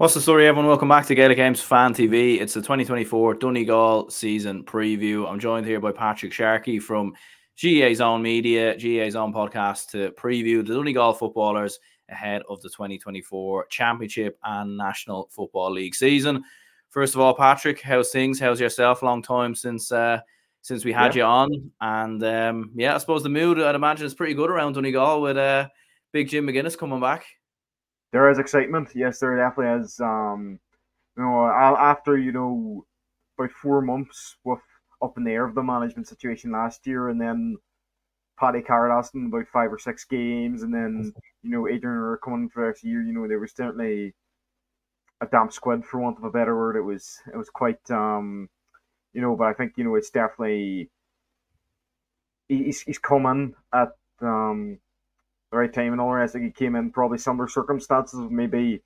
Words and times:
What's 0.00 0.14
the 0.14 0.20
story, 0.22 0.46
everyone? 0.46 0.66
Welcome 0.66 0.88
back 0.88 1.04
to 1.08 1.14
Gaelic 1.14 1.36
Games 1.36 1.60
Fan 1.60 1.92
TV. 1.92 2.40
It's 2.40 2.54
the 2.54 2.62
2024 2.62 3.34
Donegal 3.34 4.08
season 4.08 4.64
preview. 4.64 5.30
I'm 5.30 5.38
joined 5.38 5.66
here 5.66 5.78
by 5.78 5.92
Patrick 5.92 6.32
Sharkey 6.32 6.78
from 6.78 7.12
GAA 7.62 7.92
Zone 7.92 8.22
media, 8.22 8.72
GAA 8.76 9.10
Zone 9.10 9.30
podcast 9.30 9.90
to 9.90 10.10
preview 10.12 10.66
the 10.66 10.72
Donegal 10.72 11.12
footballers 11.12 11.78
ahead 12.08 12.40
of 12.48 12.62
the 12.62 12.70
2024 12.70 13.66
Championship 13.66 14.38
and 14.42 14.74
National 14.74 15.28
Football 15.32 15.72
League 15.72 15.94
season. 15.94 16.44
First 16.88 17.14
of 17.14 17.20
all, 17.20 17.34
Patrick, 17.34 17.82
how's 17.82 18.08
things? 18.08 18.40
How's 18.40 18.58
yourself? 18.58 19.02
Long 19.02 19.20
time 19.20 19.54
since 19.54 19.92
uh, 19.92 20.20
since 20.62 20.82
we 20.82 20.94
had 20.94 21.14
yeah. 21.14 21.20
you 21.20 21.24
on, 21.24 21.70
and 21.82 22.24
um, 22.24 22.70
yeah, 22.74 22.94
I 22.94 22.98
suppose 22.98 23.22
the 23.22 23.28
mood 23.28 23.60
I'd 23.60 23.74
imagine 23.74 24.06
is 24.06 24.14
pretty 24.14 24.32
good 24.32 24.48
around 24.48 24.72
Donegal 24.72 25.20
with 25.20 25.36
uh, 25.36 25.68
Big 26.10 26.30
Jim 26.30 26.46
McGuinness 26.46 26.78
coming 26.78 27.00
back 27.00 27.26
there 28.12 28.30
is 28.30 28.38
excitement. 28.38 28.90
Yes, 28.94 29.18
there 29.20 29.36
definitely 29.36 29.84
is. 29.84 30.00
Um, 30.00 30.58
you 31.16 31.22
know, 31.22 31.46
after 31.46 32.16
you 32.16 32.32
know 32.32 32.84
about 33.38 33.50
four 33.52 33.80
months 33.80 34.36
with 34.44 34.60
up 35.02 35.16
in 35.16 35.24
the 35.24 35.32
air 35.32 35.44
of 35.44 35.54
the 35.54 35.62
management 35.62 36.08
situation 36.08 36.52
last 36.52 36.86
year, 36.86 37.08
and 37.08 37.20
then 37.20 37.56
Paddy 38.38 38.62
Carr 38.62 38.88
lasting 38.88 39.26
about 39.26 39.46
five 39.48 39.72
or 39.72 39.78
six 39.78 40.04
games, 40.04 40.62
and 40.62 40.74
then 40.74 41.12
you 41.42 41.50
know 41.50 41.68
Adrian 41.68 41.98
are 41.98 42.18
coming 42.18 42.48
for 42.48 42.66
next 42.66 42.84
year. 42.84 43.02
You 43.02 43.12
know, 43.12 43.28
there 43.28 43.38
was 43.38 43.52
certainly 43.52 44.14
a 45.20 45.26
damp 45.26 45.52
squid, 45.52 45.84
for 45.84 46.00
want 46.00 46.18
of 46.18 46.24
a 46.24 46.30
better 46.30 46.56
word. 46.56 46.76
It 46.76 46.82
was 46.82 47.18
it 47.32 47.36
was 47.36 47.50
quite 47.50 47.90
um, 47.90 48.48
you 49.12 49.20
know, 49.20 49.36
but 49.36 49.48
I 49.48 49.52
think 49.52 49.74
you 49.76 49.84
know 49.84 49.94
it's 49.94 50.10
definitely 50.10 50.90
he's 52.48 52.80
he's 52.82 52.98
coming 52.98 53.54
at 53.72 53.90
um 54.20 54.78
right 55.56 55.72
time 55.72 55.92
and 55.92 56.00
all 56.00 56.08
the 56.10 56.16
rest. 56.16 56.34
Like 56.34 56.44
he 56.44 56.50
came 56.50 56.76
in 56.76 56.90
probably 56.90 57.18
similar 57.18 57.48
circumstances, 57.48 58.18
of 58.20 58.30
maybe 58.30 58.82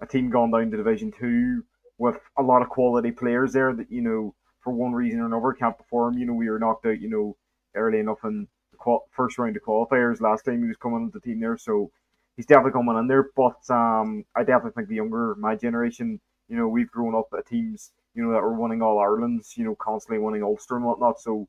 a 0.00 0.06
team 0.06 0.30
gone 0.30 0.50
down 0.50 0.70
to 0.70 0.76
Division 0.76 1.12
Two 1.12 1.64
with 1.98 2.18
a 2.38 2.42
lot 2.42 2.62
of 2.62 2.68
quality 2.68 3.10
players 3.10 3.52
there 3.52 3.72
that 3.74 3.90
you 3.90 4.02
know 4.02 4.34
for 4.60 4.72
one 4.72 4.92
reason 4.92 5.20
or 5.20 5.26
another 5.26 5.52
can't 5.52 5.76
perform. 5.78 6.18
You 6.18 6.26
know 6.26 6.34
we 6.34 6.48
were 6.50 6.58
knocked 6.58 6.86
out. 6.86 7.00
You 7.00 7.08
know 7.10 7.36
early 7.74 7.98
enough 7.98 8.24
in 8.24 8.48
the 8.72 8.76
qual- 8.78 9.06
first 9.12 9.38
round 9.38 9.56
of 9.56 9.62
qualifiers 9.62 10.20
last 10.20 10.44
time 10.44 10.62
he 10.62 10.68
was 10.68 10.76
coming 10.78 11.02
into 11.02 11.18
the 11.18 11.20
team 11.20 11.40
there, 11.40 11.58
so 11.58 11.90
he's 12.36 12.46
definitely 12.46 12.72
coming 12.72 12.96
in 12.98 13.06
there. 13.08 13.28
But 13.36 13.58
um, 13.70 14.24
I 14.34 14.40
definitely 14.42 14.72
think 14.72 14.88
the 14.88 14.96
younger 14.96 15.34
my 15.36 15.56
generation, 15.56 16.20
you 16.48 16.56
know, 16.56 16.68
we've 16.68 16.90
grown 16.90 17.14
up 17.14 17.28
at 17.36 17.46
teams 17.46 17.92
you 18.14 18.22
know 18.24 18.32
that 18.32 18.42
were 18.42 18.58
winning 18.58 18.80
all 18.82 18.98
Ireland's, 18.98 19.56
you 19.58 19.64
know, 19.64 19.74
constantly 19.76 20.18
winning 20.24 20.42
Ulster 20.42 20.76
and 20.76 20.84
whatnot. 20.84 21.20
So 21.20 21.48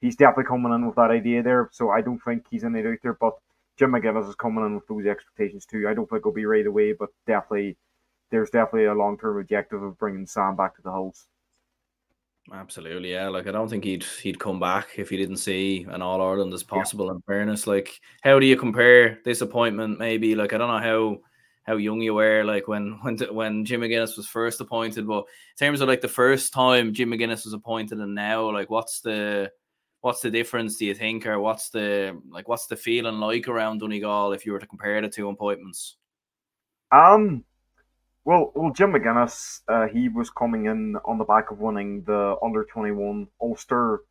he's 0.00 0.16
definitely 0.16 0.44
coming 0.44 0.72
in 0.72 0.86
with 0.86 0.96
that 0.96 1.10
idea 1.10 1.42
there. 1.42 1.68
So 1.72 1.90
I 1.90 2.00
don't 2.02 2.20
think 2.20 2.46
he's 2.50 2.64
in 2.64 2.76
it 2.76 2.86
out 2.86 2.98
there, 3.02 3.14
but 3.14 3.34
Jim 3.82 3.90
McGuinness 3.90 4.28
is 4.28 4.36
coming 4.36 4.64
in 4.64 4.76
with 4.76 4.86
those 4.86 5.06
expectations 5.06 5.66
too. 5.66 5.88
I 5.88 5.94
don't 5.94 6.08
think 6.08 6.20
it'll 6.20 6.32
be 6.32 6.46
right 6.46 6.64
away, 6.64 6.92
but 6.92 7.08
definitely 7.26 7.76
there's 8.30 8.50
definitely 8.50 8.84
a 8.84 8.94
long 8.94 9.18
term 9.18 9.40
objective 9.40 9.82
of 9.82 9.98
bringing 9.98 10.24
Sam 10.24 10.54
back 10.54 10.76
to 10.76 10.82
the 10.82 10.92
Hulls. 10.92 11.26
Absolutely, 12.52 13.10
yeah. 13.10 13.26
Like 13.26 13.48
I 13.48 13.50
don't 13.50 13.68
think 13.68 13.82
he'd 13.82 14.04
he'd 14.22 14.38
come 14.38 14.60
back 14.60 14.90
if 14.98 15.10
he 15.10 15.16
didn't 15.16 15.38
see 15.38 15.84
an 15.90 16.00
All 16.00 16.22
Ireland 16.22 16.54
as 16.54 16.62
possible. 16.62 17.06
Yeah. 17.06 17.14
In 17.14 17.22
fairness, 17.22 17.66
like 17.66 18.00
how 18.22 18.38
do 18.38 18.46
you 18.46 18.56
compare 18.56 19.18
this 19.24 19.40
appointment? 19.40 19.98
Maybe 19.98 20.36
like 20.36 20.52
I 20.52 20.58
don't 20.58 20.68
know 20.68 20.78
how 20.78 21.18
how 21.64 21.76
young 21.76 22.00
you 22.00 22.14
were 22.14 22.44
like 22.44 22.68
when 22.68 22.98
when 23.02 23.18
when 23.32 23.64
Jim 23.64 23.80
McGuinness 23.80 24.16
was 24.16 24.28
first 24.28 24.60
appointed, 24.60 25.08
but 25.08 25.24
in 25.24 25.66
terms 25.66 25.80
of 25.80 25.88
like 25.88 26.02
the 26.02 26.06
first 26.06 26.52
time 26.52 26.94
Jim 26.94 27.10
McGuinness 27.10 27.46
was 27.46 27.52
appointed 27.52 27.98
and 27.98 28.14
now, 28.14 28.48
like 28.48 28.70
what's 28.70 29.00
the 29.00 29.50
what's 30.02 30.20
the 30.20 30.30
difference 30.30 30.76
do 30.76 30.84
you 30.84 30.94
think 30.94 31.26
or 31.26 31.40
what's 31.40 31.70
the 31.70 32.20
like 32.28 32.48
what's 32.48 32.66
the 32.66 32.76
feeling 32.76 33.18
like 33.18 33.48
around 33.48 33.78
Donegal 33.78 34.32
if 34.32 34.44
you 34.44 34.52
were 34.52 34.58
to 34.58 34.66
compare 34.66 35.00
the 35.00 35.08
two 35.08 35.28
appointments? 35.28 35.96
Um 36.90 37.44
well 38.24 38.52
well 38.54 38.72
Jim 38.72 38.92
McGuinness 38.92 39.60
uh, 39.68 39.86
he 39.86 40.08
was 40.08 40.28
coming 40.28 40.66
in 40.66 40.96
on 41.06 41.18
the 41.18 41.24
back 41.24 41.50
of 41.50 41.60
winning 41.60 42.02
the 42.02 42.36
under 42.42 42.64
21 42.64 43.28
Ulster 43.40 44.02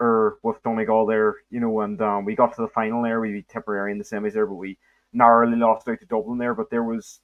or 0.00 0.06
er, 0.08 0.38
with 0.42 0.62
Donegal 0.62 1.06
there 1.06 1.36
you 1.50 1.60
know 1.60 1.82
and 1.82 2.00
um, 2.02 2.24
we 2.24 2.34
got 2.34 2.56
to 2.56 2.62
the 2.62 2.68
final 2.68 3.02
there 3.02 3.20
we 3.20 3.32
beat 3.32 3.48
Tipperary 3.48 3.92
in 3.92 3.98
the 3.98 4.04
semis 4.04 4.32
there 4.32 4.46
but 4.46 4.54
we 4.54 4.78
narrowly 5.12 5.56
lost 5.56 5.86
out 5.86 6.00
to 6.00 6.06
Dublin 6.06 6.38
there 6.38 6.54
but 6.54 6.70
there 6.70 6.82
was 6.82 7.20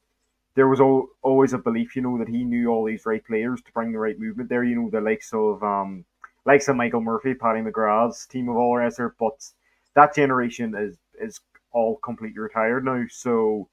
there 0.54 0.68
was 0.68 0.80
always 1.22 1.54
a 1.54 1.58
belief 1.58 1.96
you 1.96 2.02
know 2.02 2.18
that 2.18 2.28
he 2.28 2.44
knew 2.44 2.68
all 2.68 2.84
these 2.84 3.06
right 3.06 3.24
players 3.24 3.62
to 3.62 3.72
bring 3.72 3.90
the 3.90 3.98
right 3.98 4.18
movement 4.18 4.50
there 4.50 4.64
you 4.64 4.76
know 4.76 4.90
the 4.90 5.00
likes 5.00 5.32
of 5.32 5.62
um 5.62 6.04
like 6.46 6.62
some 6.62 6.76
Michael 6.76 7.00
Murphy, 7.00 7.34
Paddy 7.34 7.60
McGrath's 7.60 8.26
team 8.26 8.48
of 8.48 8.56
all 8.56 8.76
wrestler, 8.76 9.14
but 9.18 9.50
that 9.94 10.14
generation 10.14 10.74
is 10.74 10.98
is 11.20 11.40
all 11.72 11.96
completely 11.96 12.38
retired 12.38 12.84
now. 12.84 13.04
So 13.10 13.68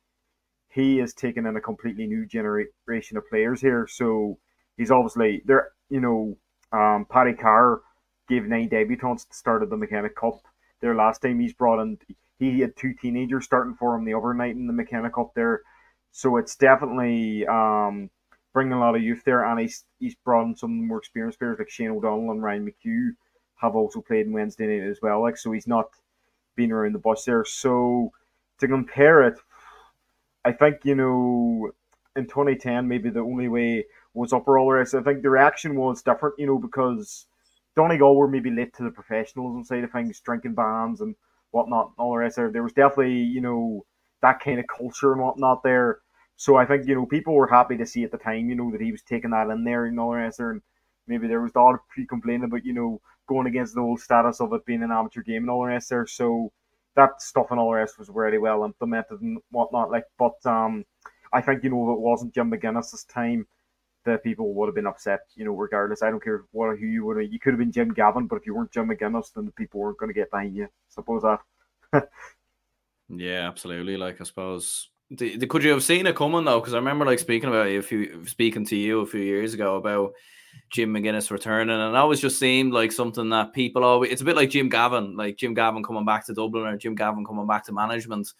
he 0.69 0.99
is 0.99 1.13
taking 1.13 1.45
in 1.45 1.55
a 1.55 1.61
completely 1.61 2.05
new 2.07 2.25
generation 2.25 3.17
of 3.17 3.27
players 3.29 3.61
here. 3.61 3.87
So 3.87 4.37
he's 4.77 4.91
obviously 4.91 5.41
there. 5.45 5.69
You 5.89 6.01
know, 6.01 6.37
um, 6.71 7.05
Paddy 7.09 7.33
Carr 7.33 7.81
gave 8.27 8.43
nine 8.43 8.69
debutants 8.69 9.23
at 9.23 9.29
the 9.29 9.35
start 9.35 9.63
of 9.63 9.69
the 9.69 9.77
McKenna 9.77 10.09
Cup. 10.09 10.41
Their 10.81 10.95
last 10.95 11.21
time 11.21 11.39
he's 11.39 11.53
brought 11.53 11.81
in, 11.81 11.97
he 12.37 12.59
had 12.59 12.75
two 12.75 12.93
teenagers 12.93 13.45
starting 13.45 13.75
for 13.75 13.95
him 13.95 14.05
the 14.05 14.13
other 14.13 14.33
night 14.33 14.55
in 14.55 14.67
the 14.67 14.73
McKenna 14.73 15.09
Cup 15.09 15.31
there. 15.33 15.61
So 16.11 16.37
it's 16.37 16.55
definitely 16.55 17.47
um, 17.47 18.09
bringing 18.57 18.73
a 18.73 18.79
lot 18.79 18.95
of 18.95 19.03
youth 19.03 19.21
there, 19.23 19.45
and 19.45 19.59
he's 19.59 19.85
he's 19.99 20.15
brought 20.15 20.47
in 20.47 20.55
some 20.55 20.87
more 20.87 20.97
experienced 20.97 21.37
players 21.37 21.59
like 21.59 21.69
Shane 21.69 21.91
O'Donnell 21.91 22.31
and 22.31 22.41
Ryan 22.41 22.65
McHugh 22.65 23.11
have 23.57 23.75
also 23.75 24.01
played 24.01 24.25
in 24.25 24.33
Wednesday 24.33 24.65
night 24.65 24.89
as 24.89 24.97
well. 24.99 25.21
Like 25.21 25.37
so, 25.37 25.51
he's 25.51 25.67
not 25.67 25.91
been 26.55 26.71
around 26.71 26.93
the 26.93 26.99
bus 26.99 27.23
there. 27.23 27.45
So 27.45 28.11
to 28.57 28.67
compare 28.67 29.21
it, 29.27 29.37
I 30.43 30.53
think 30.53 30.77
you 30.85 30.95
know 30.95 31.69
in 32.15 32.25
2010 32.25 32.87
maybe 32.87 33.11
the 33.11 33.19
only 33.19 33.47
way 33.47 33.85
was 34.15 34.33
upper 34.33 34.57
all 34.57 34.71
rest. 34.71 34.95
I 34.95 35.03
think 35.03 35.21
the 35.21 35.29
reaction 35.29 35.75
was 35.75 36.01
different, 36.01 36.39
you 36.39 36.47
know, 36.47 36.57
because 36.57 37.27
Donegal 37.75 38.15
were 38.15 38.27
maybe 38.27 38.49
late 38.49 38.73
to 38.77 38.83
the 38.83 38.89
professionalism 38.89 39.65
side 39.65 39.83
of 39.83 39.91
things, 39.91 40.19
drinking 40.19 40.55
bans 40.55 40.99
and 40.99 41.13
whatnot, 41.51 41.89
and 41.89 41.93
all 41.99 42.13
the 42.13 42.17
rest 42.17 42.37
there. 42.37 42.51
There 42.51 42.63
was 42.63 42.73
definitely, 42.73 43.19
you 43.19 43.39
know, 43.39 43.85
that 44.23 44.39
kind 44.39 44.59
of 44.59 44.65
culture 44.65 45.11
and 45.11 45.21
whatnot 45.21 45.61
there. 45.61 45.99
So 46.37 46.55
I 46.55 46.65
think 46.65 46.87
you 46.87 46.95
know 46.95 47.05
people 47.05 47.33
were 47.33 47.47
happy 47.47 47.77
to 47.77 47.85
see 47.85 48.03
at 48.03 48.11
the 48.11 48.17
time, 48.17 48.47
you 48.49 48.55
know, 48.55 48.71
that 48.71 48.79
he 48.79 48.91
was 48.91 49.01
taking 49.01 49.31
that 49.31 49.49
in 49.49 49.63
there, 49.63 49.85
and 49.85 49.93
you 49.93 49.97
know, 49.97 50.13
and 50.13 50.61
maybe 51.07 51.27
there 51.27 51.41
was 51.41 51.51
a 51.55 51.59
lot 51.59 51.73
of 51.73 51.79
pre 51.89 52.05
complaining 52.05 52.43
about 52.43 52.63
you 52.63 52.73
know 52.73 53.01
going 53.27 53.47
against 53.47 53.73
the 53.73 53.81
old 53.81 53.99
status 53.99 54.39
of 54.39 54.53
it 54.53 54.65
being 54.65 54.83
an 54.83 54.91
amateur 54.91 55.23
game 55.23 55.43
and 55.43 55.49
all 55.49 55.61
the 55.61 55.67
rest 55.67 55.89
there. 55.89 56.05
So 56.05 56.51
that 56.95 57.21
stuff 57.21 57.47
and 57.49 57.59
all 57.59 57.71
the 57.71 57.77
rest 57.77 57.97
was 57.97 58.09
really 58.09 58.37
well 58.37 58.63
implemented 58.63 59.21
and 59.21 59.39
whatnot. 59.51 59.91
Like, 59.91 60.05
but 60.19 60.37
um, 60.45 60.85
I 61.33 61.41
think 61.41 61.63
you 61.63 61.71
know 61.71 61.91
if 61.91 61.97
it 61.97 62.01
wasn't 62.01 62.35
Jim 62.35 62.51
McGuinness's 62.51 63.03
time, 63.05 63.47
the 64.05 64.19
people 64.19 64.53
would 64.53 64.67
have 64.67 64.75
been 64.75 64.85
upset. 64.85 65.21
You 65.35 65.45
know, 65.45 65.55
regardless. 65.55 66.03
I 66.03 66.11
don't 66.11 66.23
care 66.23 66.43
what 66.51 66.77
who 66.77 66.85
you 66.85 67.03
would 67.07 67.17
have. 67.17 67.33
You 67.33 67.39
could 67.39 67.53
have 67.53 67.59
been 67.59 67.71
Jim 67.71 67.93
Gavin, 67.93 68.27
but 68.27 68.35
if 68.35 68.45
you 68.45 68.53
weren't 68.53 68.71
Jim 68.71 68.89
McGuinness, 68.89 69.33
then 69.33 69.45
the 69.45 69.51
people 69.53 69.79
weren't 69.79 69.97
going 69.97 70.09
to 70.09 70.13
get 70.13 70.29
behind 70.29 70.55
you. 70.55 70.67
Suppose 70.89 71.23
that. 71.23 71.39
yeah, 73.09 73.47
absolutely. 73.47 73.97
Like 73.97 74.21
I 74.21 74.23
suppose 74.23 74.89
could 75.15 75.63
you 75.63 75.71
have 75.71 75.83
seen 75.83 76.05
it 76.07 76.15
coming 76.15 76.45
though? 76.45 76.59
Because 76.59 76.73
I 76.73 76.77
remember 76.77 77.05
like 77.05 77.19
speaking 77.19 77.49
about 77.49 77.67
it 77.67 77.77
a 77.77 77.81
few, 77.81 78.25
speaking 78.25 78.65
to 78.65 78.75
you 78.75 79.01
a 79.01 79.05
few 79.05 79.21
years 79.21 79.53
ago 79.53 79.75
about 79.77 80.13
Jim 80.69 80.93
McGuinness 80.93 81.31
returning, 81.31 81.79
and 81.79 81.93
that 81.93 81.99
always 81.99 82.19
just 82.19 82.39
seemed 82.39 82.73
like 82.73 82.91
something 82.91 83.29
that 83.29 83.53
people 83.53 83.83
always. 83.83 84.11
It's 84.11 84.21
a 84.21 84.25
bit 84.25 84.35
like 84.35 84.49
Jim 84.49 84.69
Gavin, 84.69 85.15
like 85.15 85.37
Jim 85.37 85.53
Gavin 85.53 85.83
coming 85.83 86.05
back 86.05 86.25
to 86.25 86.33
Dublin 86.33 86.65
or 86.65 86.77
Jim 86.77 86.95
Gavin 86.95 87.25
coming 87.25 87.47
back 87.47 87.65
to 87.65 87.71
management. 87.71 88.33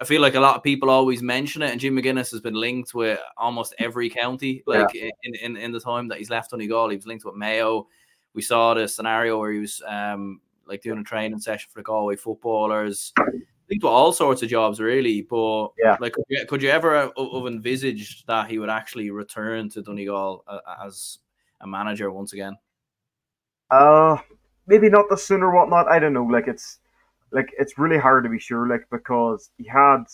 I 0.00 0.04
feel 0.04 0.22
like 0.22 0.34
a 0.34 0.40
lot 0.40 0.56
of 0.56 0.62
people 0.62 0.90
always 0.90 1.22
mention 1.22 1.62
it, 1.62 1.70
and 1.70 1.80
Jim 1.80 1.94
McGuinness 1.94 2.30
has 2.32 2.40
been 2.40 2.54
linked 2.54 2.94
with 2.94 3.20
almost 3.36 3.74
every 3.78 4.10
county. 4.10 4.62
Like 4.66 4.92
yeah. 4.94 5.10
in, 5.22 5.34
in 5.36 5.56
in 5.56 5.72
the 5.72 5.80
time 5.80 6.08
that 6.08 6.18
he's 6.18 6.30
left 6.30 6.50
Donegal, 6.50 6.88
he 6.88 6.96
was 6.96 7.06
linked 7.06 7.24
with 7.24 7.36
Mayo. 7.36 7.86
We 8.34 8.42
saw 8.42 8.74
the 8.74 8.88
scenario 8.88 9.38
where 9.38 9.52
he 9.52 9.60
was 9.60 9.82
um 9.86 10.40
like 10.66 10.82
doing 10.82 10.98
a 10.98 11.04
training 11.04 11.40
session 11.40 11.70
for 11.72 11.80
the 11.80 11.84
Galway 11.84 12.16
footballers 12.16 13.12
think 13.68 13.82
to 13.82 13.88
all 13.88 14.12
sorts 14.12 14.42
of 14.42 14.48
jobs 14.48 14.80
really. 14.80 15.22
But 15.22 15.68
yeah, 15.78 15.96
like 16.00 16.14
could 16.14 16.24
you, 16.28 16.46
could 16.46 16.62
you 16.62 16.70
ever 16.70 16.94
have, 16.96 17.12
have 17.16 17.46
envisaged 17.46 18.26
that 18.26 18.50
he 18.50 18.58
would 18.58 18.70
actually 18.70 19.10
return 19.10 19.68
to 19.70 19.82
Donegal 19.82 20.44
uh, 20.46 20.60
as 20.84 21.18
a 21.60 21.66
manager 21.66 22.10
once 22.10 22.32
again? 22.32 22.56
Uh, 23.70 24.16
maybe 24.66 24.88
not 24.88 25.08
the 25.08 25.16
sooner 25.16 25.54
whatnot. 25.54 25.88
I 25.88 25.98
don't 25.98 26.14
know. 26.14 26.24
Like 26.24 26.48
it's 26.48 26.78
like 27.30 27.52
it's 27.58 27.78
really 27.78 27.98
hard 27.98 28.24
to 28.24 28.30
be 28.30 28.38
sure. 28.38 28.66
Like 28.66 28.86
because 28.90 29.50
he 29.58 29.64
had 29.68 30.04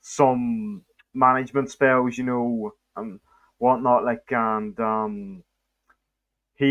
some 0.00 0.82
management 1.12 1.70
spells, 1.70 2.16
you 2.16 2.24
know, 2.24 2.72
and 2.96 3.20
whatnot. 3.58 4.04
Like 4.04 4.24
and 4.30 4.78
um. 4.80 5.44
He, 6.54 6.66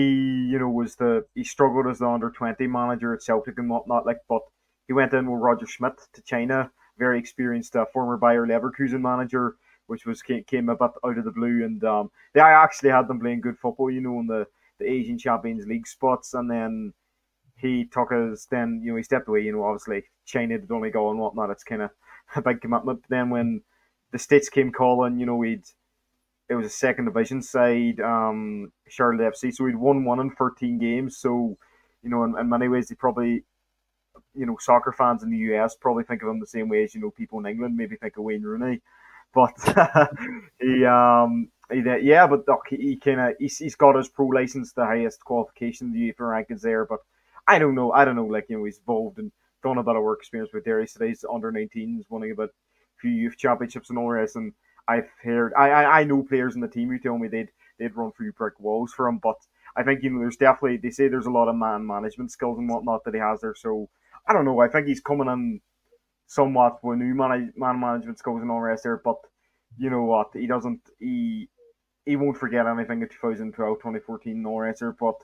you 0.49 0.57
know, 0.57 0.69
was 0.69 0.95
the 0.95 1.25
he 1.35 1.43
struggled 1.43 1.87
as 1.87 1.99
the 1.99 2.07
under 2.07 2.29
twenty 2.29 2.65
manager 2.65 3.13
at 3.13 3.23
Celtic 3.23 3.57
and 3.57 3.69
whatnot. 3.69 4.05
Like, 4.05 4.19
but 4.29 4.43
he 4.91 4.93
went 4.93 5.13
in 5.13 5.31
with 5.31 5.39
Roger 5.39 5.65
Schmidt 5.65 5.93
to 6.11 6.21
China, 6.21 6.69
very 6.97 7.17
experienced 7.17 7.77
uh, 7.77 7.85
former 7.93 8.17
Bayer 8.17 8.45
Leverkusen 8.45 8.99
manager, 8.99 9.55
which 9.87 10.05
was 10.05 10.21
came 10.21 10.67
a 10.67 10.75
bit 10.75 10.91
out 11.05 11.17
of 11.17 11.23
the 11.23 11.31
blue. 11.31 11.63
And 11.63 11.81
um, 11.85 12.11
they 12.33 12.41
actually 12.41 12.89
had 12.89 13.07
them 13.07 13.21
playing 13.21 13.39
good 13.39 13.57
football, 13.57 13.89
you 13.89 14.01
know, 14.01 14.19
in 14.19 14.27
the, 14.27 14.47
the 14.79 14.85
Asian 14.91 15.17
Champions 15.17 15.65
League 15.65 15.87
spots. 15.87 16.33
And 16.33 16.51
then 16.51 16.91
he 17.55 17.85
took 17.85 18.11
us, 18.11 18.47
then, 18.51 18.81
you 18.83 18.91
know, 18.91 18.97
he 18.97 19.03
stepped 19.03 19.29
away, 19.29 19.43
you 19.43 19.53
know, 19.53 19.63
obviously 19.63 20.03
China 20.25 20.57
did 20.57 20.69
only 20.69 20.89
go 20.89 21.09
and 21.09 21.17
whatnot. 21.17 21.51
It's 21.51 21.63
kind 21.63 21.83
of 21.83 21.91
a 22.35 22.41
big 22.41 22.59
commitment. 22.59 23.03
But 23.03 23.09
then 23.09 23.29
when 23.29 23.61
the 24.11 24.19
States 24.19 24.49
came 24.49 24.73
calling, 24.73 25.19
you 25.19 25.25
know, 25.25 25.37
we'd 25.37 25.63
it 26.49 26.55
was 26.55 26.65
a 26.65 26.69
second 26.69 27.05
division 27.05 27.41
side, 27.41 28.01
um, 28.01 28.73
Charlotte 28.89 29.35
FC. 29.35 29.53
So 29.53 29.63
we'd 29.63 29.77
won 29.77 30.03
one 30.03 30.19
in 30.19 30.31
13 30.31 30.79
games. 30.79 31.15
So, 31.15 31.57
you 32.03 32.09
know, 32.09 32.25
in, 32.25 32.37
in 32.37 32.49
many 32.49 32.67
ways, 32.67 32.89
they 32.89 32.95
probably, 32.95 33.45
you 34.35 34.45
know, 34.45 34.57
soccer 34.59 34.91
fans 34.91 35.23
in 35.23 35.29
the 35.29 35.37
US 35.53 35.75
probably 35.75 36.03
think 36.03 36.21
of 36.21 36.29
him 36.29 36.39
the 36.39 36.47
same 36.47 36.69
way 36.69 36.83
as, 36.83 36.93
you 36.95 37.01
know, 37.01 37.11
people 37.11 37.39
in 37.39 37.45
England 37.45 37.75
maybe 37.75 37.95
think 37.95 38.17
of 38.17 38.23
Wayne 38.23 38.43
Rooney. 38.43 38.81
But 39.33 39.53
he, 40.59 40.83
um, 40.83 41.51
he, 41.71 41.81
yeah, 42.01 42.27
but 42.27 42.45
look, 42.49 42.63
he, 42.69 42.75
he 42.75 42.95
kind 42.97 43.21
of 43.21 43.33
he's, 43.39 43.59
he's 43.59 43.75
got 43.75 43.95
his 43.95 44.09
pro 44.09 44.27
license, 44.27 44.73
the 44.73 44.85
highest 44.85 45.23
qualification, 45.23 45.93
the 45.93 46.11
UEFA 46.11 46.19
rankings 46.19 46.59
there. 46.59 46.85
But 46.85 46.99
I 47.47 47.57
don't 47.57 47.75
know, 47.75 47.93
I 47.93 48.03
don't 48.03 48.17
know, 48.17 48.25
like 48.25 48.47
you 48.49 48.57
know, 48.57 48.65
he's 48.65 48.79
involved 48.79 49.19
and 49.19 49.31
done 49.63 49.77
a 49.77 49.83
bit 49.83 49.95
of 49.95 50.03
work 50.03 50.19
experience 50.19 50.51
with 50.53 50.65
Derry. 50.65 50.85
So 50.85 51.05
he's 51.05 51.23
under 51.31 51.49
19s, 51.49 52.03
winning 52.09 52.31
about 52.31 52.49
a 52.49 52.99
few 52.99 53.11
youth 53.11 53.37
championships 53.37 53.89
and 53.89 53.97
all 53.97 54.07
the 54.09 54.15
rest. 54.15 54.35
And 54.35 54.53
I've 54.87 55.09
heard, 55.23 55.53
I, 55.57 55.69
I, 55.69 55.99
I 56.01 56.03
know 56.03 56.23
players 56.23 56.55
in 56.55 56.61
the 56.61 56.67
team 56.67 56.89
who 56.89 56.99
tell 56.99 57.17
me 57.17 57.27
they'd 57.27 57.51
they'd 57.79 57.95
run 57.95 58.11
through 58.11 58.33
brick 58.33 58.59
walls 58.59 58.93
for 58.93 59.07
him. 59.07 59.19
But 59.19 59.37
I 59.75 59.83
think 59.83 60.03
you 60.03 60.09
know, 60.09 60.19
there's 60.19 60.37
definitely 60.37 60.77
they 60.77 60.89
say 60.89 61.07
there's 61.07 61.25
a 61.25 61.31
lot 61.31 61.47
of 61.47 61.55
man 61.55 61.85
management 61.85 62.31
skills 62.31 62.57
and 62.57 62.69
whatnot 62.69 63.03
that 63.05 63.13
he 63.13 63.19
has 63.19 63.41
there. 63.41 63.55
So 63.55 63.89
I 64.27 64.33
don't 64.33 64.45
know. 64.45 64.59
I 64.59 64.67
think 64.67 64.87
he's 64.87 65.01
coming 65.01 65.27
in 65.27 65.61
somewhat 66.27 66.83
with 66.83 66.99
new 66.99 67.15
man, 67.15 67.53
man 67.57 67.79
management 67.79 68.19
skills 68.19 68.41
and 68.41 68.51
all 68.51 68.61
rest 68.61 68.83
there. 68.83 69.01
But 69.03 69.17
you 69.77 69.89
know 69.89 70.03
what? 70.03 70.31
He 70.33 70.47
doesn't. 70.47 70.81
He 70.99 71.49
he 72.05 72.15
won't 72.17 72.37
forget 72.37 72.67
anything 72.67 73.01
in 73.01 73.09
2012, 73.09 73.79
2014, 73.79 74.37
and 74.37 74.47
all 74.47 74.61
rest. 74.61 74.83
But 74.99 75.15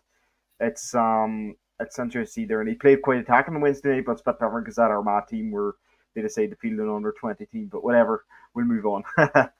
it's 0.59 0.95
um 0.95 1.55
it's 1.79 1.99
interesting 1.99 2.25
to 2.25 2.31
see 2.31 2.45
there, 2.45 2.61
and 2.61 2.69
he 2.69 2.75
played 2.75 3.01
quite 3.03 3.19
attacking 3.19 3.55
on 3.55 3.61
Wednesday 3.61 3.95
night, 3.97 4.05
but 4.05 4.13
it's 4.13 4.21
a 4.21 4.25
bit 4.25 4.39
different 4.39 4.65
because 4.65 4.77
that 4.77 4.91
Armagh 4.91 5.27
team 5.27 5.51
were 5.51 5.77
they 6.15 6.21
decided 6.21 6.51
to 6.51 6.57
field 6.57 6.79
an 6.79 6.89
under 6.89 7.13
20 7.13 7.45
team. 7.47 7.69
But 7.71 7.83
whatever, 7.83 8.25
we'll 8.55 8.65
move 8.65 8.85
on. 8.85 9.03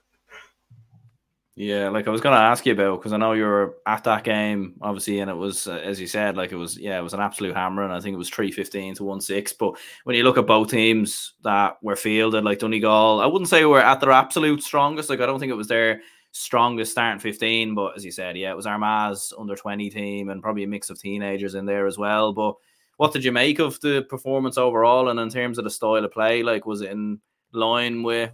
Yeah, 1.59 1.89
like 1.89 2.07
I 2.07 2.12
was 2.12 2.21
going 2.21 2.36
to 2.36 2.39
ask 2.39 2.68
you 2.68 2.74
about 2.74 3.00
because 3.00 3.13
I 3.13 3.18
know 3.18 3.33
you 3.33 3.45
were 3.45 3.77
at 3.88 4.04
that 4.04 4.24
game, 4.24 4.75
obviously, 4.80 5.21
and 5.21 5.31
it 5.31 5.33
was 5.33 5.65
uh, 5.65 5.81
as 5.83 6.00
you 6.00 6.06
said, 6.06 6.38
like 6.38 6.51
it 6.51 6.56
was, 6.56 6.77
yeah, 6.77 7.00
it 7.00 7.01
was 7.01 7.15
an 7.15 7.19
absolute 7.19 7.56
hammer, 7.56 7.83
and 7.83 7.92
I 7.92 8.00
think 8.00 8.13
it 8.13 8.18
was 8.19 8.30
three 8.30 8.51
fifteen 8.51 8.94
to 8.94 9.04
one 9.04 9.19
six. 9.19 9.54
But 9.54 9.75
when 10.04 10.15
you 10.15 10.24
look 10.24 10.38
at 10.38 10.45
both 10.45 10.69
teams 10.69 11.33
that 11.44 11.77
were 11.81 11.95
fielded, 11.95 12.44
like 12.44 12.59
Donegal, 12.59 13.21
I 13.21 13.25
wouldn't 13.25 13.50
say 13.50 13.65
we're 13.65 13.80
at 13.80 14.00
their 14.00 14.12
absolute 14.12 14.62
strongest. 14.62 15.09
Like 15.09 15.19
I 15.19 15.25
don't 15.25 15.39
think 15.39 15.50
it 15.50 15.56
was 15.56 15.68
their 15.68 16.01
strongest 16.31 16.92
starting 16.92 17.19
fifteen, 17.19 17.74
but 17.74 17.98
as 17.98 18.06
you 18.06 18.12
said, 18.12 18.38
yeah, 18.38 18.51
it 18.51 18.56
was 18.56 18.68
Armagh's 18.68 19.33
under 19.36 19.56
twenty 19.56 19.89
team 19.89 20.30
and 20.30 20.44
probably 20.44 20.63
a 20.63 20.68
mix 20.68 20.92
of 20.92 21.00
teenagers 21.00 21.56
in 21.56 21.65
there 21.65 21.88
as 21.88 21.98
well. 21.98 22.33
But 22.33 22.54
what 22.98 23.13
did 23.13 23.24
you 23.24 23.31
make 23.31 23.57
of 23.57 23.80
the 23.81 24.04
performance 24.04 24.59
overall, 24.59 25.09
and 25.09 25.19
in 25.19 25.30
terms 25.30 25.57
of 25.57 25.63
the 25.63 25.71
style 25.71 26.06
of 26.06 26.12
play? 26.12 26.44
Like, 26.44 26.68
was 26.68 26.81
it 26.81 26.92
in 26.92 27.19
line 27.51 28.04
with 28.04 28.30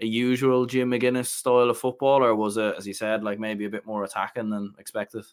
a 0.00 0.06
usual 0.06 0.66
Jim 0.66 0.90
McGuinness 0.90 1.26
style 1.26 1.70
of 1.70 1.78
football, 1.78 2.24
or 2.24 2.34
was 2.34 2.56
it, 2.56 2.74
as 2.76 2.86
you 2.86 2.94
said, 2.94 3.22
like 3.22 3.38
maybe 3.38 3.64
a 3.64 3.70
bit 3.70 3.86
more 3.86 4.04
attacking 4.04 4.50
than 4.50 4.74
expected? 4.78 5.24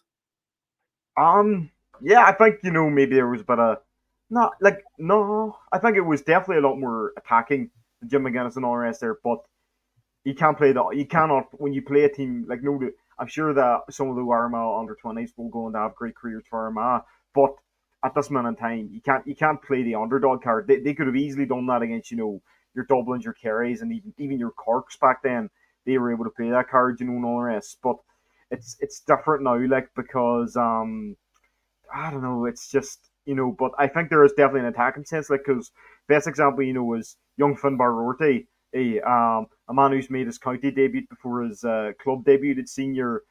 Um, 1.16 1.70
yeah, 2.00 2.24
I 2.24 2.32
think 2.32 2.60
you 2.62 2.70
know 2.70 2.88
maybe 2.88 3.14
there 3.14 3.28
was 3.28 3.40
a 3.40 3.44
bit 3.44 3.58
of 3.58 3.78
not 4.30 4.52
like 4.60 4.84
no, 4.98 5.56
I 5.72 5.78
think 5.78 5.96
it 5.96 6.02
was 6.02 6.22
definitely 6.22 6.58
a 6.64 6.68
lot 6.68 6.78
more 6.78 7.12
attacking 7.16 7.70
than 8.00 8.08
Jim 8.08 8.24
McGuinness 8.24 8.56
and 8.56 8.64
all 8.64 8.72
the 8.72 8.78
rest 8.78 9.00
there, 9.00 9.18
but 9.22 9.38
you 10.24 10.34
can't 10.34 10.56
play 10.56 10.72
that. 10.72 10.90
You 10.94 11.06
cannot 11.06 11.48
when 11.60 11.72
you 11.72 11.82
play 11.82 12.04
a 12.04 12.08
team 12.08 12.46
like 12.48 12.62
no. 12.62 12.80
I'm 13.18 13.28
sure 13.28 13.52
that 13.52 13.82
some 13.90 14.08
of 14.08 14.16
the 14.16 14.22
Armagh 14.22 14.80
under 14.80 14.94
twenties 14.94 15.32
will 15.36 15.48
go 15.48 15.66
on 15.66 15.72
to 15.72 15.78
have 15.78 15.94
great 15.94 16.16
careers 16.16 16.44
for 16.48 16.60
Armagh, 16.60 17.02
but 17.34 17.54
at 18.04 18.14
this 18.14 18.30
moment 18.30 18.58
in 18.58 18.62
time, 18.62 18.88
you 18.92 19.00
can't 19.00 19.26
you 19.26 19.34
can't 19.34 19.62
play 19.62 19.82
the 19.82 19.94
underdog 19.94 20.42
card. 20.42 20.66
They, 20.66 20.80
they 20.80 20.94
could 20.94 21.06
have 21.06 21.16
easily 21.16 21.46
done 21.46 21.66
that 21.66 21.82
against 21.82 22.10
you 22.10 22.16
know 22.16 22.42
your 22.74 22.86
Dublins, 22.86 23.24
your 23.24 23.34
Kerrys, 23.34 23.82
and 23.82 23.92
even 23.92 24.14
even 24.18 24.38
your 24.38 24.52
Corks 24.52 24.96
back 24.96 25.22
then. 25.22 25.50
They 25.84 25.98
were 25.98 26.12
able 26.12 26.24
to 26.24 26.30
play 26.30 26.48
that 26.50 26.68
card, 26.70 27.00
you 27.00 27.06
know, 27.06 27.14
and 27.16 27.24
all 27.24 27.38
the 27.38 27.44
rest. 27.44 27.78
But 27.82 27.96
it's 28.50 28.76
it's 28.80 29.00
different 29.00 29.42
now, 29.42 29.58
like 29.66 29.88
because 29.96 30.56
um, 30.56 31.16
I 31.94 32.10
don't 32.10 32.22
know. 32.22 32.46
It's 32.46 32.70
just 32.70 33.10
you 33.24 33.34
know, 33.34 33.54
but 33.58 33.72
I 33.78 33.86
think 33.88 34.10
there 34.10 34.24
is 34.24 34.32
definitely 34.32 34.60
an 34.60 34.74
attacking 34.74 35.04
sense, 35.04 35.30
like 35.30 35.42
because 35.46 35.70
best 36.08 36.26
example, 36.26 36.62
you 36.62 36.72
know, 36.72 36.84
was 36.84 37.16
young 37.36 37.56
Finbar 37.56 37.92
Roarty, 37.92 38.46
a 38.74 39.00
um 39.08 39.46
a 39.68 39.74
man 39.74 39.92
who's 39.92 40.10
made 40.10 40.26
his 40.26 40.38
county 40.38 40.70
debut 40.70 41.06
before 41.08 41.42
his 41.42 41.64
uh, 41.64 41.92
club 42.00 42.24
debut 42.24 42.58
at 42.58 42.68
senior. 42.68 43.22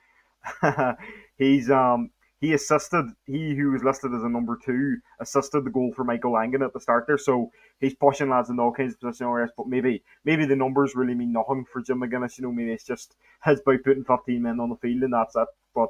he's 1.37 1.69
um 1.69 2.09
he 2.39 2.53
assisted 2.53 3.05
he 3.25 3.55
who 3.55 3.71
was 3.71 3.83
listed 3.83 4.13
as 4.13 4.23
a 4.23 4.29
number 4.29 4.57
two 4.63 4.97
assisted 5.19 5.63
the 5.63 5.69
goal 5.69 5.93
for 5.95 6.03
Michael 6.03 6.31
Langan 6.33 6.63
at 6.63 6.73
the 6.73 6.79
start 6.79 7.05
there. 7.07 7.17
So 7.17 7.51
he's 7.81 7.95
pushing 7.95 8.29
lads 8.29 8.49
in 8.49 8.59
all 8.59 8.71
kinds 8.71 8.93
of 8.93 9.01
positions. 9.01 9.51
But 9.57 9.67
maybe 9.67 10.03
maybe 10.23 10.45
the 10.45 10.55
numbers 10.55 10.95
really 10.95 11.15
mean 11.15 11.33
nothing 11.33 11.65
for 11.71 11.81
Jim 11.81 11.99
McGuinness. 12.01 12.37
You 12.37 12.45
know, 12.45 12.53
maybe 12.53 12.71
it's 12.71 12.85
just 12.85 13.15
his 13.43 13.61
by 13.61 13.77
putting 13.83 14.05
fifteen 14.05 14.43
men 14.43 14.59
on 14.61 14.69
the 14.69 14.77
field 14.77 15.03
and 15.03 15.13
that's 15.13 15.35
it. 15.35 15.47
But 15.75 15.89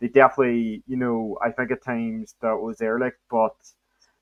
they 0.00 0.08
definitely, 0.08 0.82
you 0.86 0.96
know, 0.96 1.38
I 1.42 1.50
think 1.52 1.70
at 1.72 1.82
times 1.82 2.34
that 2.42 2.56
was 2.56 2.80
like, 2.80 3.18
but 3.30 3.56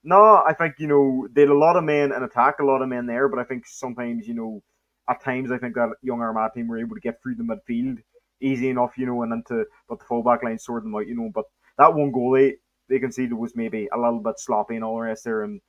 no, 0.05 0.43
I 0.47 0.53
think 0.55 0.75
you 0.79 0.87
know 0.87 1.29
they 1.33 1.43
had 1.43 1.51
a 1.51 1.55
lot 1.59 1.77
of 1.77 1.85
men 1.85 2.13
in 2.13 2.23
attack, 2.23 2.61
a 2.61 2.65
lot 2.65 2.83
of 2.83 2.89
men 2.89 3.07
there. 3.07 3.29
But 3.29 3.41
I 3.41 3.45
think 3.45 3.67
sometimes 3.67 4.29
you 4.29 4.35
know 4.35 4.63
at 5.09 5.23
times 5.23 5.51
I 5.51 5.59
think 5.59 5.75
that 5.75 5.91
young 6.03 6.21
Armagh 6.21 6.55
team 6.55 6.69
were 6.69 6.79
able 6.79 6.95
to 6.97 7.01
get 7.01 7.21
through 7.23 7.37
the 7.37 7.43
midfield 7.45 7.99
easy 8.41 8.69
enough, 8.71 8.99
you 8.99 9.07
know, 9.07 9.23
and 9.23 9.33
into 9.33 9.65
but 9.89 9.99
the 9.99 10.05
fullback 10.05 10.43
line 10.43 10.59
sorted 10.59 10.87
them 10.87 10.95
out, 10.95 11.07
you 11.07 11.17
know. 11.17 11.31
But 11.35 11.47
that 11.79 11.95
one 11.95 12.13
goalie 12.13 12.55
they 12.89 12.99
conceded 13.01 13.33
was 13.33 13.57
maybe 13.57 13.89
a 13.93 13.99
little 13.99 14.21
bit 14.21 14.39
sloppy 14.39 14.77
and 14.77 14.85
all 14.85 14.97
the 14.97 15.03
rest 15.03 15.25
there, 15.25 15.43
and 15.43 15.61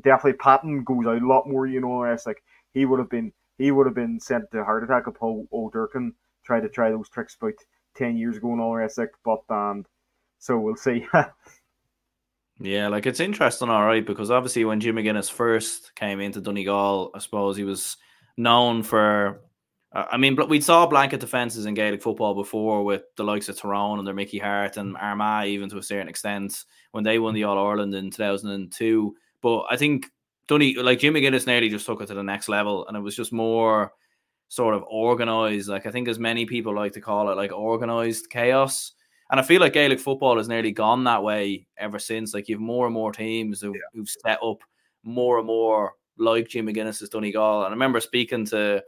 definitely 0.00 0.34
Patton 0.34 0.84
goes 0.84 1.06
out 1.06 1.22
a 1.22 1.26
lot 1.26 1.48
more. 1.48 1.66
You 1.66 1.80
know, 1.80 2.00
rest 2.00 2.26
like 2.26 2.42
he 2.72 2.84
would 2.84 2.98
have 2.98 3.10
been 3.10 3.32
he 3.58 3.70
would 3.70 3.86
have 3.86 3.94
been 3.94 4.18
sent 4.18 4.50
to 4.50 4.64
heart 4.64 4.84
attack 4.84 5.04
if 5.06 5.14
Paul 5.14 5.46
O'Durkin 5.52 6.12
tried 6.44 6.60
to 6.60 6.68
try 6.68 6.90
those 6.90 7.08
tricks 7.08 7.36
about 7.40 7.54
ten 7.94 8.16
years 8.16 8.36
ago 8.36 8.52
and 8.52 8.60
all. 8.60 8.78
Like, 8.78 9.10
but 9.24 9.42
um, 9.54 9.84
so 10.38 10.58
we'll 10.58 10.76
see. 10.76 11.06
yeah, 12.60 12.88
like 12.88 13.06
it's 13.06 13.20
interesting, 13.20 13.68
all 13.68 13.86
right, 13.86 14.04
because 14.04 14.30
obviously 14.30 14.64
when 14.64 14.80
Jim 14.80 14.96
McGuinness 14.96 15.30
first 15.30 15.94
came 15.94 16.20
into 16.20 16.40
Donegal, 16.40 17.10
I 17.14 17.18
suppose 17.18 17.56
he 17.56 17.64
was 17.64 17.96
known 18.36 18.82
for 18.82 19.42
I 19.94 20.16
mean, 20.16 20.36
we 20.48 20.60
saw 20.60 20.86
blanket 20.86 21.20
defenses 21.20 21.66
in 21.66 21.74
Gaelic 21.74 22.02
football 22.02 22.34
before 22.34 22.82
with 22.82 23.02
the 23.16 23.24
likes 23.24 23.50
of 23.50 23.58
Tyrone 23.58 23.98
and 23.98 24.06
their 24.06 24.14
Mickey 24.14 24.38
Harte 24.38 24.78
and 24.78 24.96
Armagh, 24.96 25.48
even 25.48 25.68
to 25.68 25.78
a 25.78 25.82
certain 25.82 26.08
extent, 26.08 26.64
when 26.92 27.04
they 27.04 27.18
won 27.18 27.34
the 27.34 27.44
All 27.44 27.58
Ireland 27.58 27.94
in 27.94 28.10
2002. 28.10 29.14
But 29.42 29.64
I 29.70 29.76
think 29.76 30.06
Dunny, 30.48 30.74
like 30.74 31.00
Jim 31.00 31.14
McGuinness, 31.14 31.46
nearly 31.46 31.68
just 31.68 31.86
took 31.86 32.00
it 32.00 32.06
to 32.06 32.14
the 32.14 32.22
next 32.22 32.48
level, 32.48 32.86
and 32.86 32.96
it 32.96 33.00
was 33.00 33.16
just 33.16 33.32
more 33.32 33.92
sort 34.48 34.74
of 34.74 34.84
organized. 34.88 35.68
Like 35.68 35.86
I 35.86 35.90
think, 35.90 36.08
as 36.08 36.18
many 36.18 36.46
people 36.46 36.74
like 36.74 36.92
to 36.92 37.00
call 37.00 37.30
it, 37.30 37.36
like 37.36 37.52
organized 37.52 38.30
chaos. 38.30 38.92
And 39.30 39.40
I 39.40 39.42
feel 39.42 39.60
like 39.62 39.72
Gaelic 39.72 39.98
football 39.98 40.36
has 40.36 40.48
nearly 40.48 40.72
gone 40.72 41.04
that 41.04 41.22
way 41.22 41.66
ever 41.78 41.98
since. 41.98 42.34
Like 42.34 42.48
you 42.48 42.56
have 42.56 42.60
more 42.60 42.84
and 42.84 42.92
more 42.92 43.12
teams 43.12 43.62
who, 43.62 43.72
yeah. 43.72 43.80
who've 43.94 44.08
set 44.08 44.38
up 44.42 44.58
more 45.04 45.38
and 45.38 45.46
more 45.46 45.94
like 46.18 46.48
Jim 46.48 46.66
McGuinness's 46.66 47.08
Donegal. 47.08 47.64
And 47.64 47.68
I 47.68 47.70
remember 47.70 47.98
speaking 48.00 48.44
to 48.46 48.76
a 48.76 48.82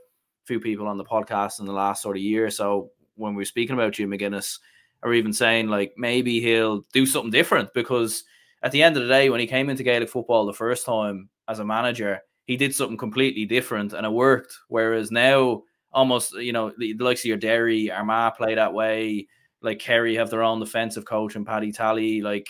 few 0.45 0.61
people 0.61 0.87
on 0.87 0.99
the 0.99 1.05
podcast 1.05 1.61
in 1.61 1.67
the 1.67 1.73
last 1.73 2.03
sort 2.03 2.19
of 2.19 2.23
year. 2.23 2.51
So 2.51 2.91
when 3.15 3.35
we 3.35 3.41
were 3.41 3.47
speaking 3.47 3.73
about 3.73 3.95
Jim 3.95 4.11
McGuinness, 4.11 4.59
or 5.03 5.15
even 5.15 5.33
saying 5.33 5.69
like 5.69 5.93
maybe 5.97 6.41
he'll 6.41 6.81
do 6.93 7.07
something 7.07 7.31
different 7.31 7.73
because 7.75 8.25
at 8.65 8.73
the 8.73 8.83
end 8.83 8.97
of 8.97 9.03
the 9.03 9.09
day, 9.09 9.31
when 9.31 9.41
he 9.41 9.47
came 9.47 9.69
into 9.69 9.83
Gaelic 9.83 10.09
football 10.09 10.47
the 10.47 10.53
first 10.53 10.85
time 10.87 11.29
as 11.49 11.59
a 11.59 11.65
manager, 11.65 12.21
he 12.47 12.57
did 12.57 12.75
something 12.75 12.97
completely 12.97 13.45
different 13.45 13.93
and 13.93 14.05
it 14.05 14.11
worked. 14.11 14.57
Whereas 14.69 15.11
now, 15.11 15.63
almost 15.93 16.35
you 16.35 16.53
know, 16.53 16.73
the, 16.79 16.95
the 16.95 17.05
likes 17.05 17.21
of 17.21 17.27
your 17.27 17.37
Derry, 17.37 17.91
Armagh 17.91 18.35
play 18.37 18.55
that 18.55 18.73
way. 18.73 19.29
Like 19.63 19.79
Kerry 19.79 20.17
have 20.17 20.31
their 20.31 20.43
own 20.43 20.61
defensive 20.61 21.05
coach 21.05 21.37
and 21.37 21.47
Paddy 21.47 21.73
Tally. 21.73 22.21
Like 22.21 22.49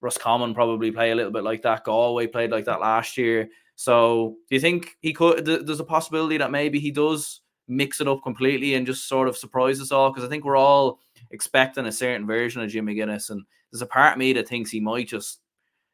Russ 0.00 0.16
Roscommon 0.16 0.54
probably 0.54 0.90
play 0.90 1.10
a 1.10 1.14
little 1.14 1.32
bit 1.32 1.44
like 1.44 1.62
that. 1.62 1.84
Galway 1.84 2.26
played 2.26 2.50
like 2.50 2.64
that 2.64 2.80
last 2.80 3.16
year. 3.16 3.48
So 3.76 4.36
do 4.48 4.56
you 4.56 4.60
think 4.60 4.96
he 5.00 5.12
could? 5.12 5.44
There's 5.44 5.80
a 5.80 5.84
possibility 5.84 6.38
that 6.38 6.50
maybe 6.50 6.80
he 6.80 6.90
does 6.90 7.42
mix 7.68 8.00
it 8.00 8.08
up 8.08 8.22
completely 8.22 8.74
and 8.74 8.86
just 8.86 9.08
sort 9.08 9.28
of 9.28 9.36
surprise 9.36 9.80
us 9.80 9.92
all 9.92 10.10
because 10.10 10.24
I 10.24 10.28
think 10.28 10.44
we're 10.44 10.56
all 10.56 11.00
expecting 11.30 11.86
a 11.86 11.92
certain 11.92 12.26
version 12.26 12.62
of 12.62 12.70
Jim 12.70 12.86
McGuinness, 12.86 13.30
and 13.30 13.42
there's 13.70 13.82
a 13.82 13.86
part 13.86 14.12
of 14.12 14.18
me 14.18 14.32
that 14.34 14.48
thinks 14.48 14.70
he 14.70 14.80
might 14.80 15.08
just, 15.08 15.40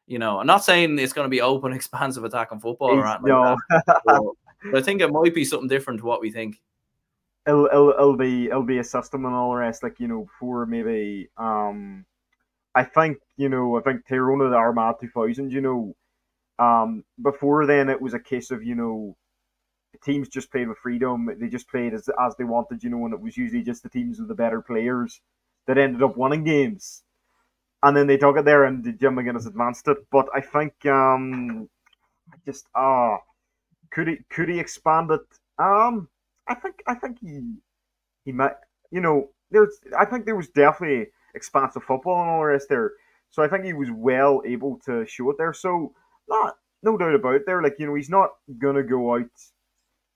you 0.07 0.19
know, 0.19 0.39
I'm 0.39 0.47
not 0.47 0.63
saying 0.63 0.99
it's 0.99 1.13
going 1.13 1.25
to 1.25 1.29
be 1.29 1.41
open, 1.41 1.73
expansive 1.73 2.23
attack 2.23 2.51
on 2.51 2.59
football 2.59 2.91
or 2.91 3.05
anything 3.05 3.27
no. 3.27 3.41
like 3.41 3.85
that, 3.85 4.01
but, 4.05 4.21
but 4.71 4.77
I 4.77 4.81
think 4.81 5.01
it 5.01 5.11
might 5.11 5.33
be 5.33 5.45
something 5.45 5.67
different 5.67 5.99
to 5.99 6.05
what 6.05 6.21
we 6.21 6.31
think. 6.31 6.61
It'll, 7.45 7.65
it'll, 7.65 7.89
it'll 7.89 8.17
be 8.17 8.45
it'll 8.45 8.63
be 8.63 8.77
a 8.77 8.83
system 8.83 9.25
and 9.25 9.35
all 9.35 9.51
the 9.51 9.57
rest, 9.57 9.83
like 9.83 9.99
you 9.99 10.07
know, 10.07 10.23
before 10.23 10.65
maybe 10.65 11.29
um, 11.37 12.05
I 12.73 12.83
think 12.83 13.17
you 13.35 13.49
know, 13.49 13.77
I 13.77 13.81
think 13.81 14.07
Tyrone 14.07 14.41
of 14.41 14.51
the 14.51 14.57
Armagh 14.57 14.99
2000, 15.01 15.51
you 15.51 15.61
know, 15.61 15.95
um, 16.57 17.03
before 17.21 17.65
then, 17.65 17.89
it 17.89 18.01
was 18.01 18.13
a 18.13 18.19
case 18.19 18.49
of 18.49 18.63
you 18.63 18.75
know, 18.75 19.17
teams 20.03 20.29
just 20.29 20.51
played 20.51 20.69
with 20.69 20.77
freedom. 20.77 21.29
They 21.37 21.49
just 21.49 21.67
played 21.67 21.93
as 21.93 22.09
as 22.21 22.35
they 22.37 22.45
wanted, 22.45 22.81
you 22.81 22.89
know, 22.89 23.03
and 23.05 23.13
it 23.13 23.19
was 23.19 23.35
usually 23.35 23.63
just 23.63 23.83
the 23.83 23.89
teams 23.89 24.19
with 24.19 24.29
the 24.29 24.35
better 24.35 24.61
players 24.61 25.19
that 25.67 25.77
ended 25.77 26.01
up 26.01 26.17
winning 26.17 26.43
games. 26.43 27.03
And 27.83 27.95
then 27.97 28.07
they 28.07 28.17
took 28.17 28.37
it 28.37 28.45
there, 28.45 28.65
and 28.65 28.83
the 28.83 28.93
Jim 28.93 29.15
McGuinness 29.15 29.47
advanced 29.47 29.87
it. 29.89 29.97
But 30.11 30.27
I 30.35 30.41
think, 30.41 30.73
um, 30.87 31.69
I 32.33 32.37
just 32.45 32.67
ah, 32.75 33.19
could 33.91 34.07
he 34.07 34.17
could 34.29 34.49
he 34.49 34.59
expand 34.59 35.11
it? 35.11 35.21
Um, 35.59 36.09
I 36.47 36.55
think 36.55 36.81
I 36.87 36.95
think 36.95 37.19
he 37.21 37.41
he 38.25 38.31
might 38.31 38.55
you 38.91 39.01
know, 39.01 39.29
there's 39.51 39.79
I 39.97 40.05
think 40.05 40.25
there 40.25 40.35
was 40.35 40.49
definitely 40.49 41.07
expansive 41.35 41.83
football 41.83 42.21
and 42.21 42.29
all 42.29 42.39
the 42.39 42.45
rest 42.47 42.69
there. 42.69 42.93
So 43.31 43.43
I 43.43 43.47
think 43.47 43.65
he 43.65 43.73
was 43.73 43.89
well 43.91 44.41
able 44.45 44.79
to 44.85 45.05
show 45.07 45.29
it 45.31 45.37
there. 45.37 45.53
So 45.53 45.93
not 46.29 46.57
no 46.83 46.97
doubt 46.97 47.15
about 47.15 47.35
it 47.35 47.43
there. 47.45 47.61
Like, 47.63 47.75
you 47.79 47.87
know, 47.87 47.95
he's 47.95 48.09
not 48.09 48.31
gonna 48.59 48.83
go 48.83 49.15
out 49.15 49.29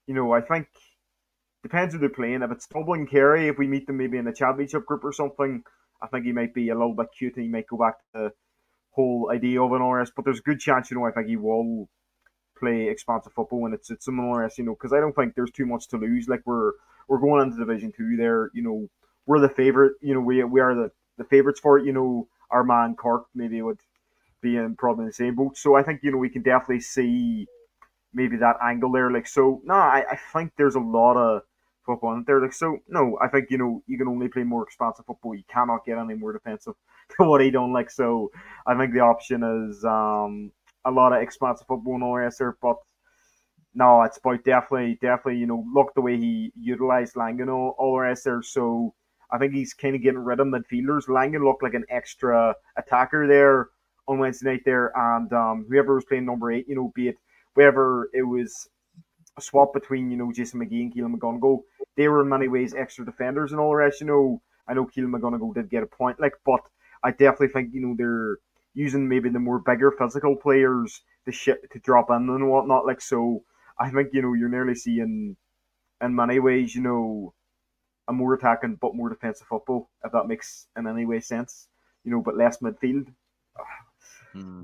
you 0.07 0.13
know, 0.13 0.31
I 0.33 0.41
think 0.41 0.67
depends 1.63 1.93
who 1.93 2.00
they're 2.00 2.09
playing. 2.09 2.41
If 2.43 2.51
it's 2.51 2.67
Dublin 2.67 3.07
Kerry, 3.07 3.47
if 3.47 3.57
we 3.57 3.67
meet 3.67 3.88
them 3.88 3.97
maybe 3.97 4.17
in 4.17 4.25
the 4.25 4.33
championship 4.33 4.86
group 4.86 5.03
or 5.03 5.13
something, 5.13 5.63
I 6.01 6.08
think 6.08 6.25
he 6.25 6.32
might 6.32 6.54
be 6.54 6.70
a 6.70 6.75
little 6.75 6.94
bit 6.94 7.08
cute 7.18 7.36
and 7.36 7.44
he 7.44 7.50
might 7.50 7.68
go 7.68 7.77
back 7.77 8.00
to 8.00 8.06
the 8.13 8.32
whole 8.92 9.30
idea 9.34 9.62
of 9.62 9.72
an 9.72 9.82
RS. 9.82 10.12
But 10.16 10.25
there's 10.25 10.39
a 10.39 10.44
good 10.44 10.60
chance, 10.60 10.92
you 10.92 10.98
know, 10.98 11.06
I 11.06 11.12
think 11.12 11.27
he 11.27 11.38
will 11.38 11.89
play 12.58 12.88
expansive 12.88 13.34
football 13.34 13.66
and 13.66 13.74
it's 13.74 13.89
it's 13.92 14.08
an 14.08 14.20
RS, 14.20 14.58
you 14.58 14.66
know, 14.66 14.74
because 14.74 14.94
I 14.94 15.00
don't 15.00 15.13
think 15.13 15.36
there's 15.36 15.51
too 15.51 15.66
much 15.66 15.88
to 15.89 15.98
lose. 15.98 16.27
Like 16.27 16.42
we're 16.46 16.74
we're 17.08 17.20
going 17.20 17.42
into 17.44 17.58
Division 17.58 17.92
Two 17.96 18.18
there, 18.18 18.51
you 18.54 18.63
know, 18.63 18.88
we're 19.25 19.39
the 19.39 19.50
favorite, 19.50 19.94
you 20.01 20.13
know, 20.13 20.22
we 20.22 20.44
we 20.44 20.60
are 20.60 20.75
the 20.75 20.92
the 21.18 21.24
favorites 21.24 21.60
for 21.60 21.80
it, 21.80 21.86
you 21.86 21.94
know. 21.94 22.27
Our 22.50 22.63
man 22.63 22.96
Cork 22.96 23.25
maybe 23.36 23.62
would 23.62 23.82
be 24.42 24.56
in 24.56 24.75
probably 24.77 25.04
in 25.04 25.08
the 25.08 25.13
same 25.13 25.36
boat. 25.36 25.58
So 25.58 25.75
I 25.75 25.84
think 25.84 26.01
you 26.04 26.12
know 26.12 26.18
we 26.18 26.30
can 26.30 26.44
definitely 26.44 26.80
see 26.80 27.48
maybe 28.13 28.38
that 28.38 28.58
angle 28.63 28.92
there. 28.92 29.12
Like 29.12 29.27
so, 29.27 29.62
no, 29.66 29.74
I, 29.74 30.06
I 30.12 30.16
think 30.34 30.54
there's 30.58 30.75
a 30.75 30.80
lot 30.80 31.18
of 31.18 31.42
football 31.88 32.22
they're 32.27 32.41
Like 32.41 32.53
so, 32.53 32.77
no, 32.88 33.17
I 33.22 33.27
think 33.27 33.48
you 33.50 33.58
know 33.58 33.82
you 33.88 33.98
can 33.98 34.08
only 34.08 34.27
play 34.27 34.44
more 34.44 34.63
expansive 34.63 35.06
football. 35.06 35.34
You 35.34 35.44
cannot 35.51 35.86
get 35.86 35.98
any 35.98 36.13
more 36.13 36.34
defensive 36.34 36.75
than 37.17 37.27
what 37.27 37.41
he 37.41 37.50
done. 37.50 37.74
Like 37.74 37.89
so, 37.89 38.32
I 38.67 38.77
think 38.77 38.94
the 38.94 39.00
option 39.00 39.44
is 39.44 39.84
um 39.84 40.51
a 40.86 40.91
lot 40.91 41.13
of 41.13 41.22
expansive 41.24 41.67
football 41.67 41.96
and 41.96 42.03
all 42.03 42.15
the 42.15 42.56
but. 42.62 42.77
No, 43.74 44.01
it's 44.01 44.17
about 44.17 44.44
definitely, 44.44 44.98
definitely, 45.03 45.38
you 45.38 45.46
know, 45.46 45.63
look 45.72 45.94
the 45.94 46.01
way 46.01 46.17
he 46.17 46.51
utilized 46.60 47.15
Langan 47.15 47.48
all, 47.48 47.75
all 47.77 47.94
the 47.94 48.00
rest 48.00 48.24
there. 48.24 48.41
So 48.41 48.96
I 49.32 49.38
think 49.38 49.53
he's 49.53 49.75
kind 49.75 49.96
of 49.96 50.01
getting 50.01 50.24
rid 50.24 50.39
of 50.39 50.48
midfielders. 50.48 51.08
Langan 51.08 51.46
looked 51.46 51.62
like 51.62 51.75
an 51.75 51.86
extra 51.88 52.56
attacker 52.75 53.27
there 53.27 53.70
on 54.08 54.17
Wednesday 54.17 54.51
night 54.51 54.62
there, 54.65 54.91
and 54.96 55.32
um, 55.32 55.67
whoever 55.70 55.94
was 55.94 56.06
playing 56.06 56.25
number 56.25 56.51
eight, 56.51 56.65
you 56.67 56.75
know, 56.75 56.91
be 56.96 57.10
it 57.10 57.17
whether 57.58 58.08
it 58.13 58.22
was 58.22 58.70
a 59.38 59.41
swap 59.41 59.74
between, 59.74 60.10
you 60.12 60.17
know, 60.17 60.32
Jason 60.32 60.60
McGee 60.60 60.82
and 60.82 60.94
Caolan 60.94 61.15
McGonagle, 61.15 61.62
they 61.96 62.08
were 62.08 62.22
in 62.22 62.29
many 62.29 62.48
ways 62.48 62.74
extra 62.74 63.06
defenders 63.06 63.51
and 63.51 63.62
all 63.62 63.70
the 63.70 63.75
rest. 63.75 64.01
You 64.01 64.08
know, 64.08 64.41
I 64.67 64.74
know 64.74 64.86
Caolan 64.86 65.12
McGonagle 65.12 65.53
did 65.53 65.70
get 65.70 65.84
a 65.84 65.88
point, 65.88 66.20
like, 66.20 66.34
but 66.46 66.62
I 67.03 67.12
definitely 67.12 67.50
think, 67.50 67.74
you 67.74 67.82
know, 67.82 67.96
they're 67.98 68.38
using 68.74 69.08
maybe 69.08 69.29
the 69.29 69.39
more 69.39 69.60
bigger 69.60 69.91
physical 69.91 70.36
players 70.36 71.01
to 71.25 71.32
ship 71.32 71.70
to 71.72 71.79
drop 71.79 72.10
in 72.10 72.29
and 72.29 72.50
whatnot. 72.50 72.86
Like, 72.86 73.01
so 73.01 73.44
I 73.79 73.89
think, 73.89 74.10
you 74.13 74.22
know, 74.22 74.34
you're 74.34 74.50
nearly 74.50 74.75
seeing 74.75 75.36
in 76.01 76.15
many 76.15 76.39
ways, 76.39 76.75
you 76.75 76.82
know, 76.82 77.34
a 78.08 78.13
more 78.13 78.34
attacking 78.34 78.75
but 78.75 78.96
more 78.96 79.10
defensive 79.10 79.48
football, 79.48 79.89
if 80.03 80.12
that 80.12 80.27
makes 80.27 80.67
in 80.77 80.88
any 80.88 81.06
way 81.06 81.20
sense. 81.20 81.67
You 82.03 82.12
know, 82.12 82.22
but 82.22 82.38
less 82.38 82.60
midfield. 82.60 83.08
Hmm. 84.32 84.63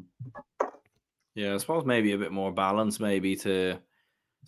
Yeah, 1.35 1.55
I 1.55 1.57
suppose 1.57 1.85
maybe 1.85 2.13
a 2.13 2.17
bit 2.17 2.31
more 2.31 2.53
balance, 2.53 2.99
maybe 2.99 3.35
to 3.37 3.79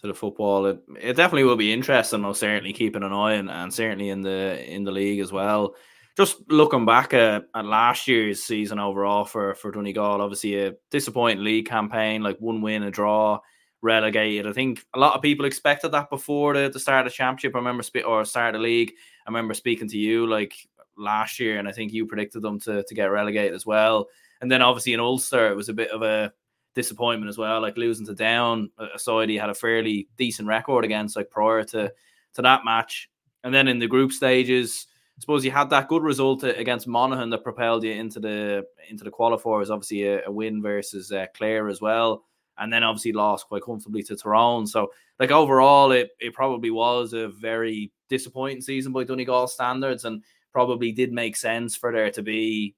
to 0.02 0.08
the 0.08 0.14
football. 0.14 0.66
It, 0.66 0.80
it 1.00 1.14
definitely 1.16 1.44
will 1.44 1.56
be 1.56 1.74
interesting. 1.74 2.24
I'll 2.26 2.34
certainly 2.34 2.74
keeping 2.74 3.04
an 3.04 3.14
eye 3.14 3.34
and, 3.34 3.50
and 3.50 3.74
certainly 3.74 4.10
in 4.10 4.22
the 4.22 4.64
in 4.72 4.84
the 4.84 4.92
league 4.92 5.20
as 5.20 5.32
well. 5.32 5.76
Just 6.18 6.50
looking 6.50 6.86
back 6.86 7.14
at, 7.14 7.46
at 7.54 7.66
last 7.66 8.08
year's 8.08 8.44
season 8.44 8.80
overall 8.80 9.26
for 9.26 9.54
for 9.56 9.72
Donegal, 9.72 10.22
obviously 10.22 10.60
a 10.60 10.74
disappointing 10.92 11.44
league 11.44 11.68
campaign, 11.68 12.24
like 12.24 12.38
one 12.40 12.62
win, 12.62 12.84
a 12.84 12.92
draw, 12.92 13.40
relegated. 13.82 14.48
I 14.48 14.54
think 14.54 14.86
a 14.94 15.00
lot 15.00 15.16
of 15.16 15.22
people 15.22 15.46
expected 15.46 15.90
that 15.90 16.10
before 16.10 16.54
the, 16.54 16.70
the 16.70 16.80
start 16.80 17.06
of 17.06 17.12
the 17.12 17.16
championship. 17.16 17.56
I 17.56 17.60
remember 17.60 17.84
spe- 17.84 18.06
or 18.06 18.24
start 18.26 18.56
of 18.56 18.62
the 18.62 18.64
league. 18.64 18.94
I 19.26 19.30
remember 19.30 19.54
speaking 19.54 19.90
to 19.90 19.98
you 19.98 20.28
like 20.28 20.56
last 20.98 21.40
year, 21.40 21.60
and 21.60 21.68
I 21.68 21.72
think 21.72 21.92
you 21.92 22.06
predicted 22.06 22.42
them 22.42 22.60
to 22.62 22.84
to 22.84 22.96
get 22.96 23.06
relegated 23.06 23.54
as 23.54 23.66
well. 23.66 24.08
And 24.42 24.52
then 24.52 24.62
obviously 24.62 24.94
in 24.94 25.00
Ulster, 25.00 25.50
it 25.50 25.56
was 25.56 25.70
a 25.70 25.74
bit 25.74 25.92
of 25.92 26.02
a 26.02 26.32
disappointment 26.76 27.30
as 27.30 27.38
well. 27.38 27.62
Like 27.62 27.78
losing 27.78 28.06
to 28.06 28.14
Down, 28.14 28.70
a 28.78 29.00
side 29.00 29.30
he 29.30 29.38
had 29.38 29.50
a 29.50 29.56
fairly 29.56 30.08
decent 30.18 30.48
record 30.48 30.86
against, 30.86 31.16
like 31.16 31.32
prior 31.32 31.64
to 31.64 31.92
to 32.36 32.42
that 32.42 32.66
match. 32.66 33.10
And 33.44 33.54
then 33.54 33.68
in 33.68 33.80
the 33.80 33.88
group 33.88 34.12
stages, 34.12 34.88
I 35.18 35.22
suppose 35.22 35.46
you 35.46 35.52
had 35.52 35.70
that 35.70 35.88
good 35.88 36.04
result 36.04 36.44
against 36.44 36.88
Monaghan 36.88 37.30
that 37.30 37.44
propelled 37.44 37.84
you 37.84 37.94
into 37.94 38.20
the 38.20 38.66
into 38.90 39.04
the 39.04 39.12
qualifiers. 39.12 39.70
Obviously, 39.70 40.04
a, 40.04 40.26
a 40.26 40.32
win 40.32 40.62
versus 40.62 41.12
uh, 41.12 41.26
Clare 41.34 41.70
as 41.70 41.80
well, 41.80 42.26
and 42.58 42.72
then 42.72 42.84
obviously 42.84 43.14
lost 43.14 43.48
quite 43.48 43.64
comfortably 43.64 44.04
to 44.04 44.16
Tyrone. 44.16 44.68
So, 44.68 44.92
like 45.20 45.32
overall, 45.32 45.92
it 45.94 46.10
it 46.20 46.34
probably 46.34 46.72
was 46.72 47.14
a 47.14 47.30
very 47.30 47.92
disappointing 48.10 48.62
season 48.62 48.92
by 48.92 49.06
Donegal 49.06 49.48
standards, 49.48 50.04
and 50.04 50.22
probably 50.52 50.92
did 50.92 51.12
make 51.12 51.36
sense 51.36 51.76
for 51.76 51.92
there 51.92 52.10
to 52.10 52.22
be, 52.22 52.76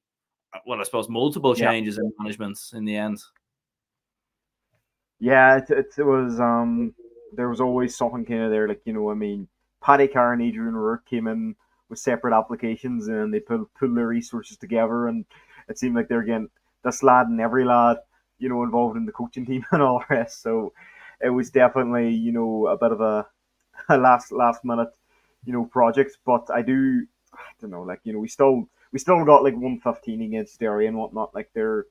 well, 0.65 0.79
I 0.79 0.83
suppose 0.83 1.09
multiple 1.09 1.53
changes 1.53 1.95
yeah. 1.95 2.05
in 2.05 2.13
management 2.19 2.59
in 2.73 2.85
the 2.85 2.95
end. 2.95 3.19
Yeah, 5.19 5.57
it, 5.57 5.69
it, 5.69 5.87
it, 5.97 6.03
was. 6.03 6.39
Um, 6.39 6.93
there 7.33 7.49
was 7.49 7.61
always 7.61 7.95
something 7.95 8.25
kind 8.25 8.43
of 8.43 8.51
there. 8.51 8.67
Like 8.67 8.81
you 8.85 8.93
know, 8.93 9.09
I 9.09 9.15
mean, 9.15 9.47
Paddy 9.81 10.07
Carr 10.07 10.33
and 10.33 10.41
Adrian 10.41 10.75
Rourke 10.75 11.05
came 11.05 11.27
in 11.27 11.55
with 11.89 11.99
separate 11.99 12.37
applications, 12.37 13.07
and 13.07 13.33
they 13.33 13.39
put 13.39 13.67
pulled 13.73 13.97
their 13.97 14.07
resources 14.07 14.57
together, 14.57 15.07
and 15.07 15.25
it 15.69 15.79
seemed 15.79 15.95
like 15.95 16.07
they're 16.07 16.23
getting 16.23 16.49
this 16.83 17.03
lad 17.03 17.27
and 17.27 17.41
every 17.41 17.65
lad, 17.65 17.97
you 18.39 18.49
know, 18.49 18.63
involved 18.63 18.97
in 18.97 19.05
the 19.05 19.11
coaching 19.11 19.45
team 19.45 19.65
and 19.71 19.81
all 19.81 19.99
the 19.99 20.15
rest. 20.15 20.41
So 20.41 20.73
it 21.21 21.29
was 21.29 21.49
definitely, 21.49 22.13
you 22.13 22.31
know, 22.31 22.67
a 22.67 22.77
bit 22.77 22.91
of 22.91 23.01
a, 23.01 23.27
a 23.89 23.97
last 23.97 24.31
last 24.31 24.63
minute, 24.63 24.89
you 25.45 25.53
know, 25.53 25.65
project. 25.65 26.17
But 26.25 26.47
I 26.53 26.61
do, 26.61 27.05
I 27.33 27.39
don't 27.59 27.71
know, 27.71 27.81
like 27.83 28.01
you 28.03 28.13
know, 28.13 28.19
we 28.19 28.27
still 28.27 28.69
we 28.91 28.99
still 28.99 29.23
got 29.25 29.43
like 29.43 29.55
one 29.55 29.79
fifteen 29.79 30.21
against 30.21 30.59
Derry 30.59 30.87
and 30.87 30.97
whatnot. 30.97 31.33
Like 31.33 31.49
there 31.53 31.85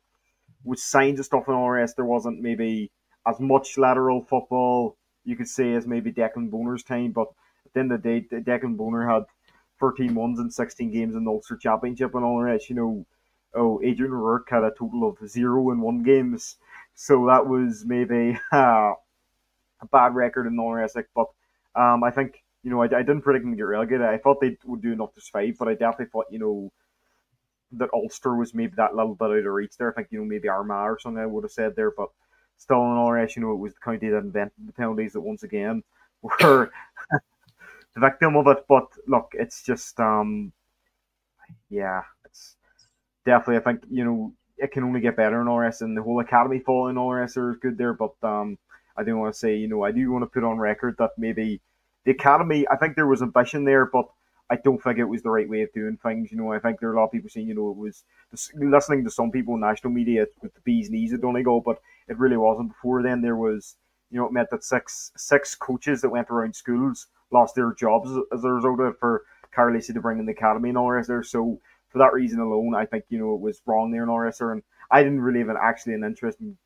was 0.65 0.83
signs 0.83 1.19
of 1.19 1.27
stuff 1.27 1.45
and 1.49 1.57
all 1.57 1.67
the 1.67 1.71
rest. 1.73 1.97
There 1.97 2.05
wasn't 2.05 2.41
maybe 2.41 2.91
as 3.27 3.41
much 3.41 3.79
lateral 3.79 4.23
football 4.23 4.97
you 5.25 5.37
could 5.37 5.49
say 5.49 5.75
as 5.75 5.87
maybe 5.87 6.13
Declan 6.13 6.51
Bonner's 6.51 6.85
time, 6.85 7.11
but 7.11 7.29
at 7.67 7.73
the 7.75 7.81
end 7.81 7.93
of 7.93 8.03
the 8.03 8.21
day, 8.21 8.41
Declan 8.41 8.77
Bonner 8.77 9.09
had 9.09 9.25
13 9.81 10.15
ones 10.15 10.39
and 10.39 10.53
16 10.53 10.91
games 10.91 11.15
in 11.15 11.25
the 11.25 11.31
Ulster 11.31 11.57
Championship 11.57 12.15
and 12.15 12.25
all 12.25 12.39
the 12.39 12.45
rest. 12.45 12.71
You 12.71 12.77
know, 12.77 13.07
oh, 13.55 13.81
Adrian 13.83 14.13
Rourke 14.13 14.49
had 14.49 14.63
a 14.65 14.71
total 14.71 15.09
of 15.09 15.29
zero 15.29 15.71
in 15.73 15.81
one 15.81 16.03
games, 16.03 16.57
so 16.95 17.27
that 17.27 17.47
was 17.47 17.85
maybe 17.85 18.39
uh, 18.53 18.93
a 19.81 19.87
bad 19.91 20.15
record 20.15 20.47
in 20.47 20.59
all 20.59 20.71
the 20.71 20.77
rest. 20.77 20.97
But 21.15 21.27
um, 21.75 22.05
I 22.05 22.11
think 22.11 22.43
you 22.63 22.71
know 22.71 22.81
I, 22.83 22.85
I 22.85 23.03
didn't 23.03 23.23
predict 23.23 23.45
them 23.45 23.53
to 23.53 23.57
get 23.57 23.65
relegated. 23.65 24.07
I 24.07 24.19
thought 24.19 24.41
they 24.41 24.57
would 24.65 24.81
do 24.81 24.93
enough 24.93 25.15
to 25.15 25.21
survive, 25.21 25.57
but 25.59 25.69
I 25.69 25.73
definitely 25.73 26.07
thought 26.07 26.27
you 26.31 26.39
know 26.39 26.73
that 27.73 27.91
Ulster 27.93 28.37
was 28.37 28.55
maybe 28.55 28.75
that 28.77 28.95
little 28.95 29.17
bit 29.17 29.25
out 29.25 29.39
of 29.39 29.45
reach 29.47 29.77
there. 29.77 29.91
I 29.91 29.95
think 29.95 30.09
you 30.11 30.21
know 30.21 30.25
maybe 30.25 30.49
Armagh 30.49 30.91
or 30.93 30.99
something 31.01 31.21
I 31.23 31.27
would 31.27 31.45
have 31.45 31.51
said 31.51 31.75
there, 31.75 31.91
but 31.91 32.11
still 32.59 32.83
in 32.83 32.97
all 32.99 33.13
rest, 33.13 33.37
you 33.37 33.43
know, 33.43 33.53
it 33.53 33.59
was 33.59 33.75
the 33.75 33.81
county 33.81 34.09
that 34.09 34.19
invented 34.19 34.67
the 34.67 34.73
penalties 34.73 35.13
that 35.13 35.21
once 35.21 35.43
again 35.43 35.83
were 36.23 36.71
the 37.11 38.01
victim 38.01 38.37
of 38.37 38.47
it. 38.49 38.65
But 38.69 38.89
look, 39.07 39.33
it's 39.35 39.63
just, 39.63 39.99
um, 40.01 40.53
yeah, 41.71 42.03
it's 42.25 42.57
definitely, 43.25 43.57
I 43.57 43.61
think, 43.61 43.85
you 43.91 44.05
know, 44.05 44.33
it 44.59 44.73
can 44.73 44.85
only 44.85 45.01
get 45.01 45.17
better 45.17 45.41
in 45.41 45.49
RS 45.49 45.83
and 45.83 45.97
the 45.97 46.03
whole 46.03 46.21
academy 46.21 46.61
fall 46.61 46.89
in 46.89 46.99
RS 46.99 47.37
are 47.37 47.55
good 47.57 47.77
there. 47.77 47.93
But 47.93 48.15
um, 48.23 48.59
I 48.97 49.05
do 49.05 49.17
want 49.17 49.35
to 49.35 49.39
say, 49.39 49.57
you 49.57 49.69
know, 49.69 49.83
I 49.85 49.93
do 49.93 50.11
want 50.11 50.23
to 50.23 50.27
put 50.27 50.45
on 50.45 50.59
record 50.59 50.97
that 50.99 51.11
maybe 51.19 51.61
the 52.05 52.13
academy, 52.13 52.67
I 52.71 52.77
think 52.77 52.97
there 52.97 53.07
was 53.07 53.21
ambition 53.21 53.65
there, 53.65 53.87
but 53.87 54.07
I 54.49 54.57
don't 54.57 54.83
think 54.83 54.99
it 54.99 55.05
was 55.05 55.23
the 55.23 55.31
right 55.31 55.49
way 55.49 55.63
of 55.63 55.73
doing 55.73 55.99
things. 56.03 56.31
You 56.31 56.39
know, 56.39 56.53
I 56.53 56.61
think 56.61 56.79
there 56.79 56.89
are 56.91 56.95
a 56.95 56.97
lot 56.97 57.07
of 57.07 57.13
people 57.13 57.29
saying, 57.29 57.49
you 57.49 57.55
know, 57.55 57.71
it 57.71 57.77
was 57.77 58.05
listening 58.55 59.05
to 59.05 59.11
some 59.11 59.31
people 59.31 59.55
in 59.55 59.61
national 59.61 59.93
media 59.93 60.27
with 60.41 60.55
the 60.55 60.61
bees 60.61 60.89
and 60.89 60.97
knees 60.97 61.13
at 61.13 61.21
Donegal, 61.21 61.63
but 61.63 61.81
it 62.09 62.19
really 62.19 62.37
wasn't. 62.37 62.71
Before 62.71 63.03
then, 63.03 63.21
there 63.21 63.37
was, 63.37 63.77
you 64.11 64.19
know, 64.19 64.27
it 64.27 64.33
meant 64.33 64.51
that 64.51 64.65
six 64.65 65.13
six 65.17 65.55
coaches 65.55 66.01
that 66.03 66.11
went 66.11 66.31
around 66.31 66.55
schools 66.55 67.07
lost 67.33 67.55
their 67.55 67.73
jobs 67.75 68.11
as 68.33 68.45
a 68.45 68.51
result 68.51 68.81
of 68.81 68.99
for 68.99 69.25
Karl 69.53 69.75
Lacey 69.75 69.93
to 69.93 70.01
bring 70.01 70.19
in 70.19 70.27
the 70.27 70.33
academy 70.33 70.69
and 70.69 70.79
all 70.79 70.87
the 70.87 70.93
rest 70.93 71.09
there. 71.09 71.23
So 71.23 71.61
for 71.89 71.99
that 71.99 72.13
reason 72.13 72.41
alone, 72.41 72.75
I 72.75 72.87
think 72.87 73.05
you 73.09 73.19
know 73.19 73.35
it 73.35 73.41
was 73.41 73.63
wrong 73.67 73.91
there 73.91 74.03
in 74.03 74.09
all 74.09 74.21
rest 74.21 74.39
there. 74.39 74.53
And 74.53 74.63
I 74.91 75.03
didn't 75.03 75.21
really 75.21 75.41
have 75.41 75.49
an, 75.49 75.57
actually 75.61 75.95
an 75.95 76.05
interest 76.05 76.41
in 76.41 76.57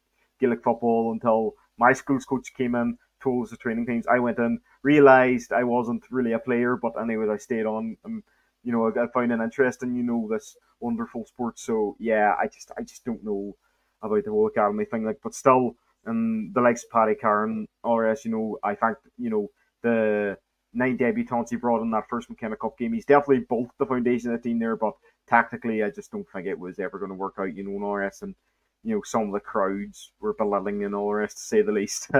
Gaelic 0.40 0.62
football 0.62 1.12
until 1.12 1.54
my 1.78 1.92
school's 1.92 2.24
coach 2.24 2.52
came 2.54 2.74
in, 2.74 2.98
told 3.22 3.44
us 3.44 3.50
the 3.50 3.56
training 3.56 3.86
teams. 3.86 4.06
I 4.06 4.18
went 4.18 4.38
in, 4.38 4.60
realized 4.82 5.52
I 5.52 5.64
wasn't 5.64 6.04
really 6.10 6.32
a 6.32 6.38
player, 6.38 6.76
but 6.76 7.00
anyways, 7.00 7.30
I 7.30 7.36
stayed 7.38 7.66
on. 7.66 7.96
And, 8.04 8.22
you 8.62 8.72
know, 8.72 8.88
I 8.88 9.06
found 9.12 9.32
an 9.32 9.40
interest 9.40 9.82
in 9.82 9.94
you 9.96 10.02
know 10.02 10.28
this 10.30 10.56
wonderful 10.80 11.24
sport. 11.26 11.58
So 11.58 11.96
yeah, 11.98 12.34
I 12.38 12.46
just 12.46 12.70
I 12.76 12.82
just 12.82 13.04
don't 13.04 13.24
know 13.24 13.56
about 14.02 14.24
the 14.24 14.30
whole 14.30 14.46
academy 14.46 14.84
thing. 14.84 15.04
Like, 15.04 15.18
but 15.22 15.34
still, 15.34 15.76
and 16.06 16.54
the 16.54 16.60
likes 16.60 16.84
of 16.84 16.90
Paddy 16.90 17.14
Karen 17.14 17.66
as 18.06 18.24
you 18.24 18.30
know, 18.30 18.58
I 18.62 18.74
think 18.74 18.96
you 19.18 19.30
know 19.30 19.48
the 19.82 20.36
nine 20.72 20.96
debutants 20.96 21.50
he 21.50 21.56
brought 21.56 21.82
in 21.82 21.90
that 21.90 22.08
first 22.08 22.30
McKenna 22.30 22.56
Cup 22.56 22.78
game. 22.78 22.92
He's 22.92 23.04
definitely 23.04 23.44
built 23.48 23.70
the 23.78 23.86
foundation 23.86 24.32
of 24.32 24.40
the 24.40 24.48
team 24.48 24.58
there, 24.58 24.76
but 24.76 24.94
tactically, 25.26 25.82
I 25.82 25.90
just 25.90 26.10
don't 26.10 26.26
think 26.32 26.46
it 26.46 26.58
was 26.58 26.78
ever 26.78 26.98
going 26.98 27.10
to 27.10 27.16
work 27.16 27.34
out. 27.38 27.54
You 27.54 27.64
know, 27.64 27.76
in 27.76 28.06
RS 28.06 28.22
and 28.22 28.34
you 28.82 28.94
know 28.94 29.02
some 29.04 29.22
of 29.22 29.32
the 29.32 29.40
crowds 29.40 30.12
were 30.20 30.34
belittling 30.34 30.82
in 30.82 30.94
RS 30.94 31.34
to 31.34 31.40
say 31.40 31.62
the 31.62 31.72
least. 31.72 32.10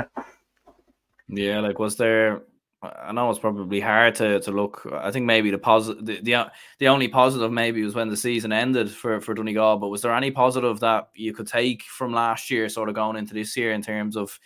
yeah, 1.29 1.61
like 1.61 1.79
was 1.79 1.97
there 1.97 2.43
I 2.83 3.13
know 3.13 3.29
it's 3.29 3.39
probably 3.39 3.81
hard 3.81 4.15
to, 4.17 4.41
to 4.41 4.51
look. 4.51 4.87
I 4.91 5.11
think 5.11 5.27
maybe 5.27 5.51
the 5.51 5.59
positive, 5.59 6.05
the, 6.07 6.21
the, 6.23 6.51
the 6.79 6.89
only 6.89 7.09
positive 7.09 7.53
maybe 7.53 7.83
was 7.83 7.95
when 7.95 8.09
the 8.09 8.17
season 8.17 8.53
ended 8.53 8.91
for 8.91 9.21
for 9.21 9.35
Donegal. 9.35 9.77
But 9.77 9.89
was 9.89 10.01
there 10.01 10.15
any 10.15 10.31
positive 10.31 10.81
that 10.81 11.11
you 11.15 11.35
could 11.35 11.47
take 11.47 11.83
from 11.83 12.13
last 12.13 12.51
year, 12.51 12.69
sort 12.71 12.89
of 12.89 12.95
going 12.95 13.17
into 13.17 13.35
this 13.35 13.55
year, 13.55 13.73
in 13.73 13.83
terms 13.83 14.17
of 14.17 14.39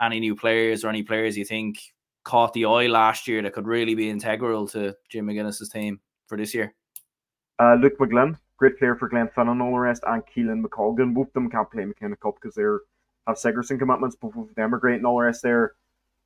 any 0.00 0.20
new 0.20 0.36
players 0.36 0.84
or 0.84 0.88
any 0.88 1.02
players 1.02 1.36
you 1.36 1.44
think 1.44 1.80
caught 2.22 2.52
the 2.52 2.64
eye 2.64 2.86
last 2.86 3.26
year 3.26 3.42
that 3.42 3.54
could 3.54 3.66
really 3.66 3.94
be 3.96 4.08
integral 4.08 4.68
to 4.68 4.94
Jim 5.08 5.26
McGuinness's 5.26 5.68
team 5.68 6.00
for 6.26 6.36
this 6.36 6.54
year? 6.54 6.74
Uh, 7.58 7.74
Luke 7.74 7.98
McGlynn, 7.98 8.38
great 8.56 8.78
player 8.78 8.94
for 8.94 9.10
Glenfinnan 9.10 9.60
all 9.60 9.72
the 9.72 9.78
rest, 9.78 10.04
and 10.06 10.22
Caolan 10.26 10.62
McColgan. 10.62 11.12
Both 11.12 11.32
them 11.32 11.50
can't 11.50 11.70
play 11.70 11.84
McKenna 11.84 12.16
Cup 12.16 12.36
because 12.40 12.54
they 12.54 12.62
have 13.26 13.36
Sigerson 13.36 13.80
commitments. 13.80 14.14
Both 14.14 14.36
of 14.36 14.54
them 14.54 14.74
are 14.74 14.78
great 14.78 14.96
and 14.96 15.06
all 15.06 15.18
the 15.18 15.24
rest 15.24 15.42
there. 15.42 15.74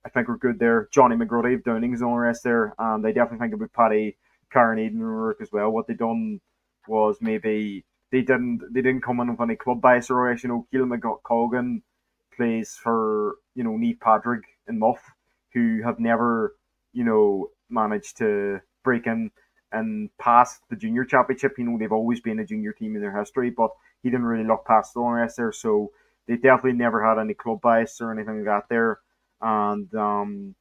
I 0.04 0.10
think 0.10 0.28
we're 0.28 0.36
good 0.36 0.58
there. 0.58 0.88
Johnny 0.92 1.16
McGrody, 1.16 1.62
Downing's 1.64 2.00
the 2.00 2.06
rest 2.06 2.44
there. 2.44 2.74
Um, 2.78 2.96
and 2.96 3.06
I 3.06 3.12
definitely 3.12 3.38
think 3.38 3.54
about 3.54 3.72
Paddy 3.72 4.16
Karen 4.52 4.78
Eden 4.78 5.00
work 5.00 5.38
as 5.40 5.50
well. 5.52 5.70
What 5.70 5.86
they 5.86 5.94
done 5.94 6.40
was 6.86 7.16
maybe 7.20 7.84
they 8.12 8.20
didn't 8.20 8.60
they 8.72 8.82
didn't 8.82 9.02
come 9.02 9.20
in 9.20 9.30
with 9.30 9.40
any 9.40 9.56
club 9.56 9.80
bias 9.80 10.10
or 10.10 10.28
anything. 10.28 10.66
you 10.70 10.78
know, 10.78 11.00
Caolan 11.00 11.20
McColgan 11.24 11.82
plays 12.36 12.78
for, 12.80 13.36
you 13.54 13.64
know, 13.64 13.72
Naomh 13.72 14.00
Patrick 14.00 14.42
and 14.66 14.78
Muff, 14.78 15.00
who 15.52 15.82
have 15.82 15.98
never, 15.98 16.54
you 16.92 17.04
know, 17.04 17.48
managed 17.70 18.18
to 18.18 18.60
break 18.82 19.06
in 19.06 19.30
and 19.72 20.10
past 20.18 20.60
the 20.70 20.76
junior 20.76 21.04
championship. 21.04 21.54
You 21.58 21.64
know, 21.64 21.78
they've 21.78 21.90
always 21.90 22.20
been 22.20 22.38
a 22.38 22.46
junior 22.46 22.72
team 22.72 22.94
in 22.94 23.02
their 23.02 23.18
history, 23.18 23.50
but 23.50 23.70
he 24.02 24.10
didn't 24.10 24.26
really 24.26 24.46
look 24.46 24.64
past 24.66 24.94
the 24.94 25.00
rest 25.00 25.36
there. 25.36 25.52
So 25.52 25.90
they 26.28 26.36
definitely 26.36 26.74
never 26.74 27.04
had 27.04 27.18
any 27.18 27.34
club 27.34 27.60
bias 27.60 28.00
or 28.00 28.12
anything 28.12 28.44
like 28.44 28.46
that 28.46 28.68
there. 28.68 29.00
And 29.44 29.94
um, 29.94 30.54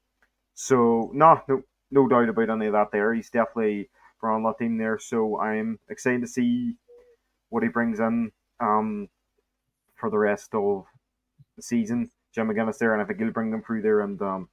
so 0.53 1.09
no, 1.13 1.41
no, 1.47 1.63
no 1.89 2.07
doubt 2.07 2.27
about 2.27 2.49
any 2.49 2.67
of 2.67 2.73
that 2.73 2.91
there. 2.91 3.13
He's 3.13 3.29
definitely 3.29 3.89
on 4.21 4.43
that 4.43 4.57
team 4.57 4.77
there. 4.77 4.99
So 4.99 5.39
I'm 5.39 5.79
excited 5.89 6.21
to 6.21 6.27
see 6.27 6.75
what 7.49 7.63
he 7.63 7.69
brings 7.69 7.99
in 7.99 8.31
um, 8.59 9.09
for 9.95 10.09
the 10.09 10.17
rest 10.17 10.53
of 10.53 10.85
the 11.55 11.61
season. 11.61 12.09
Jim 12.33 12.49
McGuinness 12.49 12.77
there, 12.77 12.93
and 12.93 13.01
I 13.01 13.05
think 13.05 13.19
he'll 13.19 13.31
bring 13.31 13.51
them 13.51 13.61
through 13.61 13.83
there. 13.83 14.01
And 14.01 14.21
um, 14.21 14.49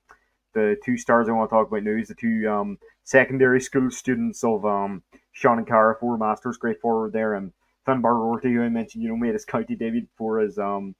the 0.54 0.76
two 0.84 0.96
stars 0.96 1.28
I 1.28 1.32
want 1.32 1.50
to 1.50 1.54
talk 1.54 1.68
about 1.68 1.82
now 1.82 2.00
is 2.00 2.08
the 2.08 2.14
two 2.14 2.48
um, 2.48 2.78
secondary 3.04 3.60
school 3.60 3.90
students 3.90 4.44
of 4.44 4.64
um, 4.64 5.02
Sean 5.32 5.58
and 5.58 5.66
Cara, 5.66 5.96
four 5.98 6.18
masters, 6.18 6.56
great 6.56 6.80
forward 6.80 7.12
there, 7.12 7.34
and 7.34 7.52
Finbar 7.86 8.14
Roarty, 8.14 8.52
who 8.52 8.62
I 8.62 8.68
mentioned, 8.68 9.02
you 9.02 9.08
know, 9.08 9.16
made 9.16 9.32
his 9.32 9.44
county 9.44 9.74
debut 9.74 10.06
for 10.16 10.40
his 10.40 10.58
um, 10.58 10.94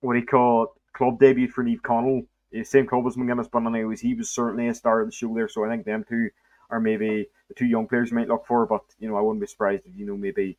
what 0.00 0.16
he 0.16 0.22
called 0.22 0.68
club 0.92 1.18
debut 1.18 1.48
for 1.48 1.64
Naomh 1.64 1.80
Conaill. 1.80 2.26
Same 2.64 2.86
club 2.86 3.06
as 3.06 3.16
McGuinness, 3.16 3.48
but 3.50 3.64
anyways, 3.64 4.00
he 4.00 4.14
was 4.14 4.30
certainly 4.30 4.68
a 4.68 4.74
star 4.74 5.00
of 5.00 5.06
the 5.06 5.12
show 5.12 5.32
there. 5.34 5.48
So 5.48 5.64
I 5.64 5.68
think 5.68 5.84
them 5.84 6.04
two 6.08 6.30
are 6.70 6.80
maybe 6.80 7.26
the 7.48 7.54
two 7.54 7.66
young 7.66 7.86
players 7.86 8.10
you 8.10 8.16
might 8.16 8.28
look 8.28 8.46
for. 8.46 8.66
But 8.66 8.82
you 8.98 9.08
know, 9.08 9.16
I 9.16 9.20
wouldn't 9.20 9.40
be 9.40 9.46
surprised 9.46 9.84
if 9.86 9.96
you 9.96 10.06
know 10.06 10.16
maybe 10.16 10.58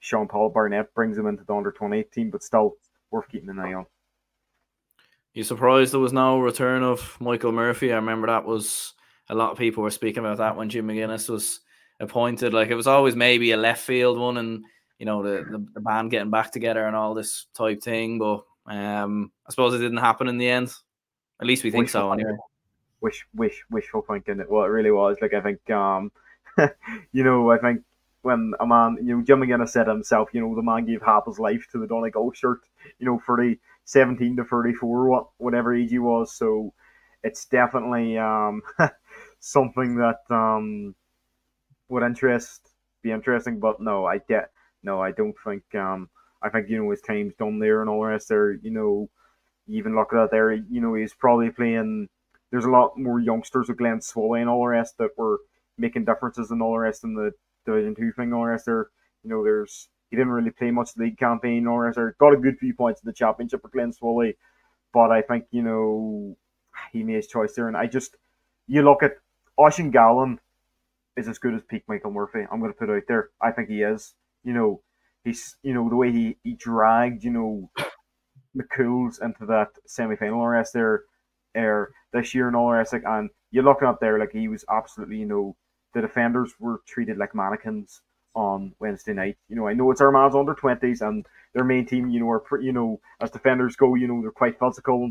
Sean 0.00 0.26
Paul 0.26 0.50
Barnett 0.50 0.92
brings 0.94 1.16
them 1.16 1.26
into 1.26 1.44
the 1.44 1.54
under 1.54 1.70
twenty 1.70 1.98
eight 1.98 2.12
team, 2.12 2.30
but 2.30 2.42
still 2.42 2.74
worth 3.10 3.28
keeping 3.28 3.50
an 3.50 3.60
eye 3.60 3.74
on. 3.74 3.86
You 5.32 5.44
surprised 5.44 5.92
there 5.92 6.00
was 6.00 6.12
no 6.12 6.40
return 6.40 6.82
of 6.82 7.16
Michael 7.20 7.52
Murphy? 7.52 7.92
I 7.92 7.96
remember 7.96 8.26
that 8.26 8.44
was 8.44 8.94
a 9.28 9.34
lot 9.34 9.52
of 9.52 9.58
people 9.58 9.82
were 9.82 9.90
speaking 9.90 10.24
about 10.24 10.38
that 10.38 10.56
when 10.56 10.68
Jim 10.68 10.88
McGuinness 10.88 11.28
was 11.28 11.60
appointed. 12.00 12.52
Like 12.52 12.68
it 12.68 12.74
was 12.74 12.86
always 12.86 13.14
maybe 13.14 13.52
a 13.52 13.56
left 13.56 13.82
field 13.82 14.18
one, 14.18 14.38
and 14.38 14.64
you 14.98 15.06
know 15.06 15.22
the, 15.22 15.44
the, 15.50 15.66
the 15.74 15.80
band 15.80 16.10
getting 16.10 16.30
back 16.30 16.50
together 16.50 16.84
and 16.84 16.96
all 16.96 17.14
this 17.14 17.46
type 17.54 17.82
thing. 17.82 18.18
But 18.18 18.42
um, 18.68 19.32
I 19.46 19.50
suppose 19.50 19.74
it 19.74 19.78
didn't 19.78 19.98
happen 19.98 20.28
in 20.28 20.38
the 20.38 20.48
end. 20.48 20.72
At 21.40 21.46
least 21.46 21.64
we 21.64 21.70
think 21.70 21.84
wishful 21.84 22.00
so, 22.00 22.12
anyway. 22.12 22.36
Wish, 23.00 23.26
wish, 23.34 23.64
wishful 23.70 24.02
thinking. 24.02 24.40
It 24.40 24.50
well, 24.50 24.64
it 24.64 24.68
really 24.68 24.90
was. 24.90 25.16
Like 25.20 25.34
I 25.34 25.40
think, 25.40 25.70
um, 25.70 26.12
you 27.12 27.24
know, 27.24 27.50
I 27.50 27.58
think 27.58 27.82
when 28.22 28.52
a 28.60 28.66
man, 28.66 28.98
you 29.00 29.16
know, 29.16 29.22
Jim 29.22 29.40
McGuinness 29.40 29.70
said 29.70 29.86
himself, 29.86 30.30
you 30.32 30.40
know, 30.40 30.54
the 30.54 30.62
man 30.62 30.84
gave 30.84 31.00
half 31.02 31.26
his 31.26 31.38
life 31.38 31.66
to 31.72 31.78
the 31.78 31.86
Donegal 31.86 32.32
shirt. 32.32 32.60
You 32.98 33.06
know, 33.06 33.22
for 33.24 33.36
the 33.36 33.56
17 33.84 34.36
to 34.36 34.44
34, 34.44 35.08
what 35.08 35.28
whatever 35.38 35.74
age 35.74 35.90
he 35.90 35.98
was. 35.98 36.34
So 36.34 36.74
it's 37.22 37.46
definitely 37.46 38.18
um, 38.18 38.62
something 39.40 39.96
that 39.96 40.20
um, 40.30 40.94
would 41.88 42.02
interest 42.02 42.68
be 43.02 43.12
interesting. 43.12 43.60
But 43.60 43.80
no, 43.80 44.04
I 44.04 44.18
get 44.18 44.50
no, 44.82 45.00
I 45.00 45.12
don't 45.12 45.36
think 45.44 45.62
um, 45.74 46.10
I 46.42 46.48
think 46.48 46.68
you 46.68 46.82
know 46.82 46.90
his 46.90 47.00
time's 47.00 47.34
done 47.34 47.58
there 47.58 47.80
and 47.80 47.90
all 47.90 48.00
the 48.00 48.06
rest 48.06 48.28
there. 48.28 48.52
You 48.52 48.70
know, 48.70 49.10
even 49.66 49.94
look 49.94 50.12
at 50.12 50.16
that 50.16 50.30
there. 50.30 50.52
You 50.52 50.80
know, 50.80 50.94
he's 50.94 51.14
probably 51.14 51.50
playing. 51.50 52.08
There's 52.50 52.64
a 52.64 52.70
lot 52.70 52.98
more 52.98 53.20
youngsters 53.20 53.68
with 53.68 53.78
Glenswilly 53.78 54.40
and 54.40 54.48
all 54.48 54.62
the 54.62 54.68
rest 54.68 54.98
that 54.98 55.18
were 55.18 55.38
making 55.76 56.04
differences 56.04 56.50
and 56.50 56.62
all 56.62 56.72
the 56.72 56.78
rest 56.78 57.04
in 57.04 57.14
the 57.14 57.32
Division 57.66 57.94
Two 57.94 58.12
thing. 58.12 58.32
All 58.32 58.42
the 58.42 58.48
rest 58.48 58.66
there. 58.66 58.88
You 59.24 59.30
know, 59.30 59.42
there's 59.42 59.88
he 60.10 60.16
didn't 60.16 60.32
really 60.32 60.50
play 60.50 60.70
much 60.70 60.96
league 60.96 61.18
campaign 61.18 61.66
or 61.66 61.84
rest 61.84 61.96
there. 61.96 62.16
Got 62.18 62.34
a 62.34 62.38
good 62.38 62.58
few 62.58 62.74
points 62.74 63.02
in 63.02 63.06
the 63.06 63.12
championship 63.12 63.62
for 63.62 63.68
Glenswilly, 63.68 64.36
but 64.92 65.10
I 65.10 65.22
think 65.22 65.46
you 65.50 65.62
know 65.62 66.36
he 66.92 67.02
made 67.02 67.16
his 67.16 67.26
choice 67.26 67.54
there. 67.54 67.68
And 67.68 67.76
I 67.76 67.86
just 67.86 68.16
you 68.66 68.82
look 68.82 69.02
at 69.02 69.16
Oisín 69.58 69.92
Gallen 69.92 70.38
is 71.16 71.28
as 71.28 71.38
good 71.38 71.54
as 71.54 71.62
peak 71.62 71.82
Michael 71.88 72.12
Murphy. 72.12 72.46
I'm 72.50 72.60
going 72.60 72.72
to 72.72 72.78
put 72.78 72.90
out 72.90 73.02
there. 73.08 73.30
I 73.40 73.50
think 73.50 73.68
he 73.68 73.82
is. 73.82 74.14
You 74.44 74.52
know, 74.52 74.80
he's 75.28 75.56
you 75.62 75.74
know 75.74 75.88
the 75.88 75.96
way 75.96 76.10
he, 76.12 76.36
he 76.42 76.54
dragged 76.54 77.24
you 77.24 77.30
know 77.30 77.70
McCools 78.56 79.22
into 79.22 79.46
that 79.46 79.68
semi 79.86 80.16
final 80.16 80.46
rest 80.46 80.72
there, 80.72 81.04
er, 81.56 81.92
this 82.12 82.34
year 82.34 82.48
and 82.48 82.56
all 82.56 82.70
the. 82.70 82.84
Like, 82.92 83.02
and 83.06 83.30
you're 83.50 83.64
looking 83.64 83.88
up 83.88 84.00
there 84.00 84.18
like 84.18 84.32
he 84.32 84.48
was 84.48 84.64
absolutely 84.70 85.18
you 85.18 85.26
know 85.26 85.56
the 85.94 86.00
defenders 86.00 86.52
were 86.58 86.80
treated 86.86 87.16
like 87.16 87.34
mannequins 87.34 88.00
on 88.34 88.74
Wednesday 88.78 89.12
night. 89.12 89.36
You 89.48 89.56
know, 89.56 89.68
I 89.68 89.74
know 89.74 89.90
it's 89.90 90.00
Armagh's 90.00 90.34
under 90.34 90.54
twenties 90.54 91.00
and 91.00 91.26
their 91.54 91.64
main 91.64 91.86
team, 91.86 92.10
you 92.10 92.20
know, 92.20 92.30
are 92.30 92.40
pretty, 92.40 92.66
you 92.66 92.72
know, 92.72 93.00
as 93.20 93.30
defenders 93.30 93.76
go, 93.76 93.94
you 93.94 94.06
know, 94.06 94.20
they're 94.20 94.30
quite 94.30 94.58
physical. 94.58 95.10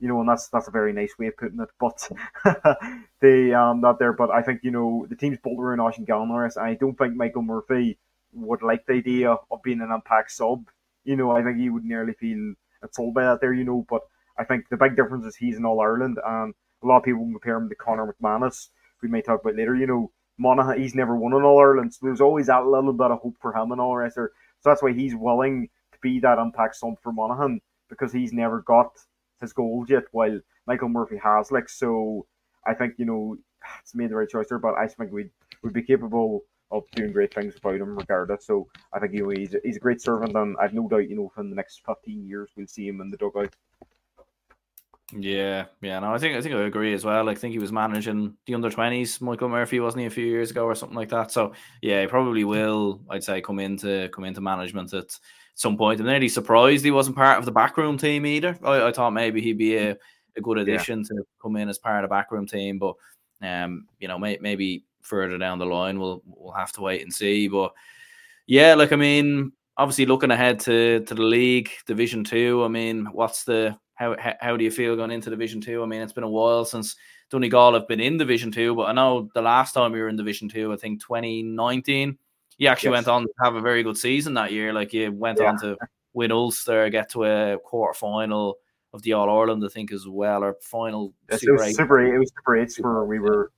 You 0.00 0.06
know, 0.06 0.20
and 0.20 0.28
that's 0.28 0.48
that's 0.48 0.68
a 0.68 0.72
very 0.72 0.92
nice 0.92 1.18
way 1.18 1.26
of 1.26 1.36
putting 1.36 1.58
it. 1.58 1.70
But 1.80 2.08
they 3.20 3.52
um 3.52 3.80
not 3.80 3.98
there. 3.98 4.12
But 4.12 4.30
I 4.30 4.42
think 4.42 4.60
you 4.62 4.70
know 4.70 5.06
the 5.08 5.16
team's 5.16 5.38
built 5.42 5.58
and 5.58 5.80
Oisín 5.80 6.08
and 6.08 6.30
and 6.30 6.64
I 6.64 6.74
don't 6.74 6.96
think 6.96 7.16
Michael 7.16 7.42
Murphy 7.42 7.98
would 8.32 8.62
like 8.62 8.86
the 8.86 8.94
idea 8.94 9.36
of 9.50 9.62
being 9.62 9.80
an 9.80 9.90
impact 9.90 10.32
sub. 10.32 10.66
You 11.04 11.16
know, 11.16 11.30
I 11.30 11.42
think 11.42 11.58
he 11.58 11.70
would 11.70 11.84
nearly 11.84 12.12
feel 12.12 12.54
sold 12.92 13.14
by 13.14 13.24
that 13.24 13.40
there, 13.40 13.52
you 13.52 13.64
know, 13.64 13.86
but 13.88 14.02
I 14.38 14.44
think 14.44 14.68
the 14.68 14.76
big 14.76 14.96
difference 14.96 15.26
is 15.26 15.36
he's 15.36 15.56
in 15.56 15.64
All 15.64 15.80
Ireland 15.80 16.18
and 16.24 16.54
a 16.82 16.86
lot 16.86 16.98
of 16.98 17.04
people 17.04 17.24
compare 17.24 17.56
him 17.56 17.68
to 17.68 17.74
Conor 17.74 18.14
McManus, 18.22 18.68
we 19.02 19.08
may 19.08 19.22
talk 19.22 19.40
about 19.42 19.56
later, 19.56 19.74
you 19.74 19.86
know. 19.86 20.10
Monaghan, 20.40 20.80
he's 20.80 20.94
never 20.94 21.16
won 21.16 21.32
in 21.32 21.42
All 21.42 21.58
Ireland, 21.58 21.92
so 21.92 22.06
there's 22.06 22.20
always 22.20 22.46
that 22.46 22.64
little 22.64 22.92
bit 22.92 23.10
of 23.10 23.18
hope 23.18 23.34
for 23.40 23.52
him 23.52 23.72
and 23.72 23.80
all 23.80 23.96
the 23.96 24.10
there. 24.14 24.30
So 24.60 24.70
that's 24.70 24.82
why 24.82 24.92
he's 24.92 25.16
willing 25.16 25.68
to 25.92 25.98
be 26.00 26.20
that 26.20 26.38
impact 26.38 26.76
sub 26.76 27.00
for 27.02 27.12
Monaghan 27.12 27.60
because 27.88 28.12
he's 28.12 28.32
never 28.32 28.60
got 28.62 28.92
his 29.40 29.52
goals 29.52 29.90
yet, 29.90 30.04
while 30.12 30.38
Michael 30.66 30.90
Murphy 30.90 31.16
has. 31.16 31.50
Like 31.50 31.68
so, 31.68 32.26
I 32.64 32.74
think 32.74 32.94
you 32.98 33.04
know 33.04 33.36
it's 33.80 33.96
made 33.96 34.10
the 34.10 34.14
right 34.14 34.28
choice 34.28 34.46
there. 34.48 34.60
But 34.60 34.74
I 34.74 34.86
think 34.86 35.10
we 35.10 35.30
would 35.64 35.72
be 35.72 35.82
capable 35.82 36.42
of 36.70 36.84
doing 36.92 37.12
great 37.12 37.32
things 37.34 37.56
about 37.56 37.76
him 37.76 37.96
regardless. 37.96 38.46
So 38.46 38.68
I 38.92 38.98
think 38.98 39.14
you 39.14 39.22
know, 39.24 39.30
he's, 39.30 39.54
he's 39.64 39.76
a 39.76 39.80
great 39.80 40.00
servant, 40.00 40.36
and 40.36 40.56
I've 40.60 40.74
no 40.74 40.88
doubt 40.88 41.08
you 41.08 41.16
know 41.16 41.32
in 41.38 41.50
the 41.50 41.56
next 41.56 41.82
fifteen 41.84 42.26
years 42.26 42.50
we'll 42.56 42.66
see 42.66 42.88
him 42.88 43.00
in 43.00 43.10
the 43.10 43.16
dugout. 43.16 43.54
Yeah, 45.16 45.64
yeah, 45.80 45.98
no, 46.00 46.12
I 46.12 46.18
think 46.18 46.36
I 46.36 46.42
think 46.42 46.54
I 46.54 46.62
agree 46.64 46.92
as 46.92 47.04
well. 47.04 47.30
I 47.30 47.34
think 47.34 47.52
he 47.52 47.58
was 47.58 47.72
managing 47.72 48.34
the 48.46 48.54
under 48.54 48.68
twenties. 48.68 49.22
Michael 49.22 49.48
Murphy 49.48 49.80
wasn't 49.80 50.02
he 50.02 50.06
a 50.06 50.10
few 50.10 50.26
years 50.26 50.50
ago 50.50 50.64
or 50.64 50.74
something 50.74 50.96
like 50.96 51.08
that. 51.08 51.30
So 51.32 51.54
yeah, 51.80 52.02
he 52.02 52.06
probably 52.06 52.44
will. 52.44 53.00
I'd 53.08 53.24
say 53.24 53.40
come 53.40 53.58
into 53.58 54.10
come 54.12 54.24
into 54.24 54.42
management 54.42 54.92
at 54.92 55.18
some 55.54 55.78
point. 55.78 56.00
I'm 56.00 56.06
nearly 56.06 56.28
surprised 56.28 56.84
he 56.84 56.90
wasn't 56.90 57.16
part 57.16 57.38
of 57.38 57.46
the 57.46 57.52
backroom 57.52 57.96
team 57.96 58.26
either. 58.26 58.58
I, 58.62 58.88
I 58.88 58.92
thought 58.92 59.14
maybe 59.14 59.40
he'd 59.40 59.56
be 59.56 59.76
a, 59.76 59.96
a 60.36 60.40
good 60.42 60.58
addition 60.58 60.98
yeah. 60.98 61.16
to 61.16 61.24
come 61.40 61.56
in 61.56 61.70
as 61.70 61.78
part 61.78 62.04
of 62.04 62.10
the 62.10 62.14
backroom 62.14 62.46
team, 62.46 62.78
but 62.78 62.94
um, 63.40 63.86
you 63.98 64.08
know, 64.08 64.18
may, 64.18 64.36
maybe 64.42 64.84
further 65.08 65.38
down 65.38 65.58
the 65.58 65.66
line. 65.66 65.98
We'll 65.98 66.22
we'll 66.26 66.52
have 66.52 66.72
to 66.72 66.80
wait 66.80 67.02
and 67.02 67.12
see. 67.12 67.48
But 67.48 67.72
yeah, 68.46 68.74
like 68.74 68.92
I 68.92 68.96
mean, 68.96 69.52
obviously 69.76 70.06
looking 70.06 70.30
ahead 70.30 70.60
to 70.60 71.00
to 71.00 71.14
the 71.14 71.22
league, 71.22 71.70
Division 71.86 72.24
Two. 72.24 72.64
I 72.64 72.68
mean, 72.68 73.06
what's 73.06 73.44
the 73.44 73.76
how 73.94 74.16
how 74.40 74.56
do 74.56 74.64
you 74.64 74.70
feel 74.70 74.96
going 74.96 75.10
into 75.10 75.30
Division 75.30 75.60
Two? 75.60 75.82
I 75.82 75.86
mean, 75.86 76.02
it's 76.02 76.12
been 76.12 76.24
a 76.24 76.30
while 76.30 76.64
since 76.64 76.96
Donegal 77.30 77.74
have 77.74 77.88
been 77.88 78.00
in 78.00 78.16
Division 78.16 78.52
Two, 78.52 78.74
but 78.74 78.84
I 78.84 78.92
know 78.92 79.28
the 79.34 79.42
last 79.42 79.72
time 79.72 79.92
we 79.92 80.00
were 80.00 80.08
in 80.08 80.16
Division 80.16 80.48
Two, 80.48 80.72
I 80.72 80.76
think 80.76 81.00
2019, 81.02 82.16
you 82.58 82.68
actually 82.68 82.90
yes. 82.90 82.96
went 82.96 83.08
on 83.08 83.22
to 83.22 83.32
have 83.42 83.54
a 83.54 83.60
very 83.60 83.82
good 83.82 83.96
season 83.96 84.34
that 84.34 84.52
year. 84.52 84.72
Like 84.72 84.92
you 84.92 85.12
went 85.12 85.38
yeah. 85.40 85.50
on 85.50 85.60
to 85.60 85.76
win 86.12 86.32
Ulster, 86.32 86.90
get 86.90 87.10
to 87.10 87.24
a 87.24 87.58
quarter 87.58 87.94
final 87.94 88.56
of 88.92 89.02
the 89.02 89.12
All 89.12 89.30
Ireland, 89.30 89.62
I 89.64 89.68
think, 89.68 89.92
as 89.92 90.06
well, 90.06 90.42
or 90.42 90.56
final. 90.60 91.14
Yes, 91.30 91.40
Super 91.40 91.52
it 91.52 91.58
was 91.58 91.68
eight. 91.68 91.76
Super 91.76 92.00
Eight. 92.00 92.14
It 92.14 92.18
was 92.18 92.32
Super 92.36 92.56
Eight 92.56 92.74
where 92.80 93.04
we 93.04 93.18
were. 93.18 93.52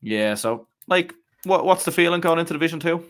Yeah. 0.00 0.34
So, 0.34 0.66
like, 0.86 1.14
what 1.44 1.64
what's 1.64 1.84
the 1.84 1.92
feeling 1.92 2.20
going 2.20 2.38
into 2.38 2.52
Division 2.52 2.80
Two? 2.80 3.04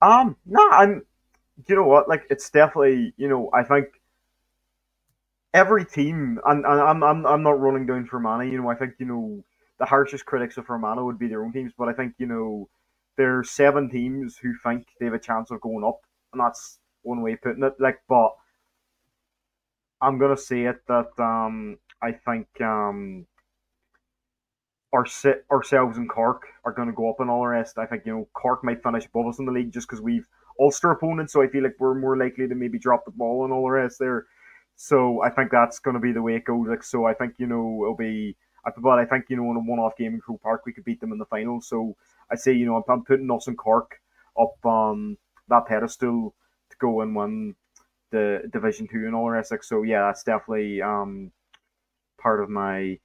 Um, 0.00 0.36
no, 0.46 0.68
I'm. 0.70 1.02
You 1.68 1.74
know 1.74 1.84
what? 1.84 2.08
Like, 2.08 2.24
it's 2.30 2.50
definitely. 2.50 3.14
You 3.16 3.28
know, 3.28 3.50
I 3.52 3.62
think 3.64 3.86
every 5.54 5.84
team, 5.84 6.38
and, 6.46 6.64
and 6.64 6.80
I'm, 6.80 7.02
I'm 7.02 7.26
I'm 7.26 7.42
not 7.42 7.60
running 7.60 7.86
down 7.86 8.04
for 8.04 8.18
Fermanagh. 8.18 8.50
You 8.50 8.62
know, 8.62 8.68
I 8.68 8.74
think 8.74 8.94
you 8.98 9.06
know 9.06 9.44
the 9.78 9.86
harshest 9.86 10.26
critics 10.26 10.56
of 10.56 10.66
Fermanagh 10.66 11.04
would 11.04 11.18
be 11.18 11.28
their 11.28 11.44
own 11.44 11.52
teams, 11.52 11.72
but 11.76 11.88
I 11.88 11.92
think 11.92 12.14
you 12.18 12.26
know 12.26 12.68
there 13.16 13.38
are 13.38 13.44
seven 13.44 13.90
teams 13.90 14.36
who 14.36 14.54
think 14.62 14.86
they 14.98 15.06
have 15.06 15.14
a 15.14 15.18
chance 15.18 15.50
of 15.50 15.60
going 15.60 15.84
up, 15.84 16.00
and 16.32 16.40
that's 16.40 16.78
one 17.02 17.22
way 17.22 17.32
of 17.32 17.42
putting 17.42 17.64
it. 17.64 17.74
Like, 17.78 18.00
but 18.08 18.30
I'm 20.00 20.18
gonna 20.18 20.36
say 20.36 20.64
it 20.64 20.80
that 20.86 21.10
um, 21.18 21.78
I 22.02 22.12
think 22.12 22.46
um, 22.60 23.26
our 24.92 25.04
ourselves 25.50 25.98
and 25.98 26.08
Cork 26.08 26.46
are 26.64 26.72
going 26.72 26.88
to 26.88 26.94
go 26.94 27.10
up 27.10 27.20
and 27.20 27.30
all 27.30 27.42
the 27.42 27.48
rest. 27.48 27.78
I 27.78 27.86
think 27.86 28.04
you 28.06 28.12
know 28.12 28.28
Cork 28.32 28.64
might 28.64 28.82
finish 28.82 29.06
above 29.06 29.26
us 29.26 29.38
in 29.38 29.46
the 29.46 29.52
league 29.52 29.72
just 29.72 29.88
because 29.88 30.00
we've 30.00 30.26
Ulster 30.60 30.90
opponents, 30.90 31.32
so 31.32 31.42
I 31.42 31.46
feel 31.46 31.62
like 31.62 31.76
we're 31.78 31.94
more 31.94 32.16
likely 32.16 32.48
to 32.48 32.54
maybe 32.54 32.78
drop 32.78 33.04
the 33.04 33.12
ball 33.12 33.44
and 33.44 33.52
all 33.52 33.62
the 33.62 33.70
rest 33.70 33.98
there. 34.00 34.26
So 34.74 35.22
I 35.22 35.30
think 35.30 35.50
that's 35.50 35.78
going 35.78 35.94
to 35.94 36.00
be 36.00 36.12
the 36.12 36.22
way 36.22 36.34
it 36.34 36.44
goes. 36.44 36.66
Like, 36.68 36.82
so 36.82 37.04
I 37.04 37.14
think 37.14 37.34
you 37.38 37.46
know 37.46 37.80
it'll 37.82 37.96
be. 37.96 38.36
But 38.76 38.98
I 38.98 39.04
think 39.04 39.26
you 39.28 39.36
know 39.36 39.50
in 39.50 39.56
a 39.56 39.60
one-off 39.60 39.96
game 39.96 40.14
in 40.14 40.20
Croke 40.20 40.42
Park 40.42 40.62
we 40.66 40.72
could 40.72 40.84
beat 40.84 41.00
them 41.00 41.12
in 41.12 41.18
the 41.18 41.24
final. 41.26 41.60
So 41.60 41.96
I 42.30 42.36
say 42.36 42.52
you 42.52 42.66
know 42.66 42.76
I'm, 42.76 42.82
I'm 42.88 43.04
putting 43.04 43.30
us 43.30 43.46
and 43.46 43.56
Cork 43.56 44.00
up 44.40 44.54
on 44.64 45.16
that 45.48 45.66
pedestal 45.66 46.34
to 46.70 46.76
go 46.78 47.00
and 47.00 47.14
win 47.14 47.54
the 48.10 48.42
Division 48.52 48.88
Two 48.88 49.06
and 49.06 49.14
all 49.14 49.26
the 49.26 49.30
rest. 49.32 49.50
Like, 49.50 49.64
so 49.64 49.82
yeah, 49.82 50.02
that's 50.02 50.24
definitely 50.24 50.82
um 50.82 51.30
part 52.20 52.42
of 52.42 52.50
my 52.50 52.98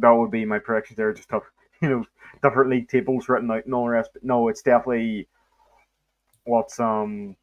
that 0.00 0.10
would 0.10 0.30
be 0.30 0.44
my 0.44 0.58
predictions 0.58 0.96
there. 0.96 1.12
Just 1.12 1.30
have 1.30 1.42
you 1.82 1.88
know 1.88 2.04
different 2.42 2.70
league 2.70 2.88
tables 2.88 3.28
written 3.28 3.50
out 3.50 3.64
and 3.64 3.74
all 3.74 3.84
the 3.84 3.90
rest. 3.90 4.10
But 4.12 4.24
no, 4.24 4.48
it's 4.48 4.62
definitely 4.62 5.28
what's 6.44 6.78
um 6.80 7.36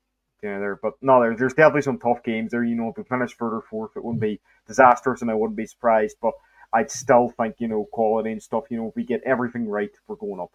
yeah 0.44 0.60
there. 0.60 0.80
But 0.82 0.94
no, 1.02 1.22
there, 1.22 1.36
there's 1.36 1.54
definitely 1.54 1.84
some 1.84 2.00
tough 2.00 2.24
games 2.24 2.52
there. 2.52 2.64
You 2.64 2.76
know, 2.76 2.90
if 2.90 2.98
we 2.98 3.04
finish 3.04 3.36
further 3.36 3.62
fourth, 3.70 3.92
it 3.96 4.04
wouldn't 4.04 4.22
be 4.22 4.40
disastrous, 4.68 5.22
and 5.22 5.32
I 5.32 5.36
wouldn't 5.36 5.58
be 5.58 5.66
surprised. 5.66 6.18
But 6.22 6.34
I'd 6.74 6.92
still 6.92 7.30
think 7.30 7.56
you 7.60 7.68
know 7.68 7.88
quality 7.92 8.32
and 8.32 8.42
stuff. 8.42 8.66
You 8.70 8.78
know, 8.78 8.88
if 8.88 8.96
we 8.96 9.04
get 9.04 9.22
everything 9.26 9.68
right, 9.68 9.92
we're 10.08 10.16
going 10.16 10.42
up. 10.42 10.52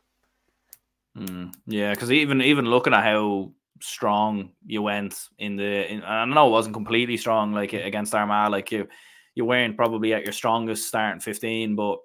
Mm, 1.17 1.53
yeah, 1.67 1.91
because 1.91 2.13
even 2.13 2.41
even 2.43 2.67
looking 2.67 2.95
at 2.95 3.05
how 3.05 3.53
strong 3.83 4.51
you 4.67 4.83
went 4.83 5.29
in 5.39 5.57
the, 5.57 5.91
in, 5.91 6.05
I 6.05 6.25
know 6.27 6.49
it 6.49 6.51
wasn't 6.51 6.75
completely 6.75 7.17
strong 7.17 7.53
like 7.53 7.73
against 7.73 8.15
Armagh, 8.15 8.51
like 8.51 8.71
you 8.73 8.89
you 9.41 9.47
weren't 9.47 9.75
probably 9.75 10.13
at 10.13 10.23
your 10.23 10.35
strongest 10.35 10.87
starting 10.87 11.19
15, 11.19 11.75
but 11.75 11.99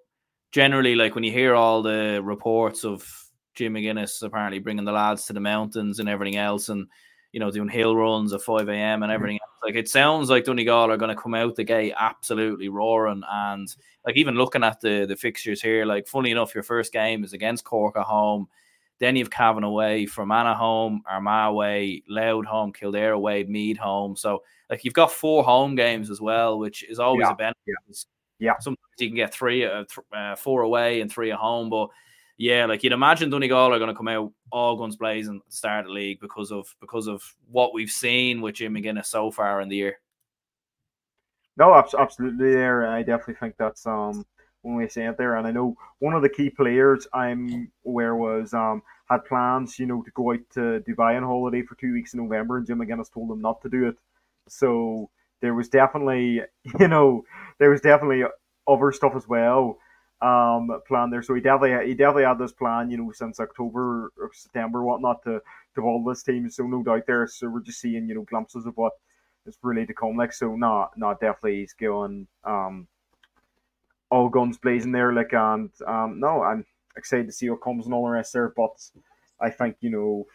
generally, 0.54 0.96
like 0.96 1.16
when 1.16 1.26
you 1.26 1.34
hear 1.34 1.54
all 1.54 1.82
the 1.82 2.22
reports 2.24 2.86
of 2.86 3.06
Jim 3.56 3.74
McGuinness 3.74 4.24
apparently 4.24 4.60
bringing 4.60 4.86
the 4.86 4.94
lads 4.94 5.26
to 5.26 5.34
the 5.34 5.42
mountains 5.42 6.00
and 6.00 6.08
everything 6.08 6.38
else, 6.38 6.70
and 6.70 6.88
you 7.34 7.42
know 7.42 7.52
doing 7.52 7.68
hill 7.68 7.94
runs 7.94 8.32
at 8.32 8.42
5 8.42 8.70
a.m. 8.70 9.04
and 9.04 9.04
mm-hmm. 9.04 9.12
everything 9.12 9.40
else, 9.42 9.52
like 9.66 9.76
it 9.76 9.90
sounds 9.90 10.30
like 10.30 10.46
Donegal 10.46 10.90
are 10.90 10.96
going 10.96 11.14
to 11.14 11.22
come 11.22 11.34
out 11.34 11.56
the 11.56 11.66
gate 11.66 11.94
absolutely 11.98 12.70
roaring. 12.70 13.24
And 13.30 13.68
like 14.06 14.16
even 14.16 14.36
looking 14.36 14.64
at 14.64 14.80
the 14.80 15.06
the 15.06 15.18
fixtures 15.18 15.62
here, 15.62 15.86
like 15.86 16.08
funny 16.08 16.32
enough, 16.32 16.56
your 16.56 16.64
first 16.64 16.94
game 16.94 17.26
is 17.26 17.34
against 17.34 17.66
Cork 17.66 17.98
at 17.98 18.04
home. 18.04 18.48
Then 19.00 19.16
you've 19.16 19.30
Cavan 19.30 19.64
away, 19.64 20.06
Fermanagh 20.06 20.56
home, 20.56 21.02
Armagh 21.06 21.50
away, 21.50 22.04
Louth 22.08 22.46
home, 22.46 22.72
Kildare 22.72 23.12
away, 23.12 23.44
Meath 23.44 23.78
home. 23.78 24.16
So 24.16 24.44
like 24.70 24.86
you've 24.86 24.94
got 24.94 25.12
four 25.12 25.44
home 25.44 25.76
games 25.76 26.10
as 26.10 26.22
well, 26.22 26.58
which 26.58 26.84
is 26.84 27.00
always 27.00 27.26
yeah, 27.26 27.32
a 27.32 27.36
benefit. 27.36 27.58
Yeah. 27.68 27.94
yeah. 28.40 28.54
Sometimes 28.60 28.80
you 28.98 29.10
can 29.10 29.16
get 29.16 29.34
three, 29.34 29.66
uh, 29.66 29.84
th- 29.84 30.06
uh, 30.16 30.36
four 30.36 30.62
away 30.62 31.02
and 31.02 31.12
three 31.12 31.32
at 31.32 31.38
home, 31.38 31.70
but 31.70 31.90
yeah, 32.38 32.66
like 32.66 32.84
you'd 32.84 32.94
imagine 32.94 33.30
Donegal 33.30 33.74
are 33.74 33.80
going 33.80 33.90
to 33.90 33.96
come 33.96 34.10
out 34.10 34.32
all 34.52 34.76
guns 34.76 34.98
blazing 34.98 35.38
at 35.38 35.46
the 35.46 35.56
start 35.56 35.82
of 35.82 35.88
the 35.88 35.94
league 35.94 36.20
because 36.20 36.52
of 36.52 36.68
because 36.82 37.08
of 37.08 37.24
what 37.50 37.74
we've 37.74 37.90
seen 37.90 38.42
with 38.42 38.56
Jim 38.56 38.74
McGuinness 38.74 39.06
so 39.06 39.32
far 39.32 39.62
in 39.62 39.70
the 39.70 39.78
year. 39.78 40.00
No, 41.58 41.74
absolutely. 41.74 42.52
There, 42.54 42.88
I 42.88 43.04
definitely 43.04 43.36
think 43.36 43.56
that's 43.58 43.86
um 43.86 44.26
when 44.66 44.76
we 44.76 44.90
say 44.90 45.06
it 45.06 45.18
there. 45.18 45.36
And 45.36 45.48
I 45.48 45.52
know 45.52 45.78
one 46.00 46.14
of 46.14 46.24
the 46.24 46.30
key 46.30 46.50
players 46.50 47.08
I'm 47.14 47.72
aware 47.86 48.16
was 48.16 48.54
um 48.54 48.82
had 49.10 49.26
plans, 49.26 49.78
you 49.80 49.86
know, 49.86 50.02
to 50.02 50.12
go 50.12 50.32
out 50.34 50.40
to 50.56 50.84
Dubai 50.88 51.16
on 51.16 51.24
holiday 51.24 51.62
for 51.62 51.76
two 51.76 51.94
weeks 51.94 52.14
in 52.14 52.22
November, 52.22 52.58
and 52.58 52.66
Jim 52.66 52.80
McGuinness 52.80 53.14
told 53.14 53.32
him 53.32 53.42
not 53.42 53.62
to 53.62 53.70
do 53.70 53.88
it. 53.88 53.96
So 54.48 55.10
there 55.42 55.54
was 55.54 55.70
definitely, 55.70 56.42
you 56.80 56.88
know, 56.88 57.24
there 57.60 57.70
was 57.70 57.82
definitely 57.82 58.24
other 58.68 58.92
stuff 58.92 59.14
as 59.16 59.28
well 59.28 59.78
um 60.22 60.70
planned 60.88 61.14
there. 61.14 61.22
So 61.22 61.36
he 61.36 61.42
definitely 61.42 61.88
he 61.88 61.94
definitely 61.94 62.24
had 62.24 62.40
this 62.40 62.54
plan, 62.54 62.90
you 62.90 62.98
know, 62.98 63.12
since 63.14 63.40
October 63.40 64.12
or 64.18 64.32
September, 64.34 64.84
whatnot, 64.84 65.24
to 65.24 65.42
to 65.76 65.82
all 65.82 66.04
this 66.04 66.24
team. 66.24 66.50
So 66.50 66.64
no 66.64 66.82
doubt 66.84 67.04
there. 67.06 67.28
So 67.28 67.50
we're 67.50 67.62
just 67.62 67.82
seeing, 67.82 68.08
you 68.10 68.16
know, 68.16 68.24
glimpses 68.24 68.66
of 68.66 68.76
what 68.78 68.94
is 69.46 69.58
really 69.62 69.86
to 69.86 69.94
come. 69.94 70.16
Like 70.18 70.34
so, 70.34 70.56
not 70.56 70.98
not 70.98 71.20
definitely 71.20 71.60
he's 71.60 71.74
going 71.74 72.28
um 72.44 72.88
all 74.16 74.30
guns 74.30 74.58
blazing 74.58 74.92
there. 74.92 75.14
Like 75.14 75.34
and 75.34 75.70
um 75.86 76.20
no, 76.20 76.42
I'm 76.42 76.66
excited 76.96 77.28
to 77.28 77.34
see 77.34 77.50
what 77.50 77.62
comes 77.62 77.86
and 77.86 77.94
all 77.94 78.06
the 78.06 78.12
rest 78.12 78.34
there. 78.34 78.54
But 78.56 78.90
I 79.40 79.50
think 79.50 79.78
you 79.82 79.90
know 79.90 80.26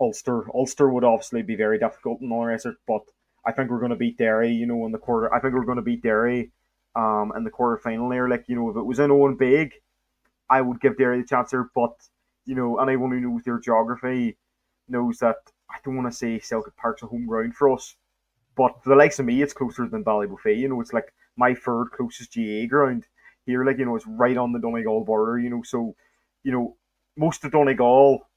Ulster 0.00 0.44
Ulster 0.54 0.90
would 0.90 1.04
obviously 1.04 1.42
be 1.42 1.54
very 1.54 1.78
difficult 1.78 2.20
and 2.20 2.32
all 2.32 2.40
the 2.40 2.48
rest. 2.48 2.66
But 2.86 3.02
I 3.46 3.52
think 3.52 3.70
we're 3.70 3.78
going 3.78 3.90
to 3.90 3.96
beat 3.96 4.18
Derry. 4.18 4.52
You 4.52 4.66
know, 4.66 4.84
in 4.86 4.92
the 4.92 4.98
quarter. 4.98 5.32
I 5.32 5.40
think 5.40 5.54
we're 5.54 5.64
going 5.64 5.76
to 5.76 5.82
beat 5.82 6.02
Derry. 6.02 6.50
Um, 6.94 7.32
in 7.34 7.42
the 7.44 7.50
quarter 7.50 7.78
final 7.78 8.10
there, 8.10 8.28
like 8.28 8.44
you 8.48 8.56
know, 8.56 8.68
if 8.68 8.76
it 8.76 8.82
was 8.82 8.98
in 8.98 9.10
Owenbeg, 9.10 9.72
I 10.50 10.60
would 10.60 10.78
give 10.78 10.98
Derry 10.98 11.22
the 11.22 11.26
chance 11.26 11.50
there. 11.50 11.70
But 11.74 11.94
you 12.44 12.54
know, 12.54 12.78
anyone 12.78 13.12
who 13.12 13.20
knows 13.20 13.44
their 13.44 13.58
geography 13.58 14.36
knows 14.88 15.18
that 15.20 15.36
I 15.70 15.76
don't 15.82 15.96
want 15.96 16.12
to 16.12 16.16
say 16.16 16.38
Celtic 16.38 16.76
Park's 16.76 17.02
a 17.02 17.06
home 17.06 17.26
ground 17.26 17.54
for 17.54 17.72
us, 17.72 17.96
but 18.56 18.82
for 18.82 18.90
the 18.90 18.96
likes 18.96 19.18
of 19.18 19.24
me, 19.24 19.40
it's 19.40 19.54
closer 19.54 19.88
than 19.88 20.04
Ballybofey. 20.04 20.58
You 20.58 20.68
know, 20.68 20.80
it's 20.82 20.92
like 20.92 21.14
my 21.36 21.54
third 21.54 21.86
closest 21.96 22.34
GAA 22.34 22.66
ground 22.68 23.06
here. 23.46 23.64
Like 23.64 23.78
you 23.78 23.84
know, 23.84 23.96
it's 23.96 24.06
right 24.06 24.36
on 24.36 24.52
the 24.52 24.58
Donegal 24.58 25.04
border. 25.04 25.38
You 25.38 25.50
know, 25.50 25.62
so 25.62 25.94
you 26.44 26.52
know 26.52 26.76
most 27.16 27.44
of 27.44 27.52
Donegal 27.52 28.28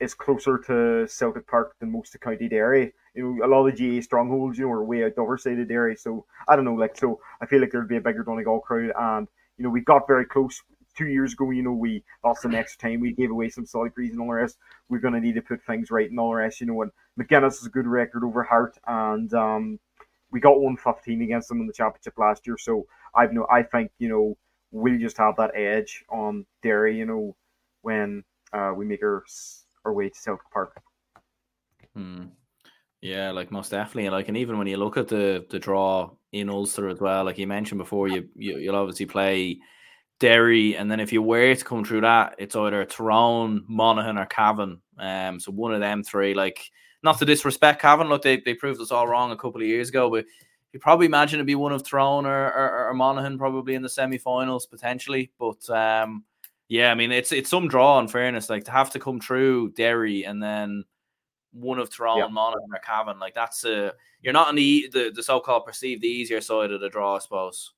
is 0.00 0.14
closer 0.14 0.58
to 0.58 1.06
Celtic 1.06 1.46
Park 1.46 1.76
than 1.80 1.92
most 1.92 2.14
of 2.14 2.20
County 2.20 2.48
Derry. 2.48 2.92
You 3.14 3.36
know, 3.38 3.46
a 3.46 3.48
lot 3.48 3.66
of 3.66 3.76
the 3.76 3.96
GAA 3.98 4.02
strongholds, 4.02 4.58
you 4.58 4.66
know, 4.66 4.72
are 4.72 4.84
way 4.84 5.04
out 5.04 5.14
the 5.14 5.22
other 5.22 5.38
side 5.38 5.58
of 5.58 5.68
Derry. 5.68 5.96
So 5.96 6.26
I 6.48 6.56
don't 6.56 6.64
know, 6.64 6.74
like 6.74 6.96
so 6.96 7.20
I 7.40 7.46
feel 7.46 7.60
like 7.60 7.70
there'd 7.70 7.88
be 7.88 7.96
a 7.96 8.00
bigger 8.00 8.24
Donegal 8.24 8.60
crowd 8.60 8.92
and 8.98 9.28
you 9.56 9.64
know, 9.64 9.70
we 9.70 9.80
got 9.82 10.08
very 10.08 10.24
close 10.24 10.60
two 10.96 11.06
years 11.06 11.32
ago, 11.32 11.50
you 11.50 11.62
know, 11.62 11.72
we 11.72 12.04
lost 12.24 12.42
the 12.42 12.56
extra 12.56 12.90
time 12.90 13.00
we 13.00 13.12
gave 13.12 13.30
away 13.30 13.48
some 13.48 13.66
solid 13.66 13.94
greens 13.94 14.12
and 14.12 14.20
all 14.20 14.28
the 14.28 14.34
rest. 14.34 14.58
We're 14.88 14.98
gonna 14.98 15.20
need 15.20 15.34
to 15.34 15.42
put 15.42 15.62
things 15.62 15.90
right 15.90 16.10
and 16.10 16.18
all 16.18 16.30
the 16.30 16.36
rest, 16.36 16.60
you 16.60 16.66
know, 16.66 16.82
and 16.82 16.90
McGuinness 17.18 17.58
has 17.58 17.66
a 17.66 17.70
good 17.70 17.86
record 17.86 18.24
over 18.24 18.42
Harte 18.42 18.78
and 18.86 19.32
um 19.34 19.80
we 20.34 20.40
got 20.40 20.60
115 20.60 21.22
against 21.22 21.48
them 21.48 21.60
in 21.60 21.68
the 21.68 21.72
championship 21.72 22.18
last 22.18 22.44
year. 22.44 22.58
So 22.58 22.86
I've 23.14 23.32
no 23.32 23.46
I 23.50 23.62
think, 23.62 23.92
you 23.98 24.08
know, 24.08 24.36
we'll 24.72 24.98
just 24.98 25.16
have 25.16 25.36
that 25.36 25.52
edge 25.54 26.04
on 26.10 26.44
Derry, 26.60 26.98
you 26.98 27.06
know, 27.06 27.36
when 27.82 28.24
uh, 28.52 28.72
we 28.76 28.84
make 28.84 29.02
our 29.02 29.24
our 29.84 29.92
way 29.92 30.08
to 30.08 30.18
Celtic 30.18 30.50
Park. 30.52 30.82
Hmm. 31.94 32.24
Yeah, 33.00 33.30
like 33.30 33.52
most 33.52 33.70
definitely. 33.70 34.10
Like, 34.10 34.26
and 34.26 34.36
even 34.36 34.58
when 34.58 34.66
you 34.66 34.76
look 34.76 34.96
at 34.96 35.06
the 35.06 35.46
the 35.50 35.60
draw 35.60 36.10
in 36.32 36.50
Ulster 36.50 36.88
as 36.88 37.00
well, 37.00 37.24
like 37.24 37.38
you 37.38 37.46
mentioned 37.46 37.78
before, 37.78 38.08
you, 38.08 38.28
you 38.34 38.58
you'll 38.58 38.74
obviously 38.74 39.06
play 39.06 39.60
Derry, 40.18 40.76
and 40.76 40.90
then 40.90 40.98
if 40.98 41.12
you 41.12 41.22
were 41.22 41.54
to 41.54 41.64
come 41.64 41.84
through 41.84 42.00
that, 42.00 42.34
it's 42.38 42.56
either 42.56 42.84
Tyrone, 42.86 43.64
Monaghan, 43.68 44.18
or 44.18 44.26
Cavan. 44.26 44.80
Um, 44.98 45.38
so 45.38 45.52
one 45.52 45.72
of 45.72 45.80
them 45.80 46.02
three. 46.02 46.34
Like, 46.34 46.58
not 47.04 47.18
to 47.18 47.26
disrespect 47.26 47.80
Cavan, 47.80 48.08
look, 48.08 48.22
they, 48.22 48.40
they 48.40 48.54
proved 48.54 48.80
us 48.80 48.90
all 48.90 49.06
wrong 49.06 49.30
a 49.30 49.36
couple 49.36 49.60
of 49.60 49.68
years 49.68 49.90
ago, 49.90 50.10
but 50.10 50.24
you 50.72 50.80
probably 50.80 51.06
imagine 51.06 51.36
it'd 51.36 51.46
be 51.46 51.54
one 51.54 51.70
of 51.70 51.88
Tyrone 51.88 52.26
or, 52.26 52.46
or, 52.46 52.88
or 52.88 52.94
Monaghan 52.94 53.38
probably 53.38 53.74
in 53.74 53.82
the 53.82 53.88
semi-finals 53.88 54.66
potentially. 54.66 55.30
But 55.38 55.68
um, 55.70 56.24
yeah, 56.66 56.90
I 56.90 56.94
mean 56.94 57.12
it's 57.12 57.30
it's 57.30 57.50
some 57.50 57.68
draw 57.68 58.00
in 58.00 58.08
fairness, 58.08 58.50
like 58.50 58.64
to 58.64 58.72
have 58.72 58.90
to 58.90 58.98
come 58.98 59.20
through 59.20 59.72
Derry 59.72 60.24
and 60.24 60.42
then 60.42 60.84
one 61.52 61.78
of 61.78 61.94
Tyrone, 61.94 62.18
yeah. 62.18 62.26
Monaghan, 62.26 62.70
or 62.72 62.80
Cavan, 62.80 63.20
like 63.20 63.34
that's 63.34 63.64
a 63.64 63.92
you're 64.22 64.32
not 64.32 64.48
on 64.48 64.56
the, 64.56 64.88
the 64.92 65.12
the 65.14 65.22
so-called 65.22 65.66
perceived 65.66 66.02
the 66.02 66.08
easier 66.08 66.40
side 66.40 66.72
of 66.72 66.80
the 66.80 66.88
draw, 66.88 67.16
I 67.16 67.18
suppose. 67.20 67.72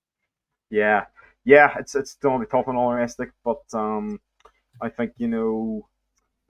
Yeah, 0.70 1.04
yeah, 1.44 1.74
it's 1.78 1.96
it's 1.96 2.14
going 2.14 2.40
to 2.40 2.46
be 2.46 2.50
tough 2.50 2.68
and 2.68 2.78
all 2.78 2.94
rest, 2.94 3.20
but 3.44 3.62
um, 3.74 4.20
I 4.80 4.88
think 4.88 5.12
you 5.18 5.28
know 5.28 5.86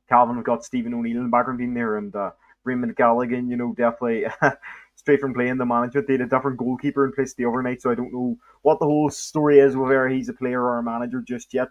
Cavan 0.09 0.37
have 0.37 0.45
got 0.45 0.65
Stephen 0.65 0.95
O'Neill 0.95 1.17
in 1.17 1.25
the 1.25 1.29
background 1.31 1.77
there, 1.77 1.97
and 1.97 2.15
uh, 2.15 2.31
Raymond 2.67 2.97
Galligan, 2.97 3.49
you 3.51 3.57
know, 3.57 3.73
definitely 3.73 4.27
straight 4.97 5.21
from 5.21 5.35
playing 5.35 5.59
the 5.59 5.67
management. 5.67 6.07
They 6.07 6.15
had 6.15 6.23
a 6.23 6.27
different 6.27 6.59
goalkeeper 6.59 7.05
in 7.05 7.13
place 7.13 7.35
the 7.35 7.47
overnight, 7.47 7.81
so 7.83 7.91
I 7.91 7.95
don't 7.95 8.13
know 8.13 8.37
what 8.63 8.79
the 8.81 8.87
whole 8.87 9.11
story 9.11 9.61
is, 9.61 9.77
whether 9.77 10.09
he's 10.09 10.29
a 10.29 10.35
player 10.35 10.63
or 10.63 10.79
a 10.79 10.83
manager 10.83 11.23
just 11.23 11.55
yet. 11.55 11.69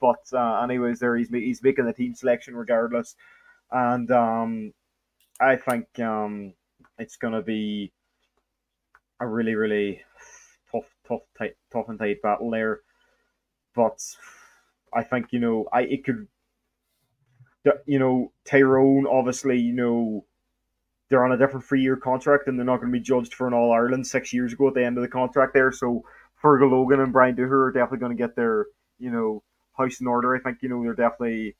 But 0.00 0.20
uh, 0.32 0.60
anyways, 0.62 1.00
there 1.00 1.16
he's 1.16 1.30
he's 1.30 1.62
making 1.62 1.86
the 1.86 1.92
team 1.92 2.14
selection 2.14 2.54
regardless, 2.54 3.16
and 3.70 4.10
um, 4.10 4.72
I 5.40 5.56
think 5.56 5.98
um, 6.00 6.54
it's 6.98 7.16
gonna 7.16 7.42
be 7.42 7.92
a 9.20 9.26
really 9.26 9.54
really 9.54 10.02
tough 10.70 10.84
tough 11.08 11.22
tight, 11.38 11.56
tough 11.72 11.88
and 11.88 11.98
tight 11.98 12.22
battle 12.22 12.50
there. 12.50 12.80
But 13.74 14.00
I 14.92 15.02
think 15.02 15.32
you 15.32 15.40
know 15.40 15.68
I 15.72 15.82
it 15.82 16.04
could 16.04 16.28
you 17.86 17.98
know 17.98 18.32
Tyrone 18.44 19.06
obviously 19.06 19.58
you 19.58 19.72
know 19.72 20.24
they're 21.08 21.24
on 21.24 21.32
a 21.32 21.38
different 21.38 21.64
three 21.64 21.82
year 21.82 21.96
contract 21.96 22.48
and 22.48 22.58
they're 22.58 22.66
not 22.66 22.80
going 22.80 22.92
to 22.92 22.98
be 22.98 23.02
judged 23.02 23.34
for 23.34 23.46
an 23.46 23.54
All 23.54 23.72
Ireland 23.72 24.06
six 24.06 24.32
years 24.32 24.52
ago 24.52 24.68
at 24.68 24.74
the 24.74 24.84
end 24.84 24.98
of 24.98 25.02
the 25.02 25.08
contract 25.08 25.54
there. 25.54 25.72
So 25.72 26.02
Fergal 26.42 26.70
Logan 26.70 27.00
and 27.00 27.12
Brian 27.12 27.36
Dooher 27.36 27.68
are 27.68 27.72
definitely 27.72 27.98
going 27.98 28.16
to 28.16 28.22
get 28.22 28.36
their 28.36 28.66
you 28.98 29.10
know 29.10 29.42
house 29.76 30.00
in 30.00 30.06
order. 30.06 30.34
I 30.34 30.40
think 30.40 30.58
you 30.62 30.68
know 30.68 30.82
they're 30.82 30.94
definitely 30.94 31.56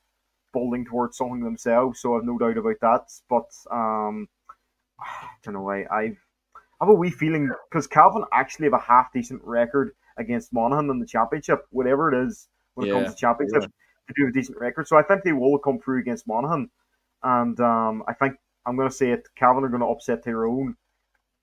building 0.53 0.85
towards 0.85 1.17
something 1.17 1.45
themselves. 1.45 2.01
So 2.01 2.17
I've 2.17 2.25
no 2.25 2.39
doubt 2.39 2.59
about 2.59 2.81
that. 2.81 3.05
But 3.29 3.75
um, 3.75 4.29
I 5.01 5.29
don't 5.45 5.55
know. 5.55 5.69
I 5.71 5.85
I've 5.91 6.19
I 6.81 6.85
have 6.85 6.91
a 6.91 6.95
wee 6.95 7.11
feeling 7.11 7.51
because 7.71 7.87
Cavan 7.87 8.25
actually 8.33 8.67
have 8.67 8.75
a 8.75 8.79
half 8.79 9.13
decent 9.13 9.43
record 9.45 9.93
against 10.19 10.53
Monaghan 10.53 10.91
in 10.91 10.99
the 10.99 11.07
championship, 11.07 11.65
whatever 11.71 12.13
it 12.13 12.27
is 12.27 12.49
when 12.75 12.89
it 12.89 12.93
comes 12.93 13.15
to 13.15 13.17
championship. 13.17 13.63
Yeah. 13.63 13.69
They 14.09 14.23
do 14.23 14.29
a 14.29 14.33
decent 14.33 14.59
record, 14.59 14.87
so 14.87 14.97
I 14.97 15.03
think 15.03 15.25
they 15.25 15.33
will 15.33 15.59
come 15.59 15.81
through 15.81 16.01
against 16.01 16.29
Monaghan, 16.29 16.71
and 17.25 17.59
um, 17.59 18.05
I 18.07 18.13
think 18.13 18.37
I'm 18.67 18.77
going 18.77 18.89
to 18.89 18.95
say 18.95 19.13
it. 19.13 19.29
Cavan 19.37 19.65
are 19.65 19.69
going 19.69 19.81
to 19.81 19.87
upset 19.89 20.25
Tyrone, 20.25 20.77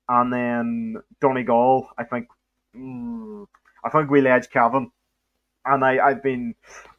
and 0.09 0.33
then 0.33 0.97
Donegal. 1.21 1.89
I 1.97 2.03
think 2.03 2.27
mm, 2.75 3.47
I 3.83 3.89
think 3.89 4.09
we'll 4.09 4.27
edge 4.27 4.49
Cavan. 4.49 4.91
and 5.65 5.83
I 5.85 5.99
I've 6.05 6.23
been 6.23 6.55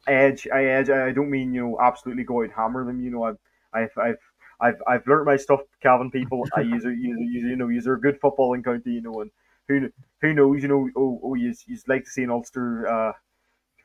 edge 0.07 0.47
I 0.53 0.65
edge. 0.65 0.89
I 0.89 1.11
don't 1.11 1.29
mean 1.31 1.53
you 1.53 1.61
know 1.63 1.79
absolutely 1.81 2.23
go 2.23 2.43
out 2.43 2.51
hammer 2.51 2.85
them. 2.85 3.01
You 3.01 3.11
know 3.11 3.23
I've 3.23 3.37
I've 3.73 3.97
I've 3.97 4.17
I've 4.61 4.81
I've 4.87 5.07
learned 5.07 5.25
my 5.25 5.37
stuff, 5.37 5.61
Cavan. 5.81 6.11
people. 6.11 6.43
I 6.55 6.61
use 6.61 6.83
use 6.85 7.19
you 7.27 7.55
know, 7.55 7.67
use 7.69 7.87
a 7.87 7.95
good 7.95 8.19
footballing 8.21 8.63
county, 8.63 8.91
you 8.91 9.01
know, 9.01 9.21
and 9.21 9.31
who 9.67 9.89
who 10.21 10.33
knows, 10.33 10.61
you 10.63 10.69
know, 10.69 10.89
oh 10.95 11.19
oh, 11.23 11.35
you 11.35 11.53
you'd 11.67 11.87
like 11.87 12.05
to 12.05 12.09
see 12.11 12.23
an 12.23 12.31
Ulster 12.31 12.87
uh, 12.87 13.13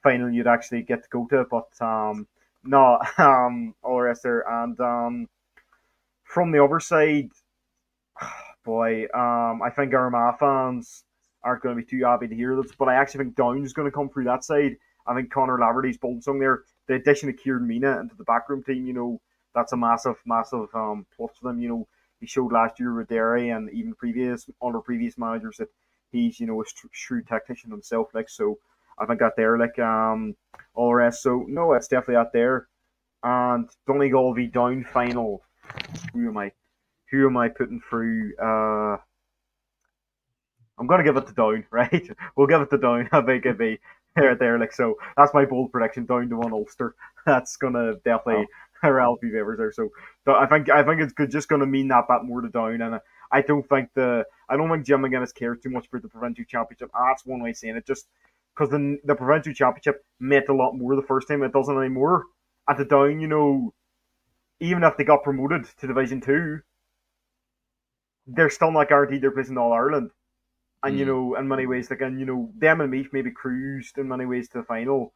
final 0.02 0.30
you'd 0.30 0.46
actually 0.46 0.82
get 0.82 1.02
to 1.02 1.08
go 1.10 1.26
to, 1.30 1.44
but 1.50 1.68
um, 1.80 2.26
no, 2.64 2.98
um, 3.18 3.74
all 3.82 4.02
the 4.02 4.16
there, 4.22 4.44
and 4.48 4.78
um, 4.80 5.28
from 6.30 6.52
the 6.52 6.62
other 6.62 6.80
side, 6.80 7.30
boy, 8.64 9.04
um, 9.14 9.60
I 9.62 9.70
think 9.74 9.92
Armagh 9.92 10.38
fans 10.38 11.04
aren't 11.42 11.62
going 11.62 11.76
to 11.76 11.82
be 11.82 11.88
too 11.88 12.04
happy 12.04 12.28
to 12.28 12.34
hear 12.34 12.54
this, 12.56 12.72
but 12.78 12.88
I 12.88 12.94
actually 12.94 13.24
think 13.24 13.36
Down 13.36 13.64
is 13.64 13.72
going 13.72 13.90
to 13.90 13.94
come 13.94 14.08
through 14.08 14.24
that 14.24 14.44
side. 14.44 14.76
I 15.06 15.14
think 15.14 15.32
Conor 15.32 15.58
Laverty's 15.58 15.98
bold 15.98 16.22
song 16.22 16.38
there, 16.38 16.62
the 16.86 16.94
addition 16.94 17.28
of 17.30 17.42
Ciaran 17.42 17.66
Meenagh 17.66 18.00
into 18.00 18.14
the 18.14 18.24
backroom 18.24 18.62
team, 18.62 18.86
you 18.86 18.92
know 18.92 19.20
that's 19.54 19.72
a 19.72 19.76
massive, 19.76 20.16
massive 20.24 20.68
um, 20.74 21.06
plus 21.16 21.32
for 21.36 21.48
them. 21.48 21.60
You 21.60 21.68
know, 21.68 21.88
he 22.20 22.26
showed 22.26 22.52
last 22.52 22.78
year 22.78 22.94
with 22.94 23.08
Derry 23.08 23.50
and 23.50 23.70
even 23.70 23.94
previous 23.94 24.48
under 24.62 24.80
previous 24.80 25.18
managers 25.18 25.56
that 25.56 25.68
he's 26.12 26.38
you 26.38 26.46
know 26.46 26.62
a 26.62 26.64
shrewd 26.92 27.26
tactician 27.26 27.70
himself. 27.70 28.08
Like 28.14 28.28
so, 28.28 28.58
I 28.98 29.06
think 29.06 29.20
that 29.20 29.34
there 29.36 29.58
like 29.58 29.78
um 29.78 30.36
all 30.74 30.90
the 30.90 30.94
rest. 30.94 31.22
So 31.22 31.44
no, 31.48 31.72
it's 31.72 31.88
definitely 31.88 32.16
out 32.16 32.32
there. 32.32 32.68
And 33.22 33.68
Donegal 33.86 34.34
v 34.34 34.46
Down 34.46 34.84
final. 34.84 35.42
Who 36.12 36.28
am 36.28 36.36
I? 36.36 36.52
Who 37.10 37.26
am 37.26 37.36
I 37.36 37.48
putting 37.48 37.80
through? 37.88 38.34
Uh, 38.40 38.96
I'm 40.78 40.86
gonna 40.86 41.04
give 41.04 41.16
it 41.16 41.26
to 41.26 41.34
Down, 41.34 41.64
right? 41.70 42.08
We'll 42.36 42.46
give 42.46 42.60
it 42.60 42.70
to 42.70 42.78
Down. 42.78 43.08
I 43.12 43.20
think 43.22 43.44
it'd 43.46 43.58
be 43.58 43.78
there, 44.16 44.34
there. 44.34 44.58
Like 44.58 44.72
so, 44.72 44.96
that's 45.16 45.34
my 45.34 45.44
bold 45.44 45.72
prediction. 45.72 46.06
Down 46.06 46.28
to 46.28 46.36
one 46.36 46.52
Ulster. 46.52 46.94
That's 47.26 47.56
gonna 47.56 47.96
definitely 47.96 48.46
oh. 48.82 48.88
Ralphie 48.88 49.30
Weber's 49.32 49.58
there. 49.58 49.72
So, 49.72 49.90
I 50.26 50.46
think 50.46 50.70
I 50.70 50.82
think 50.82 51.00
it's 51.00 51.12
good, 51.12 51.30
just 51.30 51.48
going 51.48 51.60
to 51.60 51.66
mean 51.66 51.88
that 51.88 52.08
bit 52.08 52.24
more 52.24 52.40
to 52.40 52.48
down, 52.48 52.80
and 52.80 52.98
I 53.30 53.42
don't 53.42 53.68
think 53.68 53.90
the 53.94 54.24
I 54.48 54.56
don't 54.56 54.70
think 54.70 54.86
Jim 54.86 55.02
McGuinness 55.02 55.34
cares 55.34 55.58
too 55.62 55.70
much 55.70 55.88
for 55.88 56.00
the 56.00 56.08
provincial 56.08 56.44
championship. 56.46 56.90
That's 56.92 57.26
one 57.26 57.42
way 57.42 57.50
of 57.50 57.56
saying 57.56 57.76
it. 57.76 57.86
Just 57.86 58.06
because 58.54 58.70
the 58.70 58.98
the 59.04 59.14
provincial 59.14 59.52
championship 59.52 60.04
meant 60.18 60.48
a 60.48 60.54
lot 60.54 60.72
more 60.72 60.96
the 60.96 61.02
first 61.02 61.28
time, 61.28 61.42
it 61.42 61.52
doesn't 61.52 61.76
anymore. 61.78 62.24
At 62.68 62.78
the 62.78 62.84
down, 62.84 63.20
you 63.20 63.28
know, 63.28 63.74
even 64.60 64.84
if 64.84 64.96
they 64.96 65.04
got 65.04 65.24
promoted 65.24 65.66
to 65.80 65.86
Division 65.86 66.20
Two, 66.20 66.60
they're 68.26 68.50
still 68.50 68.70
not 68.70 68.88
guaranteed 68.88 69.22
their 69.22 69.30
place 69.30 69.48
in 69.48 69.58
All 69.58 69.72
Ireland. 69.72 70.10
And 70.82 70.94
mm. 70.94 70.98
you 70.98 71.04
know, 71.04 71.34
in 71.34 71.48
many 71.48 71.66
ways, 71.66 71.90
like 71.90 72.00
and 72.00 72.20
you 72.20 72.26
know, 72.26 72.50
them 72.56 72.80
and 72.80 72.90
Meath 72.90 73.08
maybe 73.12 73.30
cruised 73.30 73.98
in 73.98 74.08
many 74.08 74.26
ways 74.26 74.48
to 74.50 74.58
the 74.58 74.64
final 74.64 75.12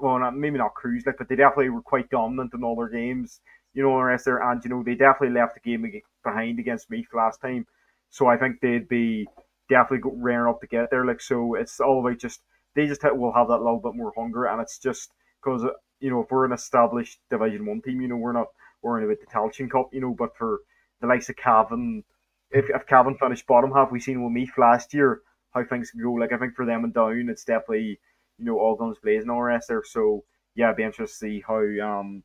well, 0.00 0.18
not, 0.18 0.36
maybe 0.36 0.58
not 0.58 0.74
cruised, 0.74 1.06
like, 1.06 1.18
but 1.18 1.28
they 1.28 1.36
definitely 1.36 1.68
were 1.68 1.82
quite 1.82 2.10
dominant 2.10 2.54
in 2.54 2.64
all 2.64 2.76
their 2.76 2.88
games. 2.88 3.40
You 3.74 3.82
know, 3.82 3.96
the 3.96 4.04
rest 4.04 4.24
there, 4.24 4.42
and 4.42 4.62
you 4.64 4.70
know 4.70 4.82
they 4.82 4.94
definitely 4.94 5.38
left 5.38 5.54
the 5.54 5.60
game 5.60 5.86
behind 6.24 6.58
against 6.58 6.90
Meath 6.90 7.06
last 7.14 7.40
time, 7.40 7.66
so 8.08 8.26
I 8.26 8.36
think 8.36 8.60
they'd 8.60 8.88
be 8.88 9.28
definitely 9.68 10.10
raring 10.16 10.50
up 10.50 10.60
to 10.60 10.66
get 10.66 10.90
there. 10.90 11.06
Like, 11.06 11.20
so 11.20 11.54
it's 11.54 11.78
all 11.78 12.00
about 12.00 12.18
just 12.18 12.40
they 12.74 12.88
just 12.88 13.02
will 13.04 13.32
have 13.32 13.46
that 13.48 13.58
little 13.58 13.78
bit 13.78 13.94
more 13.94 14.12
hunger, 14.16 14.46
and 14.46 14.60
it's 14.60 14.78
just 14.78 15.12
because 15.40 15.62
you 16.00 16.10
know 16.10 16.22
if 16.22 16.30
we're 16.30 16.46
an 16.46 16.52
established 16.52 17.20
Division 17.30 17.64
One 17.64 17.80
team, 17.80 18.00
you 18.00 18.08
know 18.08 18.16
we're 18.16 18.32
not 18.32 18.48
worrying 18.82 19.08
about 19.08 19.20
the 19.20 19.26
Tailteann 19.26 19.70
Cup, 19.70 19.90
you 19.92 20.00
know, 20.00 20.14
but 20.16 20.36
for 20.36 20.60
the 21.00 21.06
likes 21.06 21.28
of 21.28 21.36
Cavan, 21.36 22.04
if 22.50 22.66
if 22.68 22.86
Cavan 22.86 23.16
finished 23.16 23.46
bottom 23.46 23.72
half, 23.72 23.90
we've 23.90 24.02
seen 24.02 24.22
with 24.22 24.32
Meath 24.32 24.58
last 24.58 24.92
year 24.92 25.22
how 25.52 25.64
things 25.64 25.90
can 25.90 26.02
go. 26.02 26.12
Like 26.12 26.32
I 26.32 26.38
think 26.38 26.54
for 26.54 26.66
them 26.66 26.84
and 26.84 26.94
down, 26.94 27.28
it's 27.28 27.44
definitely 27.44 28.00
you 28.40 28.46
know, 28.46 28.58
all 28.58 28.74
guns 28.74 28.98
blazing 29.02 29.30
all 29.30 29.36
the 29.36 29.42
rest 29.42 29.68
there. 29.68 29.84
So 29.84 30.24
yeah, 30.54 30.66
it'd 30.66 30.76
be 30.76 30.82
interesting 30.82 31.28
to 31.30 31.34
see 31.36 31.44
how 31.46 31.60
um 31.86 32.22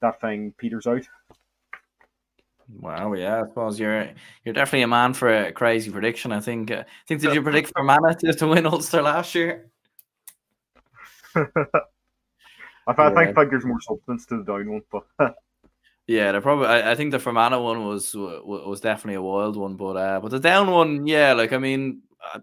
that 0.00 0.20
thing 0.20 0.54
peters 0.56 0.86
out. 0.86 1.06
Wow, 2.78 3.12
yeah, 3.14 3.42
I 3.42 3.48
suppose 3.48 3.78
you're 3.78 4.10
you're 4.44 4.54
definitely 4.54 4.82
a 4.82 4.88
man 4.88 5.12
for 5.12 5.28
a 5.28 5.52
crazy 5.52 5.90
prediction. 5.90 6.32
I 6.32 6.40
think. 6.40 6.70
Uh, 6.70 6.84
I 6.86 7.06
think 7.06 7.20
did 7.20 7.34
you 7.34 7.42
predict 7.42 7.68
for 7.68 7.80
Fermanagh 7.80 8.14
to, 8.20 8.32
to 8.32 8.46
win 8.46 8.66
Ulster 8.66 9.02
last 9.02 9.34
year? 9.34 9.70
I, 11.36 11.44
yeah. 12.98 13.12
I 13.16 13.32
think 13.32 13.50
there's 13.50 13.64
more 13.64 13.80
substance 13.80 14.26
to 14.26 14.38
the 14.38 14.44
down 14.44 14.70
one, 14.70 14.82
but 14.90 15.04
yeah, 16.10 16.32
the 16.32 16.40
probably 16.40 16.66
I, 16.66 16.90
I, 16.90 16.94
think 16.96 17.12
the 17.12 17.20
Fermanagh 17.20 17.60
one 17.60 17.86
was 17.86 18.16
was 18.16 18.80
definitely 18.80 19.14
a 19.14 19.22
wild 19.22 19.56
one, 19.56 19.76
but 19.76 19.96
uh, 19.96 20.18
but 20.20 20.32
the 20.32 20.40
down 20.40 20.68
one, 20.68 21.06
yeah, 21.06 21.34
like 21.34 21.52
I 21.52 21.58
mean, 21.58 22.02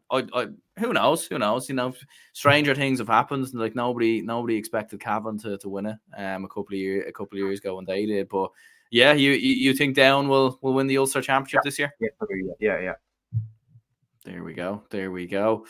I, 0.09 0.25
I, 0.33 0.47
who 0.79 0.93
knows? 0.93 1.27
Who 1.27 1.37
knows? 1.37 1.67
You 1.67 1.75
know, 1.75 1.93
stranger 2.31 2.73
things 2.73 2.99
have 2.99 3.09
happened. 3.09 3.53
Like 3.53 3.75
nobody, 3.75 4.21
nobody 4.21 4.55
expected 4.55 5.01
Cavan 5.01 5.37
to, 5.39 5.57
to 5.57 5.67
win 5.67 5.87
it. 5.87 5.97
Um, 6.17 6.45
a 6.45 6.47
couple 6.47 6.67
of 6.69 6.79
years, 6.79 7.05
a 7.09 7.11
couple 7.11 7.37
of 7.37 7.43
years 7.43 7.59
ago 7.59 7.75
when 7.75 7.83
they 7.83 8.05
did. 8.05 8.29
But 8.29 8.51
yeah, 8.89 9.11
you 9.11 9.31
you, 9.31 9.73
think 9.73 9.97
Down 9.97 10.29
will 10.29 10.57
will 10.61 10.73
win 10.73 10.87
the 10.87 10.97
Ulster 10.97 11.21
Championship 11.21 11.59
yeah. 11.59 11.67
this 11.67 11.79
year? 11.79 11.93
Yeah, 11.99 12.53
yeah, 12.61 12.79
yeah. 12.79 12.93
There 14.23 14.45
we 14.45 14.53
go. 14.53 14.83
There 14.91 15.11
we 15.11 15.27
go. 15.27 15.65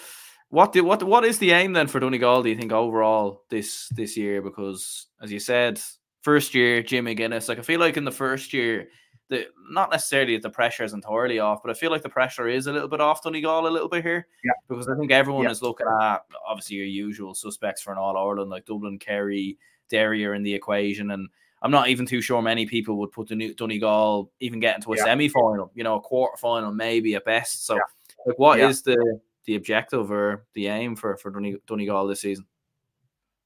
What 0.49 0.71
do 0.71 0.83
what 0.83 1.01
what 1.01 1.25
is 1.25 1.39
the 1.39 1.51
aim 1.51 1.73
then 1.73 1.87
for 1.87 1.99
Donegal? 1.99 2.43
Do 2.43 2.49
you 2.49 2.57
think 2.57 2.71
overall 2.71 3.41
this 3.49 3.89
this 3.89 4.15
year? 4.15 4.43
Because 4.43 5.07
as 5.19 5.31
you 5.31 5.39
said, 5.39 5.81
first 6.27 6.53
year 6.53 6.83
Jim 6.83 7.05
McGuinness. 7.05 7.47
Like 7.47 7.57
I 7.57 7.61
feel 7.61 7.79
like 7.79 7.95
in 7.95 8.03
the 8.03 8.11
first 8.11 8.51
year 8.51 8.89
the 9.29 9.45
not 9.69 9.89
necessarily 9.91 10.33
that 10.33 10.41
the 10.41 10.49
pressure 10.49 10.83
is 10.83 10.91
entirely 10.91 11.39
off, 11.39 11.61
but 11.63 11.71
I 11.71 11.73
feel 11.73 11.89
like 11.89 12.01
the 12.01 12.09
pressure 12.09 12.49
is 12.49 12.67
a 12.67 12.73
little 12.73 12.89
bit 12.89 12.99
off 12.99 13.23
Donegal 13.23 13.65
a 13.65 13.69
little 13.69 13.87
bit 13.87 14.03
here. 14.03 14.27
Yeah. 14.43 14.51
Because 14.67 14.89
I 14.89 14.97
think 14.97 15.09
everyone 15.09 15.45
yeah. 15.45 15.51
is 15.51 15.61
looking 15.61 15.87
at 16.01 16.25
obviously 16.45 16.75
your 16.75 16.85
usual 16.85 17.33
suspects 17.33 17.81
for 17.81 17.93
an 17.93 17.97
All 17.97 18.17
Ireland 18.17 18.49
like 18.49 18.65
Dublin, 18.65 18.99
Kerry, 18.99 19.57
Derry 19.89 20.25
are 20.25 20.33
in 20.33 20.43
the 20.43 20.53
equation, 20.53 21.11
and 21.11 21.29
I'm 21.61 21.71
not 21.71 21.87
even 21.87 22.05
too 22.05 22.19
sure 22.19 22.41
many 22.41 22.65
people 22.65 22.97
would 22.97 23.13
put 23.13 23.29
the 23.29 23.35
new 23.37 23.53
Donegal 23.53 24.29
even 24.41 24.59
get 24.59 24.75
into 24.75 24.91
a 24.91 24.97
yeah. 24.97 25.05
semi 25.05 25.29
final, 25.29 25.71
you 25.75 25.85
know, 25.85 25.95
a 25.95 26.01
quarter 26.01 26.35
final 26.35 26.73
maybe 26.73 27.15
at 27.15 27.23
best. 27.23 27.65
So, 27.65 27.75
yeah. 27.75 27.81
like, 28.25 28.37
what 28.37 28.59
is 28.59 28.81
the 28.81 29.21
the 29.45 29.55
objective 29.55 30.11
or 30.11 30.45
the 30.55 30.67
aim 30.67 30.97
for 30.97 31.15
for 31.15 31.31
Donegal 31.31 32.07
this 32.07 32.19
season? 32.19 32.45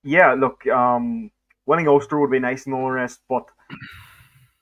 Yeah, 0.03 0.33
look, 0.33 0.65
um, 0.65 1.29
winning 1.71 1.87
Ulster 1.87 2.19
would 2.19 2.29
be 2.29 2.39
nice 2.39 2.65
and 2.65 2.75
all 2.75 2.87
the 2.87 2.91
rest, 2.91 3.21
but 3.29 3.45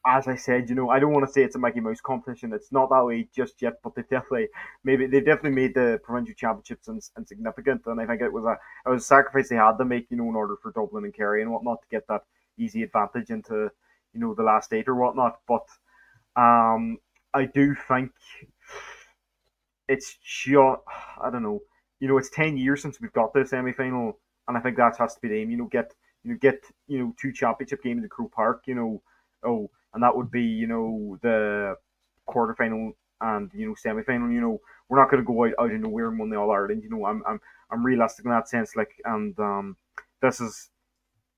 as 0.06 0.28
I 0.28 0.36
said, 0.36 0.69
you 0.69 0.76
know, 0.76 0.91
I 0.91 1.00
don't 1.00 1.12
want 1.12 1.26
to 1.26 1.32
say 1.34 1.41
it's 1.41 1.56
a 1.56 1.60
Mickey 1.60 1.80
Mouse 1.80 2.02
competition. 2.02 2.54
It's 2.54 2.72
not 2.72 2.91
that 2.91 3.04
way 3.04 3.28
just 3.36 3.63
yet, 3.63 3.74
but 3.84 3.95
they 3.95 4.04
definitely 4.04 4.50
maybe 4.84 5.08
they 5.08 5.19
definitely 5.19 5.56
made 5.62 5.74
the 5.74 6.00
provincial 6.04 6.36
championships 6.36 6.88
insignificant, 7.17 7.82
and 7.88 8.00
I 8.00 8.06
think 8.06 8.22
it 8.22 8.32
was 8.32 8.45
a 8.45 8.58
it 8.86 8.93
was 8.93 9.02
a 9.02 9.06
sacrifice 9.08 9.50
they 9.50 9.56
had 9.56 9.78
to 9.80 9.86
make, 9.86 10.06
you 10.12 10.17
know, 10.17 10.30
in 10.30 10.36
order 10.36 10.56
for 10.62 10.72
Dublin 10.72 11.04
and 11.04 11.13
Kerry 11.13 11.41
and 11.41 11.52
whatnot 11.52 11.82
to 11.82 11.88
get 11.89 12.08
that 12.10 12.22
easy 12.60 12.84
advantage 12.84 13.32
into 13.32 13.72
you 14.13 14.19
know 14.19 14.36
the 14.36 14.43
last 14.43 14.72
eight 14.72 14.88
or 14.88 14.95
whatnot. 14.95 15.39
But 15.48 15.65
um, 16.36 17.00
I 17.34 17.45
do 17.45 17.76
think 17.88 18.12
it's 19.88 20.15
just 20.22 20.82
I 21.22 21.30
don't 21.32 21.43
know, 21.43 21.62
you 22.00 22.08
know, 22.08 22.17
it's 22.19 22.30
ten 22.30 22.56
years 22.56 22.82
since 22.84 23.02
we've 23.02 23.13
got 23.13 23.34
this 23.34 23.50
semi 23.50 23.74
final, 23.74 24.19
and 24.48 24.56
I 24.56 24.62
think 24.62 24.78
that 24.78 24.98
has 24.98 25.15
to 25.15 25.22
be 25.22 25.30
the 25.30 25.41
aim. 25.41 25.50
You 25.52 25.58
know, 25.58 25.65
get 25.65 25.93
you 26.24 26.32
know 26.32 26.38
get 26.42 26.64
you 26.88 27.00
know 27.00 27.14
two 27.20 27.32
championship 27.32 27.84
games 27.84 28.04
at 28.04 28.10
Croke 28.10 28.32
Park. 28.32 28.64
You 28.68 28.76
know, 28.76 29.02
oh 29.44 29.70
and 29.94 30.04
that 30.04 30.16
would 30.16 30.32
be 30.32 30.44
you 30.44 30.68
know 30.68 31.18
the 31.22 31.76
quarterfinal 32.28 32.94
and 33.22 33.52
you 33.54 33.68
know 33.68 33.76
semi 33.76 34.04
final. 34.04 34.32
You 34.32 34.42
know 34.42 34.62
we're 34.88 35.00
not 35.00 35.12
going 35.12 35.24
to 35.24 35.28
go 35.28 35.46
out, 35.46 35.54
out 35.60 35.72
of 35.72 35.80
nowhere 35.82 36.10
and 36.10 36.20
win 36.20 36.30
the 36.30 36.38
All 36.38 36.52
Ireland. 36.52 36.84
You 36.84 36.90
know 36.90 37.06
I'm 37.06 37.24
I'm 37.28 37.40
I'm 37.72 37.86
realistic 37.86 38.26
in 38.26 38.32
that 38.32 38.50
sense. 38.50 38.76
Like 38.76 38.92
and 39.06 39.38
um 39.40 39.78
this 40.22 40.42
is 40.42 40.70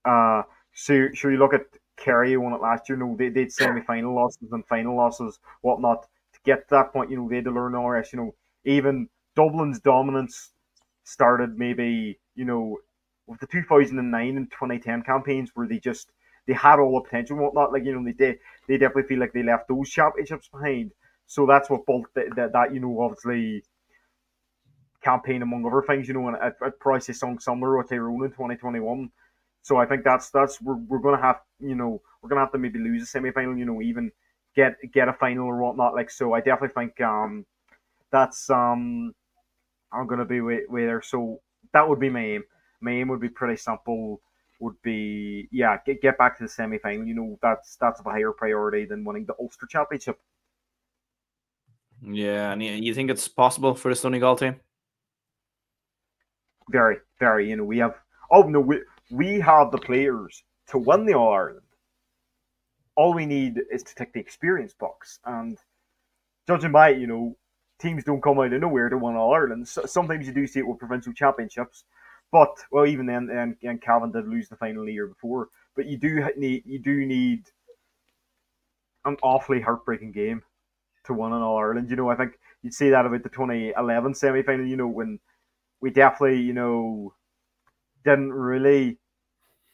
uh 0.06 0.44
so 0.74 1.08
so 1.14 1.28
you 1.30 1.38
look 1.38 1.54
at 1.54 1.66
Kerry 1.98 2.36
won 2.38 2.54
it 2.54 2.62
last 2.62 2.90
year. 2.90 2.98
No, 2.98 3.16
they 3.18 3.30
they 3.30 3.48
semi 3.50 3.82
final 3.82 4.16
losses 4.16 4.52
and 4.52 4.66
final 4.68 4.96
losses 4.96 5.40
whatnot 5.62 6.04
to 6.34 6.40
get 6.46 6.68
to 6.70 6.76
that 6.76 6.94
point. 6.94 7.12
You 7.12 7.18
know 7.18 7.30
they 7.30 7.38
had 7.38 7.46
to 7.46 7.52
learn 7.52 7.76
all 7.76 7.90
rest. 7.90 8.14
You 8.14 8.20
know 8.20 8.36
even 8.66 9.10
Dublin's 9.36 9.80
dominance 9.80 10.52
started 11.04 11.58
maybe 11.58 12.20
you 12.36 12.46
know 12.46 12.78
the 13.40 13.48
2009 13.48 14.38
and 14.38 14.52
2010 14.52 15.04
campaigns 15.04 15.52
where 15.54 15.68
they 15.68 15.80
just 15.80 16.12
they 16.48 16.54
had 16.54 16.80
all 16.80 16.96
the 16.96 17.02
potential 17.02 17.36
and 17.38 17.46
whatnot. 17.46 17.72
Like 17.72 17.86
you 17.86 17.94
know, 17.94 18.04
they 18.04 18.14
did, 18.14 18.40
they 18.68 18.78
definitely 18.78 19.04
feel 19.04 19.20
like 19.20 19.34
they 19.34 19.44
left 19.44 19.68
those 19.68 19.90
championships 19.90 20.48
behind. 20.50 20.92
So 21.28 21.46
that's 21.46 21.70
what 21.70 21.86
both 21.86 22.06
that, 22.16 22.52
that 22.54 22.74
you 22.74 22.80
know 22.80 23.00
obviously 23.02 23.64
campaign 25.04 25.42
among 25.42 25.66
other 25.66 25.84
things. 25.86 26.08
You 26.08 26.16
know, 26.16 26.28
and 26.28 26.38
at, 26.38 26.56
at 26.66 26.80
Price 26.80 27.08
they 27.08 27.14
sung 27.14 27.40
similar 27.40 27.78
with 27.78 27.90
Tyrone 27.90 28.26
in 28.26 28.32
2021. 28.32 29.12
So 29.64 29.78
I 29.78 29.86
think 29.86 30.04
that's 30.04 30.30
that's 30.32 30.62
we're, 30.62 30.76
we're 30.76 31.00
gonna 31.00 31.22
have 31.22 31.42
you 31.60 31.76
know 31.76 32.02
we're 32.22 32.30
gonna 32.30 32.42
have 32.42 32.52
to 32.54 32.58
maybe 32.58 32.80
lose 32.80 33.04
a 33.04 33.06
semi 33.06 33.32
final. 33.32 33.58
You 33.58 33.66
know, 33.66 33.82
even 33.82 34.12
get 34.56 34.76
get 34.92 35.08
a 35.10 35.14
final 35.14 35.46
or 35.46 35.58
whatnot. 35.62 35.94
Like 35.94 36.10
so, 36.10 36.34
I 36.34 36.40
definitely 36.42 36.74
think 36.74 37.00
um 37.02 37.46
that's 38.12 38.50
um 38.50 39.14
I'm 39.94 40.08
gonna 40.08 40.26
be 40.26 40.42
way, 40.42 40.62
way 40.68 40.86
there. 40.86 41.02
So 41.02 41.42
that 41.74 41.88
would 41.88 42.00
be 42.00 42.10
my 42.10 42.26
aim. 42.26 42.44
My 42.82 42.92
aim 42.92 43.08
would 43.10 43.22
be 43.22 43.30
pretty 43.30 43.58
simple. 43.58 44.22
Would 44.60 44.82
be 44.84 45.48
yeah, 45.52 45.78
get 45.86 46.02
get 46.02 46.18
back 46.18 46.38
to 46.38 46.44
the 46.44 46.50
semi 46.50 46.78
final. 46.78 47.06
You 47.06 47.16
know 47.16 47.40
that's 47.42 47.78
that's 47.78 48.00
of 48.00 48.06
a 48.06 48.12
higher 48.12 48.32
priority 48.32 48.86
than 48.86 49.04
winning 49.04 49.26
the 49.26 49.36
Ulster 49.40 49.66
Championship. 49.66 50.20
Yeah, 52.04 52.52
and 52.52 52.64
you 52.64 52.94
think 52.94 53.12
it's 53.12 53.28
possible 53.28 53.76
for 53.76 53.94
the 53.94 54.00
Donegal 54.00 54.36
team? 54.36 54.60
Very, 56.70 56.98
very. 57.20 57.50
You 57.50 57.58
know, 57.58 57.64
we 57.64 57.78
have. 57.80 57.96
Oh 58.32 58.44
no, 58.44 58.60
we 58.60 58.82
we 59.12 59.40
have 59.40 59.72
the 59.72 59.78
players 59.78 60.44
to 60.68 60.78
win 60.78 61.06
the 61.06 61.14
All 61.14 61.34
Ireland. 61.34 61.62
All 62.96 63.14
we 63.14 63.26
need 63.26 63.60
is 63.72 63.84
to 63.84 63.96
tick 63.96 64.14
the 64.14 64.20
experience 64.20 64.74
box, 64.74 65.20
and 65.26 65.58
judging 66.48 66.72
by 66.72 66.90
it, 66.90 67.00
you 67.00 67.08
know, 67.08 67.38
teams 67.80 68.04
don't 68.04 68.22
come 68.22 68.40
out 68.40 68.54
of 68.54 68.62
nowhere 68.62 68.90
to 68.90 68.98
win 68.98 69.16
All 69.16 69.34
Ireland. 69.34 69.68
So, 69.68 69.86
sometimes 69.86 70.28
you 70.28 70.34
do 70.34 70.48
see 70.48 70.60
it 70.60 70.68
with 70.68 70.80
provincial 70.80 71.14
championships, 71.14 71.84
but 72.32 72.58
well, 72.72 72.86
even 72.86 73.06
then, 73.06 73.30
and, 73.62 73.82
Cavan 73.82 74.12
did 74.12 74.28
lose 74.28 74.50
the 74.50 74.56
final 74.56 74.86
the 74.86 74.94
year 74.94 75.08
before. 75.08 75.50
But 75.76 75.86
you 75.86 75.98
do 75.98 76.30
need 76.38 76.64
you 76.66 76.80
do 76.80 77.06
need 77.06 77.44
an 79.06 79.18
awfully 79.24 79.62
heartbreaking 79.62 80.12
game 80.12 80.44
to 81.06 81.14
win 81.14 81.34
an 81.34 81.42
All 81.42 81.58
Ireland. 81.58 81.90
You 81.90 81.96
know, 81.96 82.10
I 82.10 82.16
think 82.16 82.34
you'd 82.62 82.74
say 82.74 82.90
that 82.90 83.06
about 83.06 83.24
the 83.24 83.30
2011 83.30 84.16
semi 84.16 84.44
final. 84.44 84.66
You 84.66 84.78
know, 84.78 84.88
when 84.88 85.20
we 85.82 85.90
definitely 85.92 86.42
you 86.42 86.54
know 86.54 87.14
didn't 88.04 88.34
really. 88.34 88.98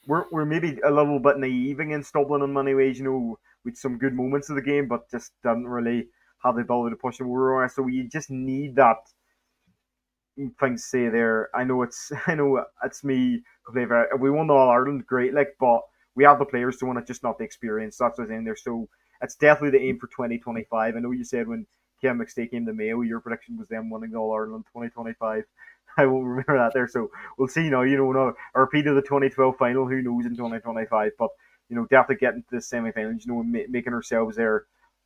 We're, 0.07 0.25
we're 0.31 0.45
maybe 0.45 0.79
a 0.85 0.89
little 0.89 1.19
bit 1.19 1.37
naive 1.37 1.81
against 1.81 2.13
Dublin 2.13 2.41
in 2.41 2.53
many 2.53 2.73
ways, 2.73 2.97
you 2.97 3.03
know, 3.03 3.39
with 3.65 3.75
some 3.75 3.97
good 3.97 4.13
moments 4.13 4.49
of 4.49 4.55
the 4.55 4.61
game, 4.61 4.87
but 4.87 5.11
just 5.11 5.33
didn't 5.43 5.67
really 5.67 6.07
have 6.43 6.55
the 6.55 6.61
ability 6.61 6.95
to 6.95 6.99
push 6.99 7.17
them 7.17 7.27
over. 7.29 7.67
So 7.67 7.87
you 7.87 8.07
just 8.07 8.29
need 8.29 8.75
that 8.77 8.99
thing 10.59 10.75
to 10.75 10.81
say 10.81 11.09
there. 11.09 11.49
I 11.55 11.63
know 11.63 11.81
it's 11.83 12.11
I 12.27 12.35
know 12.35 12.63
it's 12.83 13.03
me 13.03 13.41
we 14.19 14.29
won 14.29 14.49
All 14.49 14.69
Ireland, 14.69 15.05
great, 15.05 15.33
like, 15.33 15.55
but 15.59 15.81
we 16.15 16.23
have 16.23 16.39
the 16.39 16.45
players 16.45 16.77
to 16.77 16.85
win 16.85 16.97
it, 16.97 17.07
just 17.07 17.23
not 17.23 17.37
the 17.37 17.43
experience. 17.43 17.97
That's 17.97 18.17
what's 18.17 18.31
in 18.31 18.43
there. 18.43 18.55
So 18.55 18.87
it's 19.21 19.35
definitely 19.35 19.77
the 19.77 19.85
aim 19.85 19.99
for 19.99 20.07
2025. 20.07 20.95
I 20.95 20.99
know 20.99 21.11
you 21.11 21.23
said 21.23 21.47
when 21.47 21.65
Kim 22.01 22.19
McStay 22.19 22.49
came 22.49 22.65
to 22.65 22.73
Mayo, 22.73 23.01
your 23.01 23.19
prediction 23.19 23.57
was 23.57 23.67
them 23.67 23.89
winning 23.89 24.15
All 24.15 24.33
Ireland 24.33 24.65
2025. 24.67 25.43
I 25.97 26.05
won't 26.05 26.25
remember 26.25 26.57
that 26.57 26.73
there. 26.73 26.87
So 26.87 27.09
we'll 27.37 27.47
see. 27.47 27.69
Know, 27.69 27.81
you 27.81 27.97
know, 27.97 28.33
a 28.55 28.59
repeat 28.59 28.87
of 28.87 28.95
the 28.95 29.01
2012 29.01 29.57
final. 29.57 29.87
Who 29.87 30.01
knows 30.01 30.25
in 30.25 30.35
2025? 30.35 31.11
But 31.17 31.29
you 31.69 31.75
know, 31.75 31.85
definitely 31.89 32.17
getting 32.17 32.43
to 32.43 32.55
the 32.55 32.61
semi-finals. 32.61 33.25
You 33.25 33.33
know, 33.33 33.43
making 33.69 33.93
ourselves 33.93 34.35
there 34.35 34.65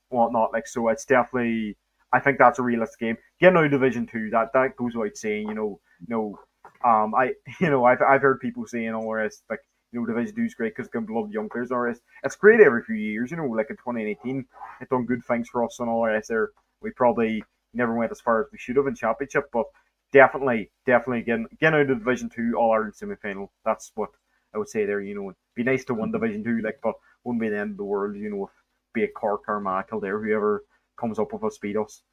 whatnot. 0.10 0.54
Like 0.54 0.68
so, 0.68 0.90
it's 0.90 1.06
definitely. 1.06 1.78
I 2.14 2.20
think 2.20 2.38
that's 2.38 2.60
a 2.60 2.64
realistic 2.64 3.00
game. 3.00 3.18
Getting 3.40 3.58
out 3.58 3.66
of 3.66 3.72
Division 3.72 4.06
Two, 4.06 4.30
that 4.32 4.54
that 4.54 4.76
goes 4.76 4.96
without 4.96 5.18
saying. 5.18 5.48
You 5.48 5.54
know, 5.54 5.80
no, 6.08 6.40
um, 6.84 7.14
I 7.16 7.34
you 7.60 7.70
know 7.70 7.86
I've 7.86 8.02
I've 8.02 8.22
heard 8.22 8.40
people 8.40 8.66
saying 8.68 8.94
all 8.94 9.16
this 9.16 9.44
like 9.50 9.60
you 9.92 10.00
know 10.00 10.06
Division 10.06 10.36
Two 10.36 10.44
is 10.44 10.56
great 10.56 10.76
because 10.76 10.90
can 10.90 11.06
love 11.06 11.32
young 11.32 11.50
players. 11.50 11.72
All 11.72 11.86
this, 11.86 12.00
it's 12.24 12.36
great 12.36 12.60
every 12.60 12.84
few 12.84 12.96
years. 12.96 13.32
You 13.32 13.38
know, 13.38 13.46
like 13.46 13.70
in 13.70 13.78
2018, 13.78 14.46
it 14.82 14.90
done 14.90 15.06
good 15.06 15.24
things 15.26 15.50
for 15.50 15.64
us 15.64 15.80
and 15.80 15.90
all 15.90 16.06
this. 16.06 16.28
There, 16.28 16.52
we 16.82 16.92
probably 16.92 17.44
never 17.74 17.96
went 17.96 18.12
as 18.12 18.22
far 18.22 18.42
as 18.42 18.48
we 18.52 18.58
should 18.58 18.76
have 18.76 18.88
in 18.88 18.96
championship, 18.96 19.50
but 19.54 19.66
definitely, 20.12 20.72
definitely 20.86 21.22
getting 21.22 21.48
getting 21.60 21.80
out 21.80 21.90
of 21.90 22.00
Division 22.00 22.30
Two 22.30 22.56
All 22.58 22.74
Ireland 22.74 22.96
semi 22.96 23.16
final. 23.16 23.52
That's 23.66 23.92
what 23.96 24.10
I 24.54 24.58
would 24.58 24.70
say 24.70 24.86
there. 24.86 25.02
You 25.02 25.16
know, 25.16 25.30
It'd 25.30 25.36
be 25.56 25.64
nice 25.64 25.86
to 25.86 25.94
win 25.94 26.12
Division 26.12 26.44
Two, 26.44 26.62
like, 26.62 26.80
but 26.84 26.96
wouldn't 27.24 27.42
be 27.42 27.50
the 27.50 27.60
end 27.60 27.72
of 27.72 27.78
the 27.78 27.84
world. 27.84 28.16
You 28.16 28.30
know, 28.30 28.46
if 28.46 28.52
be 28.94 29.04
a 29.04 29.08
Cork 29.08 29.44
or 29.48 29.60
Michael 29.60 30.00
there, 30.00 30.20
whoever 30.20 30.64
comes 30.98 31.20
up 31.20 31.34
with 31.34 31.44
us 31.44 31.58
beat 31.58 31.78
us. 31.78 32.04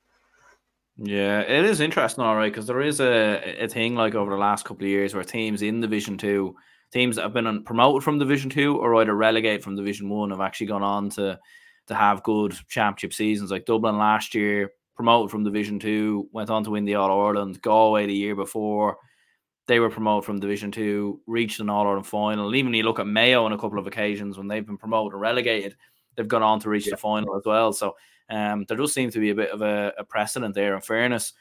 Yeah, 1.00 1.40
it 1.40 1.64
is 1.64 1.80
interesting, 1.80 2.24
all 2.24 2.34
right, 2.34 2.52
because 2.52 2.66
there 2.66 2.80
is 2.80 3.00
a, 3.00 3.62
a 3.62 3.68
thing 3.68 3.94
like 3.94 4.16
over 4.16 4.32
the 4.32 4.36
last 4.36 4.64
couple 4.64 4.84
of 4.84 4.90
years 4.90 5.14
where 5.14 5.22
teams 5.22 5.62
in 5.62 5.80
Division 5.80 6.18
Two, 6.18 6.56
teams 6.92 7.16
that 7.16 7.22
have 7.22 7.32
been 7.32 7.62
promoted 7.62 8.02
from 8.02 8.18
Division 8.18 8.50
Two 8.50 8.76
or 8.78 8.96
either 8.96 9.14
relegated 9.14 9.62
from 9.62 9.76
Division 9.76 10.08
One, 10.08 10.30
have 10.30 10.40
actually 10.40 10.66
gone 10.66 10.82
on 10.82 11.10
to 11.10 11.38
to 11.86 11.94
have 11.94 12.24
good 12.24 12.54
championship 12.68 13.14
seasons. 13.14 13.50
Like 13.50 13.64
Dublin 13.64 13.96
last 13.96 14.34
year, 14.34 14.72
promoted 14.96 15.30
from 15.30 15.44
Division 15.44 15.78
Two, 15.78 16.28
went 16.32 16.50
on 16.50 16.64
to 16.64 16.70
win 16.70 16.84
the 16.84 16.96
All 16.96 17.26
Ireland. 17.26 17.62
Galway 17.62 18.06
the 18.06 18.12
year 18.12 18.34
before, 18.34 18.98
they 19.68 19.78
were 19.78 19.90
promoted 19.90 20.24
from 20.24 20.40
Division 20.40 20.72
Two, 20.72 21.20
reached 21.28 21.60
an 21.60 21.70
All 21.70 21.86
Ireland 21.86 22.08
final. 22.08 22.48
And 22.48 22.56
even 22.56 22.74
you 22.74 22.82
look 22.82 22.98
at 22.98 23.06
Mayo 23.06 23.44
on 23.44 23.52
a 23.52 23.58
couple 23.58 23.78
of 23.78 23.86
occasions 23.86 24.36
when 24.36 24.48
they've 24.48 24.66
been 24.66 24.78
promoted 24.78 25.14
or 25.14 25.18
relegated, 25.18 25.76
they've 26.16 26.26
gone 26.26 26.42
on 26.42 26.58
to 26.58 26.68
reach 26.68 26.86
yeah. 26.86 26.94
the 26.94 26.96
final 26.96 27.36
as 27.36 27.44
well. 27.46 27.72
So 27.72 27.94
um, 28.30 28.64
there 28.68 28.76
does 28.76 28.92
seem 28.92 29.10
to 29.10 29.20
be 29.20 29.30
a 29.30 29.34
bit 29.34 29.50
of 29.50 29.62
a, 29.62 29.92
a 29.98 30.04
precedent 30.04 30.54
there. 30.54 30.74
In 30.74 30.80
fairness, 30.80 31.32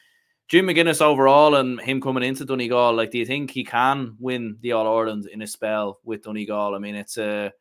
Jim 0.48 0.66
McGuinness 0.66 1.02
overall 1.02 1.56
and 1.56 1.80
him 1.80 2.00
coming 2.00 2.22
into 2.22 2.44
Donegal, 2.44 2.94
like, 2.94 3.10
do 3.10 3.18
you 3.18 3.26
think 3.26 3.50
he 3.50 3.64
can 3.64 4.16
win 4.18 4.56
the 4.62 4.72
All 4.72 4.98
Ireland 4.98 5.28
in 5.30 5.42
a 5.42 5.46
spell 5.46 6.00
with 6.04 6.22
Donegal? 6.22 6.74
I 6.74 6.78
mean, 6.78 6.94
it's 6.94 7.18
a, 7.18 7.52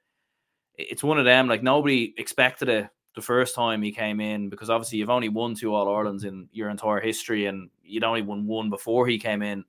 it's 0.78 1.04
one 1.04 1.20
of 1.20 1.26
them. 1.26 1.48
Like 1.48 1.64
nobody 1.64 2.14
expected 2.18 2.70
it 2.70 2.90
the 3.16 3.22
first 3.22 3.56
time 3.56 3.82
he 3.82 3.92
came 3.92 4.22
in 4.22 4.48
because 4.48 4.70
obviously 4.70 5.00
you've 5.00 5.10
only 5.10 5.28
won 5.28 5.56
two 5.56 5.74
All 5.74 5.88
Irelands 5.88 6.24
in 6.24 6.48
your 6.52 6.70
entire 6.70 7.02
history, 7.02 7.48
and 7.48 7.70
you'd 7.84 8.04
only 8.04 8.22
won 8.22 8.48
one 8.48 8.70
before 8.70 9.08
he 9.08 9.20
came 9.20 9.42
in. 9.42 9.66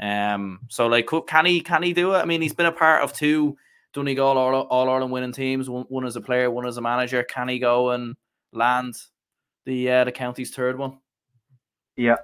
Um, 0.00 0.60
so 0.68 0.86
like, 0.88 1.08
can 1.26 1.46
he 1.46 1.60
can 1.60 1.82
he 1.82 1.92
do 1.92 2.14
it? 2.14 2.18
I 2.18 2.24
mean, 2.24 2.42
he's 2.42 2.54
been 2.54 2.66
a 2.66 2.72
part 2.72 3.02
of 3.02 3.12
two 3.12 3.56
Donegal 3.92 4.36
All, 4.36 4.88
Ireland 4.90 5.12
winning 5.12 5.32
teams, 5.32 5.70
one, 5.70 5.84
one 5.88 6.06
as 6.06 6.16
a 6.16 6.20
player, 6.20 6.50
one 6.50 6.66
as 6.66 6.76
a 6.76 6.82
manager. 6.82 7.22
Can 7.22 7.48
he 7.48 7.58
go 7.58 7.90
and 7.90 8.16
land 8.52 8.94
the 9.64 9.90
uh, 9.90 10.04
the 10.04 10.12
county's 10.12 10.54
third 10.54 10.78
one? 10.78 10.98
Yeah. 11.96 12.16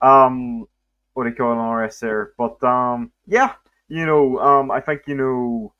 Um, 0.00 0.66
what 1.14 1.24
do 1.24 1.30
you 1.30 1.36
call 1.36 1.52
an 1.52 1.84
RS 1.84 2.00
there? 2.00 2.32
But 2.36 2.62
um, 2.64 3.12
yeah, 3.26 3.54
you 3.88 4.06
know, 4.06 4.38
um, 4.38 4.70
I 4.70 4.80
think 4.80 5.02
you 5.06 5.14
know, 5.14 5.74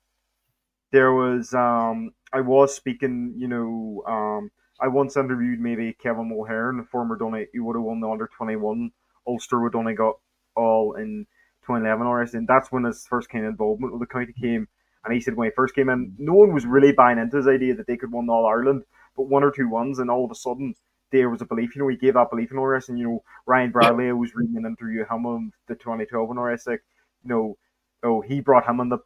there 0.92 1.12
was 1.12 1.55
um, 1.55 2.12
I 2.33 2.40
was 2.40 2.75
speaking, 2.75 3.35
you 3.37 3.48
know, 3.48 4.03
um, 4.07 4.51
I 4.81 4.88
once 4.88 5.16
interviewed 5.16 5.61
maybe 5.61 5.92
Kevin 5.94 6.31
Mulhern, 6.31 6.79
the 6.79 6.87
former 6.90 7.16
Donny, 7.16 7.46
who 7.53 7.64
would 7.64 7.77
have 7.77 7.85
won 7.85 8.01
the 8.01 8.09
under 8.09 8.29
twenty 8.37 8.57
one 8.57 8.92
Ulster 9.27 9.61
would 9.61 9.75
only 9.75 9.94
got 9.94 10.18
all 10.57 10.94
in 10.94 11.27
2011 11.62 12.07
or 12.07 12.22
and 12.22 12.48
that's 12.48 12.72
when 12.72 12.85
his 12.85 13.07
first 13.07 13.29
kind 13.29 13.44
of 13.44 13.51
involvement 13.51 13.92
with 13.92 14.01
the 14.01 14.07
county 14.07 14.33
came. 14.33 14.68
And 15.05 15.14
he 15.14 15.20
said 15.20 15.35
when 15.35 15.48
he 15.48 15.55
first 15.55 15.75
came 15.75 15.88
in, 15.88 16.14
no 16.18 16.35
one 16.35 16.53
was 16.53 16.64
really 16.64 16.92
buying 16.92 17.18
into 17.18 17.37
his 17.37 17.48
idea 17.48 17.75
that 17.75 17.87
they 17.87 17.96
could 17.96 18.12
win 18.12 18.29
All 18.31 18.46
Ireland, 18.46 18.85
but 19.16 19.29
one 19.29 19.44
or 19.44 19.51
two 19.51 19.68
ones, 19.68 19.98
and 19.98 20.11
all 20.11 20.25
of 20.25 20.31
a 20.31 20.35
sudden 20.35 20.75
there 21.11 21.31
was 21.31 21.42
a 21.42 21.46
belief. 21.46 21.75
You 21.77 21.83
know, 21.83 21.88
he 21.88 21.96
gave 21.96 22.14
that 22.14 22.31
belief 22.31 22.51
in 22.51 22.59
RS, 22.59 22.88
and 22.88 22.98
you 22.98 23.05
know 23.05 23.22
Ryan 23.46 23.70
Bradley 23.70 24.09
I 24.09 24.12
was 24.12 24.35
reading 24.35 24.57
an 24.57 24.66
interview 24.66 25.03
of 25.03 25.11
him 25.11 25.27
on 25.27 25.53
the 25.68 25.75
2012 25.75 26.31
in 26.31 26.38
RS, 26.38 26.66
like 26.66 26.83
you 27.25 27.29
know, 27.29 27.57
oh 28.03 28.20
he 28.20 28.40
brought 28.40 28.68
him 28.68 28.81
on 28.81 28.88
the 28.88 28.98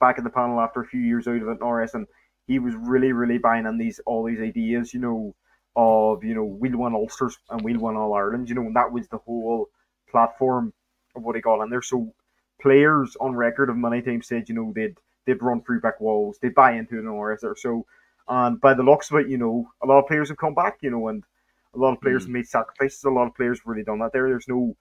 back 0.00 0.18
in 0.18 0.24
the 0.24 0.30
panel 0.30 0.60
after 0.60 0.80
a 0.80 0.86
few 0.86 1.00
years 1.00 1.28
out 1.28 1.36
of 1.36 1.48
it 1.48 1.60
in 1.60 1.66
RS, 1.66 1.94
and 1.94 2.06
he 2.46 2.58
was 2.58 2.74
really 2.74 3.12
really 3.12 3.38
buying 3.38 3.66
in 3.66 3.78
these 3.78 4.00
all 4.06 4.24
these 4.24 4.40
ideas, 4.40 4.92
you 4.94 5.00
know, 5.00 5.34
of 5.76 6.24
you 6.24 6.34
know 6.34 6.44
we'll 6.44 6.78
win 6.78 6.94
Ulsters 6.94 7.38
and 7.50 7.62
we'll 7.62 7.80
win 7.80 7.96
All 7.96 8.14
Ireland, 8.14 8.48
you 8.48 8.54
know, 8.54 8.62
and 8.62 8.76
that 8.76 8.92
was 8.92 9.08
the 9.08 9.18
whole 9.18 9.68
platform 10.10 10.72
of 11.16 11.22
what 11.22 11.36
he 11.36 11.42
got 11.42 11.62
in 11.62 11.70
there. 11.70 11.82
So 11.82 12.12
players 12.60 13.16
on 13.20 13.34
record 13.34 13.70
of 13.70 13.76
many 13.76 14.02
times 14.02 14.28
said, 14.28 14.48
you 14.48 14.54
know, 14.54 14.72
they'd 14.74 14.96
they'd 15.26 15.42
run 15.42 15.62
through 15.62 15.80
back 15.80 16.00
walls, 16.00 16.38
they'd 16.40 16.54
buy 16.54 16.72
into 16.72 16.98
an 16.98 17.08
RS 17.08 17.40
there. 17.42 17.56
So 17.56 17.86
and 18.28 18.60
by 18.60 18.74
the 18.74 18.82
looks 18.82 19.10
of 19.10 19.18
it, 19.18 19.28
you 19.28 19.38
know, 19.38 19.68
a 19.82 19.86
lot 19.86 19.98
of 19.98 20.06
players 20.06 20.28
have 20.28 20.38
come 20.38 20.54
back, 20.54 20.78
you 20.80 20.90
know, 20.90 21.08
and 21.08 21.24
a 21.74 21.78
lot 21.78 21.92
of 21.92 22.00
players 22.00 22.22
mm. 22.22 22.26
have 22.26 22.32
made 22.32 22.48
sacrifices. 22.48 23.04
A 23.04 23.10
lot 23.10 23.26
of 23.26 23.34
players 23.34 23.58
have 23.58 23.66
really 23.66 23.84
done 23.84 23.98
that 24.00 24.12
there. 24.12 24.28
There's 24.28 24.48
no 24.48 24.76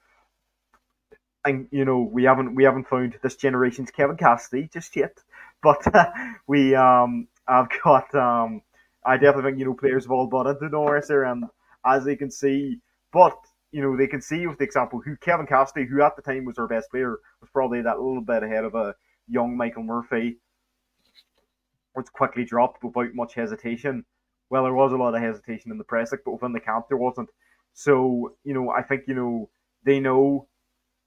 and 1.46 1.68
you 1.72 1.84
know 1.84 2.00
we 2.00 2.24
haven't 2.24 2.56
we 2.56 2.64
haven't 2.64 2.88
found 2.88 3.18
this 3.22 3.36
generation's 3.36 3.92
Kevin 3.92 4.18
Cassidy 4.18 4.70
just 4.72 4.96
yet, 4.96 5.18
but 5.64 5.94
uh, 5.94 6.12
we 6.48 6.76
um 6.76 7.28
I've 7.48 7.68
got 7.84 8.14
um 8.16 8.62
I 9.06 9.18
definitely 9.18 9.52
think 9.52 9.60
you 9.60 9.66
know 9.66 9.74
players 9.74 10.06
have 10.06 10.12
all 10.12 10.28
bought 10.28 10.48
into 10.48 10.70
Norris 10.70 11.08
there, 11.08 11.24
and 11.24 11.46
as 11.86 12.06
they 12.06 12.16
can 12.16 12.32
see, 12.32 12.80
but 13.12 13.38
you 13.74 13.82
know, 13.82 13.98
they 13.98 14.08
can 14.08 14.22
see 14.22 14.46
with 14.46 14.60
the 14.60 14.64
example 14.64 15.02
who 15.04 15.18
Kevin 15.18 15.48
Cassidy, 15.48 15.86
who 15.86 16.02
at 16.04 16.16
the 16.16 16.22
time 16.22 16.46
was 16.46 16.60
our 16.60 16.68
best 16.68 16.92
player, 16.92 17.18
was 17.42 17.50
probably 17.52 17.82
that 17.82 18.00
little 18.00 18.22
bit 18.22 18.44
ahead 18.44 18.64
of 18.64 18.76
a 18.76 18.96
young 19.28 19.58
Michael 19.58 19.84
Murphy, 19.84 20.38
was 21.96 22.10
quickly 22.10 22.44
dropped 22.46 22.84
without 22.84 23.14
much 23.14 23.34
hesitation. 23.34 24.06
Well, 24.50 24.64
there 24.64 24.74
was 24.74 24.92
a 24.92 24.98
lot 24.98 25.16
of 25.16 25.22
hesitation 25.22 25.72
in 25.72 25.78
the 25.78 25.84
press, 25.84 26.12
but 26.12 26.32
within 26.32 26.54
the 26.54 26.60
camp 26.60 26.86
there 26.90 26.98
wasn't. 26.98 27.30
So, 27.74 28.36
you 28.44 28.54
know, 28.54 28.70
I 28.70 28.84
think, 28.84 29.04
you 29.08 29.16
know, 29.16 29.50
they 29.84 30.00
know 30.00 30.48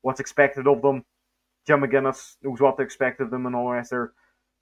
what's 0.03 0.21
expected 0.21 0.67
of 0.67 0.83
them. 0.83 1.05
Jim 1.67 1.81
McGuinness 1.81 2.37
knows 2.43 2.61
what 2.61 2.77
to 2.77 2.83
expect 2.83 3.21
of 3.21 3.31
them 3.31 3.47
and 3.47 3.55
all 3.55 3.67
the 3.67 3.73
rest 3.73 3.91
there. 3.91 4.13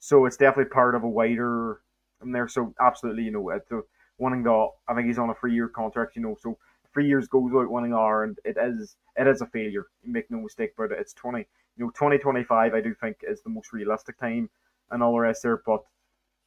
So 0.00 0.26
it's 0.26 0.36
definitely 0.36 0.70
part 0.70 0.94
of 0.94 1.02
a 1.02 1.08
wider 1.08 1.80
in 2.22 2.32
there. 2.32 2.48
So 2.48 2.74
absolutely, 2.80 3.24
you 3.24 3.30
know, 3.30 3.50
at 3.50 3.68
the 3.68 3.82
winning 4.18 4.42
the 4.42 4.68
I 4.88 4.94
think 4.94 5.06
he's 5.06 5.18
on 5.18 5.30
a 5.30 5.34
three 5.34 5.54
year 5.54 5.68
contract, 5.68 6.16
you 6.16 6.22
know, 6.22 6.36
so 6.40 6.58
three 6.92 7.06
years 7.06 7.28
goes 7.28 7.50
without 7.50 7.70
winning 7.70 7.92
R 7.92 8.24
and 8.24 8.38
it 8.44 8.56
is 8.60 8.96
it 9.16 9.26
is 9.26 9.40
a 9.40 9.46
failure. 9.46 9.86
Make 10.04 10.30
no 10.30 10.38
mistake 10.40 10.72
about 10.76 10.92
it. 10.92 11.00
It's 11.00 11.12
twenty 11.14 11.46
you 11.76 11.84
know, 11.84 11.90
twenty 11.94 12.18
twenty 12.18 12.44
five 12.44 12.74
I 12.74 12.80
do 12.80 12.94
think 12.94 13.18
is 13.22 13.42
the 13.42 13.50
most 13.50 13.72
realistic 13.72 14.18
time 14.18 14.48
and 14.90 15.02
all 15.02 15.12
the 15.12 15.20
rest 15.20 15.42
there, 15.42 15.62
but 15.66 15.82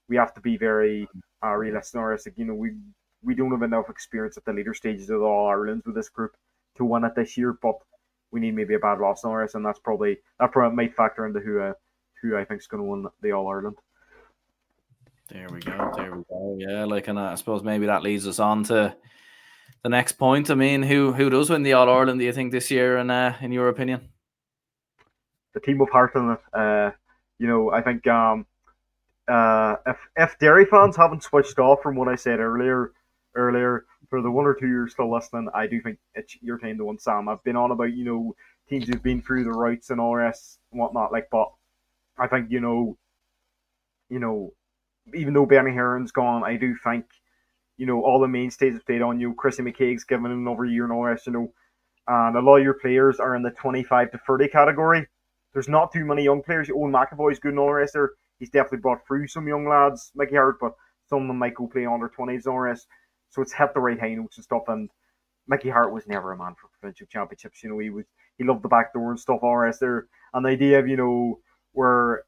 we 0.09 0.15
have 0.15 0.33
to 0.33 0.41
be 0.41 0.57
very 0.57 1.07
uh, 1.43 1.53
realistic. 1.53 2.33
You 2.37 2.45
know, 2.45 2.53
we 2.53 2.75
we 3.23 3.35
don't 3.35 3.51
have 3.51 3.63
enough 3.63 3.89
experience 3.89 4.37
at 4.37 4.45
the 4.45 4.53
later 4.53 4.73
stages 4.73 5.09
of 5.09 5.19
the 5.19 5.25
All 5.25 5.47
Irelands 5.47 5.85
with 5.85 5.95
this 5.95 6.09
group 6.09 6.35
to 6.77 6.85
win 6.85 7.03
it 7.03 7.15
this 7.15 7.37
year, 7.37 7.57
but 7.61 7.75
we 8.31 8.39
need 8.39 8.55
maybe 8.55 8.75
a 8.75 8.79
bad 8.79 8.99
loss 8.99 9.23
on 9.23 9.41
us, 9.41 9.55
and 9.55 9.65
that's 9.65 9.79
probably 9.79 10.17
that 10.39 10.51
probably 10.51 10.75
might 10.75 10.95
factor 10.95 11.25
into 11.25 11.39
who 11.39 11.59
uh, 11.59 11.73
who 12.21 12.37
I 12.37 12.45
think 12.45 12.61
is 12.61 12.67
going 12.67 12.83
to 12.83 12.89
win 12.89 13.07
the 13.21 13.31
All 13.31 13.49
Ireland. 13.49 13.77
There 15.29 15.47
we 15.51 15.59
go. 15.59 15.91
There 15.95 16.15
we 16.15 16.23
go. 16.29 16.57
Yeah, 16.57 16.85
like, 16.85 17.09
and 17.09 17.19
I 17.19 17.35
suppose 17.35 17.61
maybe 17.61 17.87
that 17.87 18.01
leads 18.01 18.27
us 18.27 18.39
on 18.39 18.63
to 18.65 18.95
the 19.83 19.89
next 19.89 20.13
point. 20.13 20.49
I 20.49 20.55
mean, 20.55 20.83
who 20.83 21.11
who 21.11 21.29
does 21.29 21.49
win 21.49 21.63
the 21.63 21.73
All 21.73 21.89
Ireland? 21.89 22.19
Do 22.19 22.25
you 22.25 22.33
think 22.33 22.51
this 22.51 22.71
year? 22.71 22.97
And 22.97 23.11
uh, 23.11 23.33
in 23.41 23.51
your 23.51 23.67
opinion, 23.67 24.09
the 25.53 25.59
team 25.59 25.81
of 25.81 25.89
heart 25.89 26.15
in. 26.15 26.37
Uh, 26.53 26.91
you 27.39 27.47
know, 27.47 27.71
I 27.71 27.81
think 27.81 28.07
um, 28.07 28.47
uh, 29.27 29.75
if 29.85 29.97
if 30.15 30.39
Derry 30.39 30.65
fans 30.65 30.95
haven't 30.95 31.23
switched 31.23 31.59
off 31.59 31.81
from 31.81 31.95
what 31.95 32.07
I 32.07 32.15
said 32.15 32.39
earlier, 32.39 32.91
earlier 33.35 33.85
for 34.09 34.21
the 34.21 34.31
one 34.31 34.45
or 34.45 34.55
two 34.55 34.67
you're 34.67 34.87
still 34.87 35.11
listening, 35.13 35.49
I 35.53 35.67
do 35.67 35.81
think 35.81 35.99
it's 36.15 36.37
your 36.41 36.57
time 36.57 36.77
to 36.77 36.85
win. 36.85 36.97
Sam, 36.99 37.27
I've 37.27 37.43
been 37.43 37.55
on 37.55 37.71
about 37.71 37.93
you 37.93 38.05
know 38.05 38.35
teams 38.69 38.87
who've 38.87 39.03
been 39.03 39.21
through 39.21 39.43
the 39.43 39.51
routes 39.51 39.89
and 39.89 39.99
all 39.99 40.15
rest 40.15 40.59
and 40.71 40.79
whatnot, 40.79 41.11
like, 41.11 41.27
but 41.31 41.51
I 42.17 42.27
think 42.27 42.51
you 42.51 42.59
know, 42.61 42.97
you 44.09 44.19
know, 44.19 44.53
even 45.13 45.33
though 45.33 45.45
Benny 45.45 45.71
Heron's 45.71 46.11
gone, 46.11 46.43
I 46.43 46.55
do 46.57 46.75
think, 46.83 47.05
you 47.77 47.85
know, 47.85 48.03
all 48.03 48.19
the 48.19 48.27
mainstays 48.27 48.73
have 48.73 48.81
stayed 48.81 49.01
on 49.01 49.19
you. 49.19 49.33
Chrissy 49.33 49.63
McKaigue's 49.63 50.03
given 50.03 50.31
another 50.31 50.65
year 50.65 50.83
and 50.83 50.93
all 50.93 51.03
rest, 51.03 51.27
you 51.27 51.33
know. 51.33 51.53
And 52.07 52.37
a 52.37 52.41
lot 52.41 52.57
of 52.57 52.63
your 52.63 52.75
players 52.75 53.19
are 53.19 53.35
in 53.35 53.43
the 53.43 53.51
25 53.51 54.11
to 54.11 54.17
30 54.25 54.47
category. 54.47 55.07
There's 55.53 55.67
not 55.67 55.91
too 55.91 56.05
many 56.05 56.23
young 56.23 56.41
players. 56.41 56.69
Eoin 56.69 56.91
McEvoy's 56.91 57.39
good 57.39 57.51
and 57.51 57.59
all 57.59 57.67
the 57.67 57.73
rest 57.73 57.93
there. 57.93 58.11
He's 58.39 58.49
definitely 58.49 58.79
brought 58.79 59.05
through 59.07 59.27
some 59.27 59.47
young 59.47 59.67
lads, 59.67 60.11
Mickey 60.15 60.35
Harte, 60.35 60.59
but 60.59 60.73
some 61.07 61.23
of 61.23 61.27
them 61.27 61.39
might 61.39 61.55
go 61.55 61.67
play 61.67 61.85
under 61.85 62.09
20s 62.09 62.45
and 62.45 62.53
all. 62.53 62.75
So 63.29 63.41
it's 63.41 63.53
hit 63.53 63.73
the 63.73 63.79
right 63.79 63.99
high 63.99 64.13
notes 64.13 64.37
and 64.37 64.43
stuff. 64.43 64.63
And 64.67 64.89
Mickey 65.47 65.69
Harte 65.69 65.93
was 65.93 66.07
never 66.07 66.31
a 66.31 66.37
man 66.37 66.55
for 66.59 66.69
provincial 66.79 67.07
championships. 67.07 67.63
You 67.63 67.69
know, 67.69 67.79
he 67.79 67.89
was 67.89 68.05
he 68.37 68.43
loved 68.43 68.63
the 68.63 68.69
back 68.69 68.93
door 68.93 69.11
and 69.11 69.19
stuff 69.19 69.39
all 69.41 69.59
the 69.59 69.77
there. 69.79 70.07
And 70.33 70.45
the 70.45 70.49
idea 70.49 70.79
of, 70.79 70.87
you 70.87 70.97
know, 70.97 71.39
where, 71.71 72.23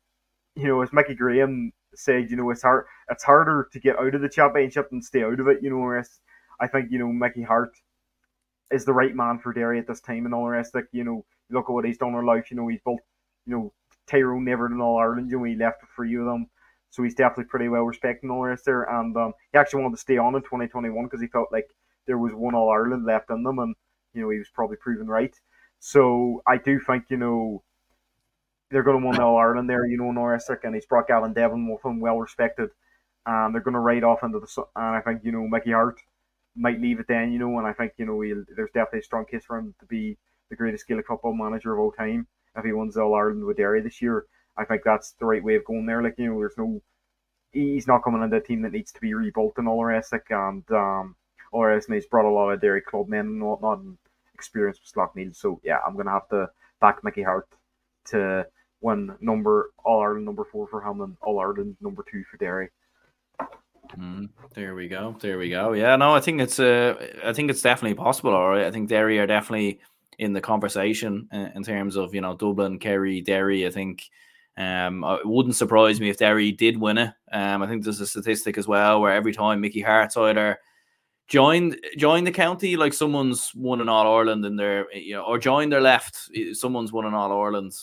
you 0.55 0.67
know, 0.67 0.81
as 0.81 0.91
Mickey 0.91 1.15
Graham 1.15 1.71
said, 1.95 2.29
you 2.29 2.37
know, 2.37 2.49
it's 2.49 2.63
hard. 2.63 2.85
It's 3.09 3.23
harder 3.23 3.67
to 3.71 3.79
get 3.79 3.99
out 3.99 4.15
of 4.15 4.21
the 4.21 4.29
championship 4.29 4.89
than 4.89 5.01
stay 5.01 5.23
out 5.23 5.39
of 5.39 5.47
it. 5.47 5.59
You 5.61 5.69
know, 5.69 5.83
rest. 5.83 6.21
I 6.59 6.67
think 6.67 6.91
you 6.91 6.99
know 6.99 7.07
Mickey 7.07 7.43
Harte 7.43 7.77
is 8.71 8.85
the 8.85 8.93
right 8.93 9.15
man 9.15 9.39
for 9.39 9.53
Derry 9.53 9.79
at 9.79 9.87
this 9.87 10.01
time, 10.01 10.25
and 10.25 10.33
all 10.33 10.45
the 10.45 10.51
rest. 10.51 10.75
Like 10.75 10.87
you 10.91 11.03
know, 11.03 11.25
look 11.49 11.65
at 11.69 11.73
what 11.73 11.85
he's 11.85 11.97
done 11.97 12.15
in 12.15 12.25
life. 12.25 12.51
You 12.51 12.57
know, 12.57 12.67
he's 12.67 12.81
built. 12.83 12.99
You 13.45 13.53
know, 13.53 13.73
Tyrone 14.09 14.45
never 14.45 14.65
in 14.65 14.81
All 14.81 14.97
Ireland. 14.97 15.29
You 15.29 15.37
know, 15.39 15.43
he 15.43 15.55
left 15.55 15.81
for 15.81 15.87
three 15.95 16.15
of 16.17 16.25
them. 16.25 16.47
So 16.91 17.03
he's 17.03 17.15
definitely 17.15 17.45
pretty 17.45 17.69
well 17.69 17.83
respected 17.83 18.23
and 18.23 18.31
all 18.31 18.43
rest 18.43 18.65
there. 18.65 18.83
And 18.83 19.15
um, 19.15 19.33
he 19.51 19.59
actually 19.59 19.83
wanted 19.83 19.95
to 19.95 20.01
stay 20.01 20.17
on 20.17 20.35
in 20.35 20.41
2021 20.41 21.05
because 21.05 21.21
he 21.21 21.27
felt 21.27 21.49
like 21.51 21.67
there 22.07 22.17
was 22.17 22.33
one 22.33 22.55
All 22.55 22.69
Ireland 22.71 23.05
left 23.05 23.29
in 23.29 23.43
them, 23.43 23.59
and 23.59 23.75
you 24.13 24.21
know 24.21 24.29
he 24.29 24.39
was 24.39 24.49
probably 24.53 24.77
proven 24.77 25.07
right. 25.07 25.35
So 25.79 26.41
I 26.47 26.57
do 26.57 26.79
think 26.79 27.05
you 27.09 27.17
know 27.17 27.63
they're 28.71 28.83
going 28.83 29.01
to 29.01 29.07
win 29.07 29.19
All 29.19 29.37
Ireland 29.37 29.69
there, 29.69 29.85
you 29.85 29.97
know, 29.97 30.11
Norrissick, 30.11 30.63
and 30.63 30.75
he's 30.75 30.85
brought 30.85 31.07
Gavin 31.07 31.33
Devlin 31.33 31.67
with 31.67 31.83
him, 31.85 31.99
well 31.99 32.19
respected. 32.19 32.69
And 33.25 33.53
they're 33.53 33.61
going 33.61 33.73
to 33.75 33.79
ride 33.79 34.03
off 34.03 34.23
into 34.23 34.39
the 34.39 34.47
sun. 34.47 34.65
and 34.75 34.95
I 34.95 35.01
think 35.01 35.21
you 35.23 35.31
know 35.31 35.47
Mickey 35.47 35.71
Harte 35.71 36.01
might 36.55 36.81
leave 36.81 36.99
it 36.99 37.07
then, 37.07 37.31
you 37.31 37.39
know, 37.39 37.57
and 37.59 37.67
I 37.67 37.73
think 37.73 37.93
you 37.97 38.05
know 38.05 38.23
there's 38.55 38.71
definitely 38.71 38.99
a 38.99 39.03
strong 39.03 39.25
case 39.25 39.45
for 39.45 39.59
him 39.59 39.75
to 39.79 39.85
be 39.85 40.17
the 40.49 40.55
greatest 40.55 40.87
Gaelic 40.87 41.05
football 41.05 41.35
manager 41.35 41.73
of 41.73 41.79
all 41.79 41.91
time 41.91 42.27
if 42.59 42.65
he 42.65 42.73
wins 42.73 42.97
All 42.97 43.15
Ireland 43.15 43.43
with 43.43 43.57
Derry 43.57 43.81
this 43.81 44.01
year. 44.01 44.25
I 44.57 44.65
think 44.65 44.83
that's 44.83 45.13
the 45.13 45.25
right 45.25 45.43
way 45.43 45.55
of 45.55 45.65
going 45.65 45.85
there. 45.85 46.03
Like 46.03 46.15
you 46.17 46.31
know, 46.31 46.39
there's 46.39 46.57
no 46.57 46.81
he's 47.51 47.87
not 47.87 48.03
coming 48.03 48.21
into 48.21 48.37
a 48.37 48.41
team 48.41 48.61
that 48.61 48.73
needs 48.73 48.91
to 48.91 49.01
be 49.01 49.13
rebuilt 49.13 49.53
and 49.57 49.67
all 49.67 49.79
the 49.79 49.85
rest. 49.85 50.11
Like, 50.11 50.27
and 50.29 50.69
um, 50.71 51.15
all 51.51 51.61
the 51.61 51.67
rest, 51.67 51.87
and 51.87 51.95
he's 51.95 52.05
brought 52.05 52.29
a 52.29 52.31
lot 52.31 52.51
of 52.51 52.61
Derry 52.61 52.81
club 52.81 53.07
men 53.07 53.25
and 53.25 53.43
whatnot 53.43 53.79
and 53.79 53.97
experience 54.33 54.79
with 54.79 54.93
Slaughtneil. 54.93 55.35
So 55.35 55.59
yeah, 55.63 55.79
I'm 55.85 55.95
gonna 55.95 56.11
have 56.11 56.29
to 56.29 56.49
back 56.81 57.03
Mickey 57.03 57.23
Harte 57.23 57.49
to 58.07 58.45
win 58.81 59.15
number 59.19 59.71
All 59.83 60.01
Ireland 60.01 60.25
number 60.25 60.45
four 60.45 60.67
for 60.67 60.81
him 60.81 61.01
and 61.01 61.17
All 61.21 61.39
Ireland 61.39 61.77
number 61.81 62.03
two 62.09 62.23
for 62.29 62.37
Derry. 62.37 62.69
Mm, 63.97 64.29
there 64.53 64.75
we 64.75 64.87
go. 64.87 65.15
There 65.19 65.39
we 65.39 65.49
go. 65.49 65.73
Yeah, 65.73 65.95
no, 65.95 66.13
I 66.13 66.19
think 66.19 66.41
it's 66.41 66.59
uh, 66.59 66.95
I 67.23 67.33
think 67.33 67.49
it's 67.49 67.61
definitely 67.61 67.95
possible. 67.95 68.33
All 68.33 68.49
right, 68.49 68.65
I 68.65 68.71
think 68.71 68.89
Derry 68.89 69.19
are 69.19 69.27
definitely 69.27 69.79
in 70.19 70.33
the 70.33 70.41
conversation 70.41 71.27
in, 71.31 71.51
in 71.55 71.63
terms 71.63 71.95
of 71.95 72.13
you 72.13 72.21
know 72.21 72.35
Dublin, 72.35 72.77
Kerry, 72.77 73.21
Derry. 73.21 73.65
I 73.65 73.71
think 73.71 74.03
um, 74.57 75.03
it 75.03 75.25
wouldn't 75.25 75.55
surprise 75.55 75.99
me 75.99 76.09
if 76.09 76.17
Derry 76.17 76.51
did 76.51 76.77
win 76.77 76.97
it. 76.97 77.13
Um, 77.31 77.63
I 77.63 77.67
think 77.67 77.83
there's 77.83 78.01
a 78.01 78.07
statistic 78.07 78.57
as 78.57 78.67
well 78.67 79.01
where 79.01 79.13
every 79.13 79.33
time 79.33 79.61
Mickey 79.61 79.81
Harte's 79.81 80.17
either 80.17 80.59
joined 81.27 81.79
joined 81.97 82.27
the 82.27 82.31
county, 82.31 82.75
like 82.75 82.93
someone's 82.93 83.51
won 83.55 83.81
an 83.81 83.89
All 83.89 84.17
Ireland 84.17 84.45
in 84.45 84.57
their 84.57 84.91
you 84.93 85.15
know, 85.15 85.23
or 85.23 85.39
joined 85.39 85.71
their 85.71 85.81
left, 85.81 86.29
someone's 86.53 86.91
won 86.91 87.05
an 87.05 87.13
All 87.13 87.31
Ireland 87.31 87.73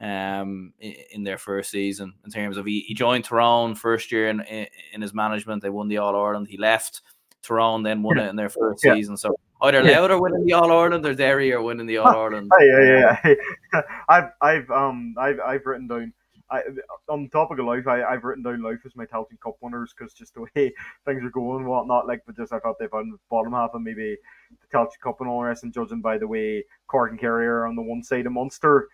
um, 0.00 0.72
in, 0.78 1.24
their 1.24 1.38
first 1.38 1.70
season. 1.70 2.14
In 2.24 2.30
terms 2.30 2.56
of 2.56 2.64
he, 2.64 2.80
he 2.80 2.94
joined 2.94 3.24
Tyrone 3.24 3.74
first 3.74 4.12
year 4.12 4.28
in, 4.28 4.40
in 4.40 5.02
his 5.02 5.12
management, 5.12 5.62
they 5.62 5.70
won 5.70 5.88
the 5.88 5.98
All 5.98 6.14
Ireland. 6.14 6.46
He 6.48 6.56
left 6.56 7.02
Tyrone, 7.42 7.82
then 7.82 8.02
won 8.02 8.18
it 8.18 8.28
in 8.28 8.36
their 8.36 8.48
first 8.48 8.84
yeah. 8.84 8.94
season. 8.94 9.16
So 9.16 9.34
either 9.62 9.82
yeah. 9.82 10.00
Louth 10.00 10.10
are 10.10 10.20
winning 10.20 10.44
the 10.44 10.52
All 10.54 10.70
Ireland 10.70 11.06
or 11.06 11.14
Derry 11.14 11.52
are 11.52 11.62
winning 11.62 11.86
the 11.86 11.96
All 11.98 12.08
Ireland. 12.08 12.50
yeah, 12.60 13.16
yeah, 13.24 13.34
yeah. 13.72 13.82
I've 14.08 14.30
I've 14.40 14.70
um 14.70 15.14
I've 15.18 15.40
I've 15.40 15.66
written 15.66 15.86
down. 15.86 16.12
I, 16.52 16.62
on 17.08 17.28
topic 17.28 17.60
of 17.60 17.66
Louth, 17.66 17.86
I, 17.86 18.02
I've 18.02 18.24
written 18.24 18.42
down 18.42 18.60
Louth 18.60 18.80
as 18.84 18.96
my 18.96 19.06
Tailteann 19.06 19.38
Cup 19.40 19.54
winners 19.60 19.94
because 19.96 20.12
just 20.12 20.34
the 20.34 20.40
way 20.40 20.72
things 21.06 21.22
are 21.22 21.30
going 21.30 21.60
and 21.60 21.68
whatnot. 21.68 22.08
Like, 22.08 22.22
but 22.26 22.36
just 22.36 22.52
I 22.52 22.58
thought 22.58 22.74
they've 22.80 22.92
on 22.92 23.10
the 23.10 23.18
bottom 23.30 23.52
half 23.52 23.70
and 23.74 23.84
maybe 23.84 24.16
the 24.50 24.76
Tailteann 24.76 25.00
Cup 25.00 25.20
and 25.20 25.30
all 25.30 25.42
the 25.42 25.46
rest. 25.46 25.62
And 25.62 25.72
judging 25.72 26.00
by 26.00 26.18
the 26.18 26.26
way 26.26 26.64
Cork 26.88 27.12
and 27.12 27.20
Kerry 27.20 27.46
are 27.46 27.66
on 27.66 27.76
the 27.76 27.82
one 27.82 28.02
side 28.02 28.26
of 28.26 28.32
Munster, 28.32 28.88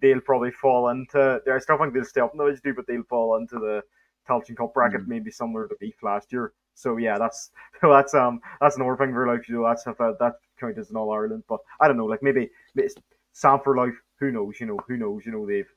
they'll 0.00 0.22
probably 0.22 0.50
fall 0.50 0.88
into. 0.88 1.40
I 1.52 1.58
still 1.58 1.76
think 1.76 1.92
they'll 1.92 2.04
stay 2.04 2.22
up 2.22 2.32
in 2.32 2.38
the 2.38 2.58
do, 2.64 2.72
but 2.72 2.86
they'll 2.86 3.02
fall 3.10 3.36
into 3.36 3.58
the 3.58 3.82
Tailteann 4.26 4.56
Cup 4.56 4.72
bracket, 4.72 5.02
mm. 5.02 5.08
maybe 5.08 5.30
similar 5.30 5.68
to 5.68 5.74
Meath 5.80 6.02
last 6.02 6.32
year. 6.32 6.52
So 6.76 6.98
yeah, 6.98 7.18
that's 7.18 7.50
that's 7.82 8.14
um 8.14 8.40
that's 8.60 8.76
another 8.76 8.96
thing 8.96 9.12
for 9.12 9.26
Louth. 9.26 9.48
You 9.48 9.56
know, 9.56 9.64
that's 9.64 9.82
that 9.84 10.16
that 10.20 10.34
count 10.60 10.78
as 10.78 10.90
an 10.90 10.96
All 10.96 11.10
Ireland, 11.10 11.42
but 11.48 11.60
I 11.80 11.88
don't 11.88 11.96
know. 11.96 12.06
Like 12.06 12.22
maybe, 12.22 12.50
maybe 12.74 12.90
Sam 13.32 13.58
for 13.64 13.76
Louth. 13.76 13.94
Who 14.20 14.30
knows? 14.30 14.60
You 14.60 14.66
know, 14.66 14.78
who 14.86 14.96
knows? 14.96 15.26
You 15.26 15.32
know, 15.32 15.46
they've 15.46 15.68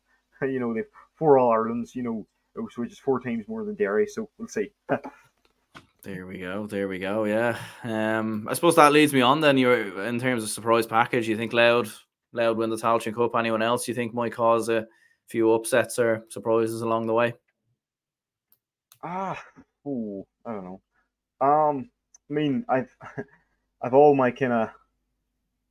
you 0.52 0.60
know 0.60 0.74
they've 0.74 0.86
four 1.16 1.40
All 1.40 1.52
Irelands. 1.52 1.96
You 1.96 2.04
know, 2.04 2.28
which 2.56 2.92
is 2.92 3.00
four 3.00 3.20
times 3.20 3.48
more 3.48 3.66
than 3.66 3.76
Derry. 3.76 4.06
So 4.06 4.30
we'll 4.38 4.48
see. 4.48 4.72
There 6.02 6.26
we 6.26 6.40
go. 6.40 6.66
There 6.66 6.88
we 6.88 6.98
go. 6.98 7.26
Yeah. 7.26 7.58
Um, 7.84 8.48
I 8.50 8.54
suppose 8.54 8.78
that 8.78 8.94
leads 8.94 9.12
me 9.12 9.20
on. 9.20 9.42
Then 9.42 9.58
you're 9.58 10.06
in 10.06 10.18
terms 10.18 10.44
of 10.44 10.50
surprise 10.50 10.88
package. 10.88 11.28
You 11.28 11.36
think 11.36 11.52
Louth, 11.52 12.06
Louth 12.32 12.56
win 12.56 12.70
the 12.70 12.78
Tailteann 12.78 13.14
Cup. 13.14 13.36
Anyone 13.36 13.62
else 13.62 13.86
you 13.86 13.94
think 13.94 14.14
might 14.14 14.32
cause 14.32 14.70
a 14.70 14.88
few 15.28 15.52
upsets 15.52 16.00
or 16.00 16.24
surprises 16.30 16.84
along 16.84 17.08
the 17.08 17.14
way? 17.14 17.34
Ah, 19.04 19.38
ooh, 19.86 20.26
I 20.46 20.54
don't 20.54 20.64
know. 20.64 20.82
Um, 21.42 21.90
I 22.30 22.34
mean, 22.34 22.66
I've 22.70 22.96
I've 23.82 23.94
all 23.94 24.16
my 24.16 24.32
kind 24.32 24.54
of 24.54 24.70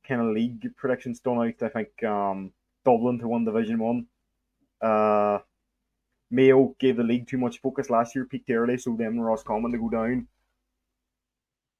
kind 0.07 0.21
of 0.21 0.33
league 0.33 0.75
predictions 0.75 1.19
done 1.19 1.37
out. 1.37 1.63
I 1.63 1.69
think 1.69 2.03
um, 2.03 2.51
Dublin 2.85 3.19
to 3.19 3.27
win 3.27 3.45
Division 3.45 3.79
One. 3.79 4.07
Uh, 4.81 5.39
Mayo 6.31 6.75
gave 6.79 6.97
the 6.97 7.03
league 7.03 7.27
too 7.27 7.37
much 7.37 7.59
focus 7.59 7.89
last 7.89 8.15
year, 8.15 8.25
peaked 8.25 8.49
early, 8.49 8.77
so 8.77 8.95
them 8.95 9.19
Roscommon 9.19 9.71
to 9.71 9.77
go 9.77 9.89
down. 9.89 10.27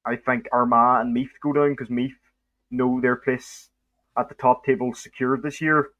I 0.04 0.16
think 0.16 0.48
Armagh 0.52 1.02
and 1.02 1.12
Meath 1.12 1.32
go 1.42 1.52
down 1.52 1.70
because 1.70 1.90
Meath 1.90 2.16
know 2.70 3.00
their 3.00 3.16
place 3.16 3.68
at 4.16 4.28
the 4.28 4.34
top 4.34 4.64
table 4.64 4.92
secured 4.94 5.42
this 5.42 5.60
year, 5.60 5.90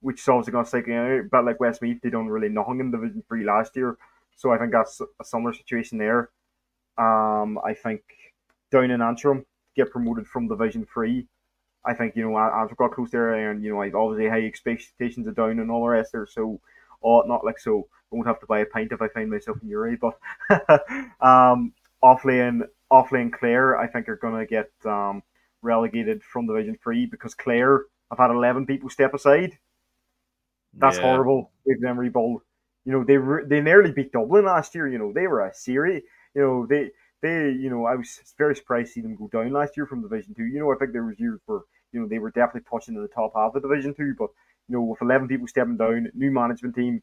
which 0.00 0.20
is 0.20 0.28
obviously 0.28 0.52
going 0.52 0.64
to 0.64 0.68
stick 0.68 0.88
out. 0.88 1.24
But 1.30 1.44
like 1.44 1.60
Westmeath, 1.60 2.00
they 2.02 2.10
done 2.10 2.28
really 2.28 2.48
nothing 2.48 2.80
in 2.80 2.90
Division 2.90 3.22
Three 3.28 3.44
last 3.44 3.76
year, 3.76 3.98
so 4.36 4.52
I 4.52 4.58
think 4.58 4.72
that's 4.72 5.00
a 5.00 5.24
similar 5.24 5.52
situation 5.52 5.98
there. 5.98 6.30
Um, 6.98 7.58
I 7.64 7.74
think 7.74 8.02
down 8.70 8.90
in 8.90 9.00
Antrim 9.02 9.46
get 9.76 9.90
promoted 9.90 10.26
from 10.26 10.48
Division 10.48 10.86
Three. 10.92 11.26
I 11.84 11.94
think 11.94 12.16
you 12.16 12.28
know 12.28 12.36
Antrim 12.36 12.76
got 12.78 12.92
close 12.92 13.10
there, 13.10 13.50
and 13.50 13.62
you 13.62 13.70
know 13.70 13.80
I 13.80 13.90
obviously 13.90 14.28
high 14.28 14.44
expectations 14.44 15.26
are 15.26 15.32
down 15.32 15.60
and 15.60 15.70
all 15.70 15.82
the 15.82 15.88
rest 15.88 16.12
there. 16.12 16.26
So, 16.26 16.60
oh, 17.02 17.22
not 17.22 17.44
like 17.44 17.58
so. 17.58 17.88
I 18.10 18.16
won't 18.16 18.26
have 18.26 18.40
to 18.40 18.46
buy 18.46 18.60
a 18.60 18.66
pint 18.66 18.92
if 18.92 19.02
I 19.02 19.08
find 19.08 19.30
myself 19.30 19.58
in 19.62 19.68
Newry, 19.68 19.96
but 19.96 20.18
um, 21.20 21.72
Offaly 22.02 22.46
and 22.46 22.64
Offaly 22.90 23.20
and 23.20 23.32
Clare, 23.32 23.78
I 23.78 23.86
think 23.86 24.08
are 24.08 24.16
going 24.16 24.38
to 24.38 24.46
get 24.46 24.70
um, 24.84 25.22
relegated 25.62 26.22
from 26.22 26.46
Division 26.46 26.78
Three 26.82 27.06
because 27.06 27.34
Clare 27.34 27.82
have 28.10 28.18
had 28.18 28.30
eleven 28.30 28.66
people 28.66 28.90
step 28.90 29.14
aside. 29.14 29.58
That's 30.74 30.96
yeah. 30.96 31.02
horrible. 31.02 31.50
We've 31.64 31.80
them 31.80 31.98
rebuild. 31.98 32.42
You 32.84 32.92
know, 32.92 33.04
they 33.04 33.18
re- 33.18 33.44
they 33.46 33.60
nearly 33.60 33.92
beat 33.92 34.12
Dublin 34.12 34.46
last 34.46 34.74
year. 34.74 34.88
You 34.88 34.98
know, 34.98 35.12
they 35.12 35.26
were 35.26 35.44
a 35.44 35.54
series. 35.54 36.02
You 36.34 36.42
know, 36.42 36.66
they 36.66 36.90
they 37.22 37.50
you 37.50 37.70
know 37.70 37.84
I 37.86 37.94
was 37.96 38.20
very 38.38 38.56
surprised 38.56 38.88
to 38.88 38.92
see 38.94 39.00
them 39.02 39.16
go 39.16 39.28
down 39.28 39.52
last 39.52 39.76
year 39.76 39.86
from 39.86 40.02
Division 40.02 40.34
Two. 40.34 40.44
You 40.46 40.60
know, 40.60 40.72
I 40.72 40.76
think 40.76 40.92
there 40.92 41.04
was 41.04 41.18
years 41.20 41.40
where 41.46 41.60
you 41.92 42.00
know 42.00 42.08
they 42.08 42.18
were 42.18 42.30
definitely 42.30 42.68
pushing 42.70 42.94
to 42.94 43.00
the 43.02 43.08
top 43.08 43.32
half 43.34 43.54
of 43.54 43.62
Division 43.62 43.94
Two, 43.94 44.14
but 44.18 44.30
you 44.68 44.76
know 44.76 44.82
with 44.82 45.02
eleven 45.02 45.28
people 45.28 45.46
stepping 45.48 45.76
down, 45.76 46.10
new 46.14 46.30
management 46.30 46.74
team, 46.74 47.02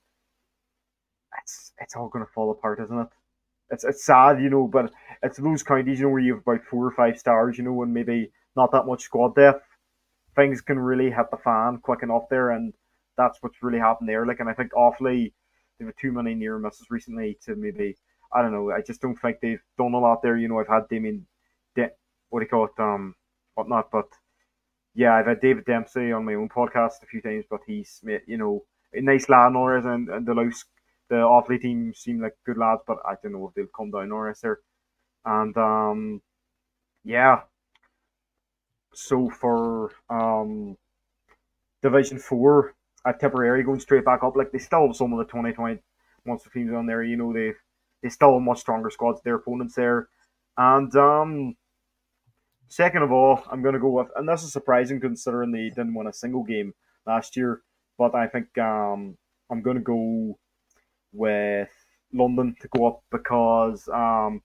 it's 1.42 1.74
it's 1.80 1.96
all 1.96 2.10
going 2.10 2.26
to 2.26 2.32
fall 2.32 2.52
apart, 2.52 2.80
isn't 2.82 3.00
it? 3.00 3.08
It's 3.72 3.84
it's 3.84 4.06
sad, 4.06 4.42
you 4.42 4.50
know, 4.50 4.68
but 4.68 4.92
it's 5.24 5.38
those 5.40 5.64
counties, 5.64 6.00
you 6.00 6.06
know, 6.06 6.12
where 6.12 6.22
you 6.22 6.36
have 6.36 6.44
about 6.48 6.66
four 6.66 6.86
or 6.88 6.92
five 6.92 7.18
stars, 7.20 7.58
you 7.58 7.64
know, 7.64 7.82
and 7.84 7.94
maybe 7.94 8.32
not 8.56 8.72
that 8.72 8.86
much 8.86 9.04
squad 9.04 9.36
depth. 9.36 9.66
Things 10.36 10.62
can 10.62 10.80
really 10.80 11.12
hit 11.12 11.32
the 11.32 11.38
fan 11.38 11.80
quick 11.80 12.04
enough 12.04 12.30
there, 12.30 12.52
and 12.52 12.74
that's 13.18 13.40
what's 13.42 13.64
really 13.64 13.80
happened 13.80 14.10
there. 14.10 14.26
Like, 14.26 14.40
and 14.42 14.50
I 14.50 14.54
think 14.54 14.74
Offaly 14.74 15.34
they've 15.80 15.88
had 15.88 15.98
too 16.00 16.12
many 16.12 16.36
near 16.36 16.60
misses 16.60 16.88
recently 16.92 17.38
to 17.46 17.56
maybe 17.56 17.98
I 18.34 18.42
don't 18.42 18.52
know. 18.52 18.72
I 18.72 18.82
just 18.82 19.02
don't 19.02 19.16
think 19.16 19.38
they've 19.42 19.64
done 19.78 19.94
a 19.94 20.00
lot 20.00 20.22
there. 20.22 20.38
You 20.38 20.48
know, 20.48 20.60
I've 20.60 20.68
had 20.68 20.90
Damien, 20.90 21.26
De- 21.76 21.92
what 22.30 22.40
do 22.40 22.46
you 22.46 22.50
call 22.50 22.66
it, 22.66 22.80
um, 22.80 23.16
whatnot, 23.56 23.90
but 23.92 24.08
yeah, 24.96 25.14
I've 25.14 25.28
had 25.28 25.42
David 25.42 25.66
Dempsey 25.66 26.12
on 26.12 26.26
my 26.26 26.36
own 26.36 26.50
podcast 26.50 27.04
a 27.04 27.06
few 27.06 27.22
times, 27.22 27.46
but 27.50 27.60
he's 27.68 28.02
you 28.28 28.38
know 28.38 28.64
a 28.94 29.02
nice 29.02 29.28
lad 29.30 29.54
and 29.54 29.86
and, 29.86 30.10
and 30.10 30.26
the 30.26 30.34
Luce, 30.34 30.64
the 31.10 31.16
Offaly 31.16 31.62
team 31.62 31.94
seem 31.94 32.22
like 32.22 32.36
good 32.46 32.58
lads, 32.58 32.82
but 32.88 32.98
I 33.06 33.16
don't 33.22 33.34
know 33.34 33.48
if 33.48 33.54
they'll 33.54 33.68
come 33.76 33.92
down 33.92 34.12
or 34.12 34.34
there. 34.42 34.60
And 35.26 35.56
um, 35.58 36.22
yeah. 37.04 37.42
So 38.94 39.30
for 39.30 39.92
um, 40.10 40.78
Division 41.84 42.18
Four 42.18 42.74
at 43.06 43.20
Tipperary 43.20 43.64
going 43.64 43.82
straight 43.82 44.06
back 44.06 44.24
up, 44.24 44.38
like 44.38 44.52
they 44.52 44.60
still 44.60 44.88
have 44.88 44.96
some 44.96 45.12
of 45.12 45.20
the 45.20 45.26
2020 45.26 45.80
Munster 46.26 46.50
teams 46.50 46.74
on 46.74 46.86
there. 46.86 47.04
You 47.04 47.18
know 47.18 47.34
they 47.34 47.52
they 48.06 48.10
still 48.10 48.34
have 48.34 48.42
much 48.44 48.60
stronger 48.60 48.92
squad 48.92 49.14
to 49.14 49.22
their 49.24 49.36
opponents 49.36 49.74
there, 49.74 50.10
and 50.58 50.96
um, 50.96 51.56
second 52.68 53.02
of 53.02 53.12
all, 53.12 53.42
I'm 53.52 53.62
going 53.62 53.74
to 53.74 53.80
go 53.80 53.90
with, 53.90 54.08
and 54.16 54.30
this 54.30 54.44
is 54.44 54.54
surprising 54.54 55.00
considering 55.00 55.52
they 55.52 55.70
didn't 55.70 55.96
win 55.96 56.08
a 56.08 56.14
single 56.14 56.44
game 56.44 56.74
last 57.08 57.36
year, 57.36 57.62
but 57.98 58.14
I 58.14 58.28
think 58.28 58.56
um, 58.58 59.18
I'm 59.50 59.62
going 59.62 59.78
to 59.78 59.84
go 59.84 60.38
with 61.14 61.70
London 62.14 62.56
to 62.62 62.68
go 62.70 62.88
up 62.88 63.04
because 63.12 63.88
um, 63.94 64.42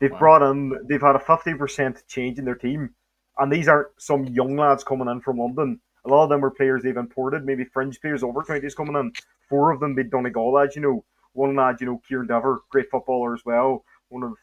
they've 0.00 0.10
wow. 0.12 0.18
brought 0.18 0.50
in, 0.50 0.72
they've 0.88 1.00
had 1.00 1.16
a 1.16 1.20
50% 1.20 2.06
change 2.06 2.38
in 2.38 2.44
their 2.44 2.54
team. 2.54 2.90
And 3.36 3.52
these 3.52 3.66
aren't 3.66 3.88
some 3.98 4.26
young 4.26 4.56
lads 4.56 4.84
coming 4.84 5.08
in 5.08 5.20
from 5.20 5.38
London. 5.38 5.80
A 6.06 6.08
lot 6.08 6.24
of 6.24 6.30
them 6.30 6.44
are 6.44 6.50
players 6.50 6.82
they've 6.82 6.96
imported, 6.96 7.44
maybe 7.44 7.64
fringe 7.64 8.00
players 8.00 8.22
over 8.22 8.42
20s 8.42 8.76
coming 8.76 8.94
in. 8.94 9.12
Four 9.48 9.72
of 9.72 9.80
them 9.80 9.94
be 9.94 10.04
Donegal 10.04 10.52
lads, 10.52 10.76
you 10.76 10.82
know. 10.82 11.04
One 11.34 11.56
lad, 11.56 11.76
you 11.80 11.86
know, 11.86 12.02
Kieran 12.08 12.28
Dever, 12.28 12.62
great 12.70 12.90
footballer 12.90 13.34
as 13.34 13.44
well. 13.44 13.84
One 14.08 14.24
of 14.24 14.34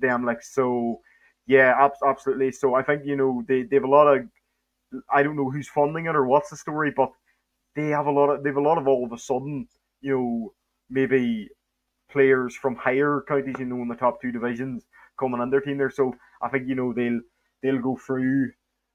them, 0.00 0.24
like, 0.24 0.42
so, 0.42 1.00
yeah, 1.46 1.88
absolutely. 2.06 2.52
So 2.52 2.74
I 2.74 2.82
think, 2.84 3.04
you 3.04 3.16
know, 3.16 3.44
they, 3.48 3.64
they 3.64 3.76
have 3.76 3.84
a 3.84 3.88
lot 3.88 4.06
of, 4.08 4.26
I 5.12 5.22
don't 5.22 5.36
know 5.36 5.50
who's 5.50 5.68
funding 5.68 6.06
it 6.06 6.16
or 6.16 6.26
what's 6.26 6.50
the 6.50 6.56
story, 6.56 6.92
but 6.96 7.10
they 7.76 7.88
have 7.88 8.06
a 8.06 8.12
lot 8.12 8.30
of, 8.30 8.42
they 8.44 8.50
have 8.50 8.58
a 8.58 8.62
lot 8.62 8.78
of 8.78 8.88
all 8.88 9.04
of 9.04 9.12
a 9.12 9.18
sudden, 9.18 9.68
you 10.02 10.16
know, 10.16 10.54
maybe 10.90 11.48
players 12.10 12.54
from 12.56 12.76
higher 12.76 13.24
counties, 13.28 13.56
you 13.58 13.66
know, 13.66 13.82
in 13.82 13.88
the 13.88 13.96
top 13.96 14.20
two 14.22 14.32
divisions 14.32 14.84
coming 15.18 15.40
in 15.42 15.50
their 15.50 15.60
team 15.60 15.78
there. 15.78 15.90
So 15.90 16.14
I 16.42 16.48
think 16.48 16.68
you 16.68 16.74
know 16.74 16.92
they'll 16.92 17.20
they'll 17.62 17.80
go 17.80 17.96
through 17.96 18.52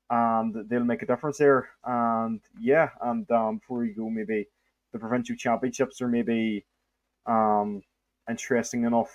and 0.10 0.56
they'll 0.70 0.84
make 0.84 1.04
a 1.04 1.06
difference 1.08 1.38
there. 1.38 1.70
And 1.86 2.41
yeah, 2.60 2.89
and 3.02 3.30
um, 3.32 3.58
before 3.58 3.80
we 3.80 3.89
go, 3.93 4.10
maybe 4.10 4.47
the 4.93 5.00
provincial 5.00 5.36
championships 5.36 6.02
or 6.02 6.08
maybe 6.08 6.66
um, 7.30 7.82
interesting 8.30 8.84
enough. 8.84 9.11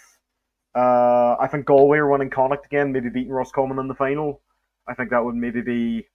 Uh, 0.74 1.36
I 1.38 1.48
think 1.50 1.66
Galway 1.66 1.98
are 1.98 2.08
winning 2.08 2.30
Connacht 2.30 2.66
again, 2.66 2.92
maybe 2.92 3.08
beating 3.08 3.32
Roscommon 3.32 3.78
in 3.78 3.88
the 3.88 3.94
final. 3.94 4.40
I 4.88 4.94
think 4.94 5.10
that 5.10 5.24
would 5.24 5.34
maybe 5.34 5.60
be 5.60 6.06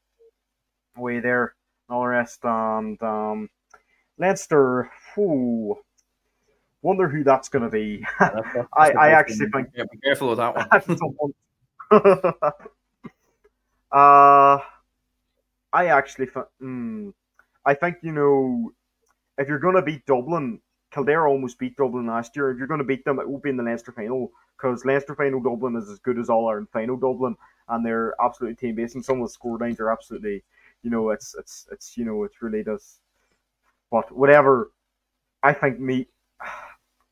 way 0.98 1.20
there. 1.20 1.56
And 1.88 1.96
all 1.96 2.04
the 2.04 2.10
rest, 2.10 2.40
and 2.44 3.02
um, 3.02 3.50
Leinster. 4.18 4.92
Whew, 5.16 5.78
Wonder 6.82 7.10
who 7.10 7.24
that's 7.24 7.50
going 7.50 7.64
to 7.64 7.70
be. 7.70 8.06
That's, 8.20 8.36
that's 8.56 8.68
I, 8.74 8.92
I 8.92 9.10
actually 9.10 9.50
think. 9.50 9.68
Yeah, 9.76 9.84
be 9.92 9.98
careful 9.98 10.30
with 10.30 10.38
that 10.38 10.56
one. 11.18 11.34
uh, 13.92 14.60
I 15.74 15.86
actually 15.88 16.28
think. 16.28 16.46
Mm, 16.62 17.14
I 17.66 17.74
think 17.74 17.98
you 18.02 18.14
know, 18.14 18.72
if 19.38 19.50
you're 19.50 19.60
going 19.60 19.76
to 19.76 19.82
beat 19.82 20.06
Dublin, 20.06 20.62
Kildare 20.92 21.28
almost 21.28 21.60
beat 21.60 21.78
Dublin 21.78 22.08
last 22.08 22.36
year. 22.36 22.50
If 22.50 22.58
you're 22.58 22.68
going 22.68 22.80
to 22.80 22.84
beat 22.84 23.06
them, 23.06 23.20
it 23.20 23.30
will 23.30 23.40
be 23.40 23.50
in 23.50 23.58
the 23.58 23.64
Leinster 23.64 23.92
final 23.92 24.32
because 24.58 24.86
Leinster 24.86 25.16
final 25.16 25.42
Dublin 25.42 25.76
is 25.76 25.90
as 25.90 26.00
good 26.00 26.18
as 26.18 26.30
All 26.30 26.48
Ireland 26.48 26.70
final 26.72 26.98
Dublin, 26.98 27.36
and 27.68 27.86
they're 27.86 28.16
absolutely 28.22 28.56
team 28.56 28.76
based. 28.76 28.96
And 28.96 29.06
some 29.06 29.22
of 29.22 29.28
the 29.28 29.34
score 29.34 29.58
lines 29.58 29.80
are 29.80 29.92
absolutely, 29.92 30.44
you 30.84 30.90
know, 30.90 31.12
it's 31.12 31.36
it's 31.38 31.68
it's 31.72 31.98
you 31.98 32.06
know, 32.06 32.24
it's 32.24 32.42
really 32.42 32.64
does. 32.64 33.00
But 33.92 34.12
whatever, 34.12 34.72
I 35.44 35.54
think 35.54 35.80
me 35.80 36.08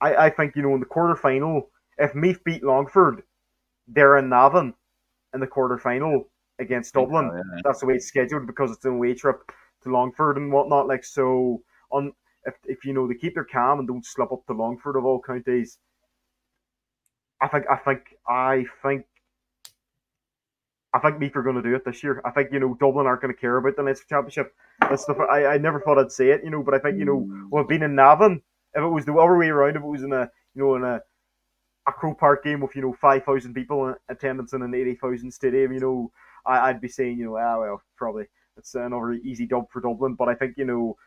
I, 0.02 0.16
I 0.16 0.30
think, 0.30 0.56
you 0.56 0.62
know, 0.62 0.74
in 0.74 0.80
the 0.80 0.86
quarter 0.86 1.16
final, 1.16 1.70
if 1.98 2.14
Meath 2.14 2.44
beat 2.44 2.64
Longford, 2.64 3.24
they're 3.88 4.18
in 4.18 4.30
Navan 4.30 4.74
in 5.34 5.40
the 5.40 5.48
quarter 5.48 5.78
final 5.78 6.30
against 6.60 6.94
Dublin. 6.94 7.30
Oh, 7.32 7.36
yeah. 7.36 7.62
That's 7.64 7.80
the 7.80 7.88
way 7.88 7.96
it's 7.96 8.08
scheduled 8.08 8.48
because 8.48 8.72
it's 8.72 8.86
an 8.86 8.94
away 8.94 9.14
trip 9.14 9.52
to 9.84 9.90
Longford 9.90 10.38
and 10.38 10.52
whatnot. 10.52 10.88
Like 10.88 11.04
so 11.04 11.62
on 11.92 12.14
if 12.48 12.56
if 12.66 12.86
you 12.86 12.94
know 12.94 13.08
they 13.08 13.16
keep 13.16 13.36
their 13.36 13.46
calm 13.46 13.80
and 13.80 13.88
don't 13.88 14.06
slip 14.06 14.32
up 14.32 14.46
to 14.48 14.54
Longford 14.54 14.96
of 14.96 15.06
all 15.06 15.22
counties. 15.22 15.78
I 17.40 17.48
think 17.48 17.66
I 17.70 17.76
think 17.76 18.00
I 18.28 18.66
think 18.82 19.06
I 20.94 21.00
think 21.00 21.20
Meath 21.20 21.36
are 21.36 21.44
going 21.44 21.58
to 21.58 21.62
do 21.62 21.76
it 21.76 21.86
this 21.86 22.04
year. 22.04 22.22
I 22.26 22.32
think 22.32 22.50
you 22.52 22.60
know 22.60 22.76
Dublin 22.80 23.06
aren't 23.06 23.22
going 23.22 23.34
to 23.34 23.40
care 23.40 23.58
about 23.58 23.76
the 23.76 23.84
Leinster 23.84 24.08
Championship. 24.10 24.56
That's 24.80 25.06
the 25.06 25.14
I, 25.14 25.54
I 25.54 25.58
never 25.58 25.82
thought 25.82 26.00
I'd 26.00 26.12
say 26.12 26.30
it, 26.30 26.44
you 26.44 26.50
know, 26.50 26.64
but 26.64 26.74
I 26.74 26.80
think 26.80 26.98
you 26.98 27.06
know 27.06 27.48
we've 27.52 27.68
been 27.68 27.84
in 27.84 27.96
Navan 27.96 28.42
if 28.74 28.84
it 28.84 28.88
was 28.88 29.06
the 29.06 29.14
other 29.14 29.38
way 29.38 29.50
around, 29.50 29.76
if 29.76 29.84
it 29.84 29.86
was 29.86 30.04
in 30.04 30.14
a 30.14 30.30
you 30.56 30.64
know 30.64 30.76
in 30.76 30.84
a 30.84 31.02
a 31.88 31.92
Croke 31.92 32.20
Park 32.20 32.44
game 32.44 32.62
with 32.62 32.76
you 32.76 32.82
know 32.82 32.94
five 32.94 33.24
thousand 33.24 33.54
people 33.54 33.88
in 33.88 33.96
attendance 34.10 34.54
in 34.54 34.62
an 34.62 34.74
eighty 34.74 34.96
thousand 34.96 35.32
stadium, 35.32 35.74
you 35.74 35.80
know, 35.80 36.12
I, 36.46 36.72
would 36.72 36.82
be 36.82 36.88
saying 36.88 37.18
you 37.18 37.26
know 37.26 37.38
ah 37.38 37.60
well 37.60 37.82
probably 37.96 38.26
it's 38.58 38.76
another 38.76 39.14
easy 39.14 39.46
dub 39.46 39.70
for 39.72 39.82
Dublin, 39.82 40.16
but 40.16 40.30
I 40.30 40.36
think 40.36 40.56
you 40.58 40.66
know. 40.66 40.98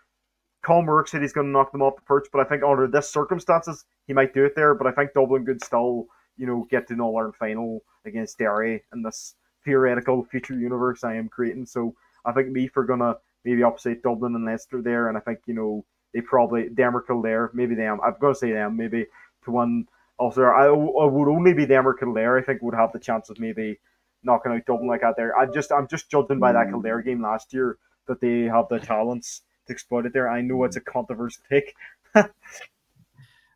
Colm 0.65 1.09
said 1.09 1.23
he's 1.23 1.33
going 1.33 1.47
to 1.47 1.53
knock 1.53 1.73
them 1.73 1.83
off 1.83 1.97
the 1.97 2.03
perch, 2.03 2.29
but 2.33 2.41
I 2.41 2.49
think 2.49 2.63
under 2.63 2.87
this 2.87 3.11
circumstances 3.11 3.85
he 4.07 4.13
might 4.13 4.35
do 4.35 4.45
it 4.45 4.55
there. 4.55 4.75
But 4.75 4.87
I 4.87 4.93
think 4.93 5.13
Dublin 5.15 5.47
could 5.47 5.65
still, 5.65 6.07
you 6.37 6.47
know, 6.47 6.67
get 6.71 6.89
to 6.89 6.95
an 6.95 7.01
All 7.01 7.17
Ireland 7.17 7.37
final 7.37 7.83
against 8.05 8.39
Derry 8.39 8.85
in 8.93 9.03
this 9.03 9.35
theoretical 9.65 10.25
future 10.25 10.59
universe 10.59 11.05
I 11.05 11.17
am 11.17 11.29
creating. 11.29 11.67
So 11.67 11.95
I 12.25 12.33
think 12.33 12.49
Meath 12.49 12.77
are 12.77 12.85
gonna 12.85 13.17
maybe 13.45 13.63
upset 13.63 14.03
Dublin 14.03 14.35
and 14.35 14.45
Leinster 14.45 14.83
there, 14.83 15.09
and 15.09 15.17
I 15.17 15.21
think 15.21 15.41
you 15.47 15.55
know 15.55 15.85
they 16.13 16.21
probably 16.21 16.69
or 16.79 17.03
Kildare, 17.03 17.51
maybe 17.55 17.75
them. 17.75 18.01
I'm 18.05 18.17
going 18.21 18.35
to 18.35 18.39
say 18.39 18.53
them, 18.53 18.77
maybe 18.77 19.07
to 19.45 19.51
win. 19.51 19.87
Also, 20.19 20.43
I, 20.43 20.67
I 20.67 20.71
would 20.71 21.31
only 21.31 21.55
be 21.55 21.65
them 21.65 21.87
or 21.87 21.95
Kildare. 21.95 22.39
I 22.39 22.43
think 22.43 22.63
would 22.63 22.75
have 22.75 22.93
the 22.93 22.99
chance 22.99 23.31
of 23.31 23.39
maybe 23.39 23.79
knocking 24.23 24.53
out 24.53 24.67
Dublin 24.67 24.89
like 24.89 25.01
that. 25.01 25.15
There, 25.17 25.37
I 25.37 25.47
just 25.47 25.73
I'm 25.73 25.89
just 25.89 26.11
judging 26.11 26.39
by 26.39 26.53
that 26.53 26.67
hmm. 26.67 26.73
Kildare 26.73 27.03
game 27.03 27.23
last 27.23 27.53
year 27.53 27.79
that 28.07 28.21
they 28.21 28.43
have 28.43 28.67
the 28.69 28.81
talents 28.81 29.43
to 29.71 29.75
exploit 29.75 30.07
it 30.07 30.13
there. 30.13 30.29
I 30.29 30.41
know 30.43 30.65
it's 30.65 30.77
a 30.77 30.81
controversial 30.81 31.43
pick. 31.49 31.75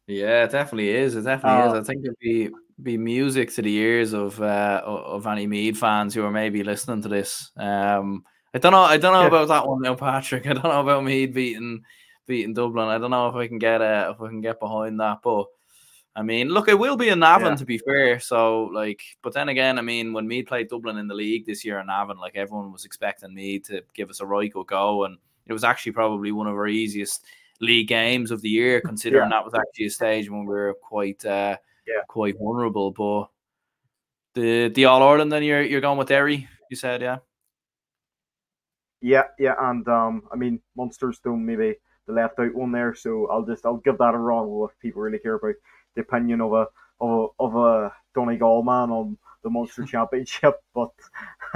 yeah, 0.07 0.45
it 0.45 0.51
definitely 0.51 0.91
is. 0.91 1.17
It 1.17 1.23
definitely 1.23 1.62
uh, 1.62 1.75
is. 1.75 1.81
I 1.81 1.83
think 1.85 2.05
it'd 2.05 2.19
be 2.19 2.51
be 2.83 2.97
music 2.97 3.55
to 3.55 3.62
the 3.62 3.75
ears 3.75 4.12
of 4.12 4.41
uh, 4.41 4.83
of 4.85 5.27
any 5.27 5.47
Meath 5.47 5.79
fans 5.79 6.15
who 6.15 6.25
are 6.25 6.31
maybe 6.31 6.62
listening 6.65 7.03
to 7.03 7.09
this. 7.09 7.51
Um, 7.57 8.25
I 8.53 8.59
don't 8.59 8.73
know. 8.73 8.83
I 8.83 8.97
don't 8.97 9.12
know 9.12 9.23
yeah. 9.23 9.29
about 9.29 9.49
that 9.49 9.67
one 9.67 9.83
now, 9.83 9.95
Patrick. 9.95 10.47
I 10.47 10.55
don't 10.55 10.65
know 10.65 10.81
about 10.81 11.05
Meath 11.05 11.35
beating 11.35 11.83
beating 12.27 12.55
Dublin. 12.55 12.89
I 12.89 12.99
don't 12.99 13.11
know 13.11 13.29
if 13.29 13.35
I 13.35 13.47
can 13.49 13.59
get 13.59 13.83
uh, 13.83 14.15
if 14.15 14.23
I 14.23 14.29
can 14.29 14.41
get 14.41 14.61
behind 14.61 15.01
that, 15.01 15.19
but 15.23 15.47
I 16.17 16.23
mean, 16.23 16.49
look, 16.49 16.69
it 16.69 16.79
will 16.79 16.97
be 16.97 17.09
in 17.09 17.19
Navan 17.19 17.53
yeah. 17.53 17.57
to 17.57 17.65
be 17.65 17.79
fair. 17.79 18.21
So 18.21 18.65
like, 18.73 19.03
but 19.23 19.33
then 19.33 19.49
again, 19.49 19.79
I 19.79 19.83
mean, 19.83 20.12
when 20.12 20.29
Meath 20.29 20.47
played 20.47 20.69
Dublin 20.69 20.99
in 20.99 21.09
the 21.09 21.15
league 21.15 21.45
this 21.45 21.65
year 21.65 21.81
in 21.81 21.87
Navan, 21.87 22.19
like 22.19 22.37
everyone 22.37 22.73
was 22.73 22.85
expecting 22.85 23.35
me 23.35 23.59
to 23.61 23.83
give 23.95 24.11
us 24.11 24.21
a 24.21 24.27
right 24.27 24.53
good 24.53 24.67
go, 24.67 25.05
and 25.05 25.19
it 25.47 25.53
was 25.53 25.65
actually 25.65 25.93
probably 25.93 26.33
one 26.33 26.47
of 26.47 26.55
our 26.55 26.69
easiest 26.69 27.25
league 27.61 27.89
games 27.89 28.31
of 28.31 28.41
the 28.41 28.49
year, 28.49 28.81
considering 28.81 29.31
yeah. 29.31 29.37
that 29.37 29.45
was 29.45 29.55
actually 29.55 29.87
a 29.87 29.91
stage 29.91 30.31
when 30.31 30.47
we 30.47 30.55
were 30.55 30.75
quite 30.83 31.25
uh, 31.25 31.57
yeah. 31.87 32.03
quite 32.09 32.39
vulnerable. 32.39 32.91
But 32.91 33.29
the 34.35 34.69
the 34.69 34.85
All 34.87 35.03
Ireland, 35.03 35.33
then 35.33 35.43
you're 35.43 35.63
you're 35.63 35.81
going 35.81 35.99
with 35.99 36.09
Derry, 36.09 36.49
you 36.71 36.77
said, 36.77 37.03
yeah. 37.03 37.19
Yeah, 39.01 39.25
yeah, 39.39 39.55
and 39.59 39.87
um, 39.87 40.23
I 40.33 40.37
mean, 40.37 40.61
Munster's 40.77 41.19
still 41.19 41.37
maybe 41.37 41.77
the 42.07 42.13
left 42.13 42.39
out 42.39 42.55
one 42.55 42.73
there. 42.73 42.95
So 42.95 43.27
I'll 43.27 43.45
just 43.45 43.67
I'll 43.67 43.77
give 43.77 43.99
that 43.99 44.15
a 44.15 44.19
wrong 44.19 44.69
if 44.69 44.79
people 44.81 45.03
really 45.03 45.19
care 45.19 45.35
about 45.35 45.55
the 45.95 46.03
opinion 46.03 46.41
of 46.41 46.53
a 46.53 46.67
of 47.01 47.11
a, 47.11 47.43
of 47.43 47.57
a 47.57 47.93
Donegal 48.15 48.63
man 48.63 48.91
on 48.91 49.19
the 49.43 49.51
Munster 49.51 49.85
Championship. 49.87 50.55
But 50.75 50.93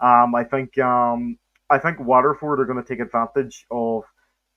um, 0.00 0.34
I 0.34 0.44
think 0.48 0.78
um, 0.78 1.38
I 1.74 1.78
think 1.78 1.98
Waterford 1.98 2.60
are 2.60 2.64
going 2.64 2.82
to 2.82 2.88
take 2.88 3.00
advantage 3.00 3.66
of 3.70 4.04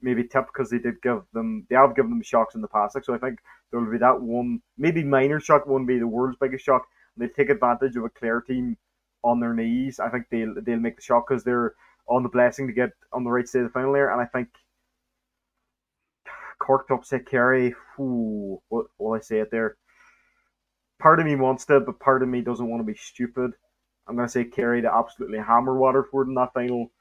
maybe 0.01 0.23
tip 0.23 0.45
because 0.47 0.69
they 0.69 0.77
did 0.77 1.01
give 1.01 1.21
them 1.33 1.65
they 1.69 1.75
have 1.75 1.95
given 1.95 2.11
them 2.11 2.21
shocks 2.21 2.53
in 2.53 2.61
the 2.61 2.67
past. 2.67 2.93
Like, 2.93 3.05
so 3.05 3.15
I 3.15 3.17
think 3.17 3.39
there 3.71 3.79
will 3.79 3.91
be 3.91 3.97
that 3.97 4.21
one 4.21 4.61
maybe 4.77 5.03
minor 5.03 5.39
shock 5.39 5.65
won't 5.65 5.87
be 5.87 5.97
the 5.97 6.07
world's 6.07 6.37
biggest 6.39 6.63
shock. 6.63 6.85
They 7.17 7.27
take 7.27 7.49
advantage 7.49 7.95
of 7.95 8.03
a 8.03 8.09
Clare 8.09 8.41
team 8.41 8.77
on 9.23 9.39
their 9.39 9.53
knees. 9.53 9.99
I 9.99 10.09
think 10.09 10.25
they'll 10.29 10.53
they'll 10.61 10.79
make 10.79 10.97
the 10.97 11.01
shock 11.01 11.27
because 11.27 11.43
they're 11.43 11.73
on 12.07 12.23
the 12.23 12.29
blessing 12.29 12.67
to 12.67 12.73
get 12.73 12.91
on 13.11 13.23
the 13.23 13.31
right 13.31 13.47
side 13.47 13.63
of 13.63 13.69
the 13.69 13.73
final 13.73 13.93
there. 13.93 14.11
And 14.11 14.21
I 14.21 14.25
think 14.25 14.49
Cork 16.59 16.89
upset 16.91 17.25
Kerry. 17.25 17.73
What 17.97 18.85
will 18.99 19.13
I 19.13 19.19
say 19.19 19.39
it 19.39 19.49
there? 19.49 19.77
Part 20.99 21.19
of 21.19 21.25
me 21.25 21.35
wants 21.35 21.65
to, 21.65 21.79
but 21.79 21.99
part 21.99 22.21
of 22.21 22.29
me 22.29 22.41
doesn't 22.41 22.69
want 22.69 22.81
to 22.81 22.91
be 22.91 22.97
stupid. 22.97 23.51
I'm 24.07 24.15
gonna 24.15 24.29
say 24.29 24.45
Kerry 24.45 24.81
to 24.83 24.93
absolutely 24.93 25.39
hammer 25.39 25.75
Waterford 25.77 26.27
in 26.27 26.35
that 26.35 26.53
final. 26.53 26.91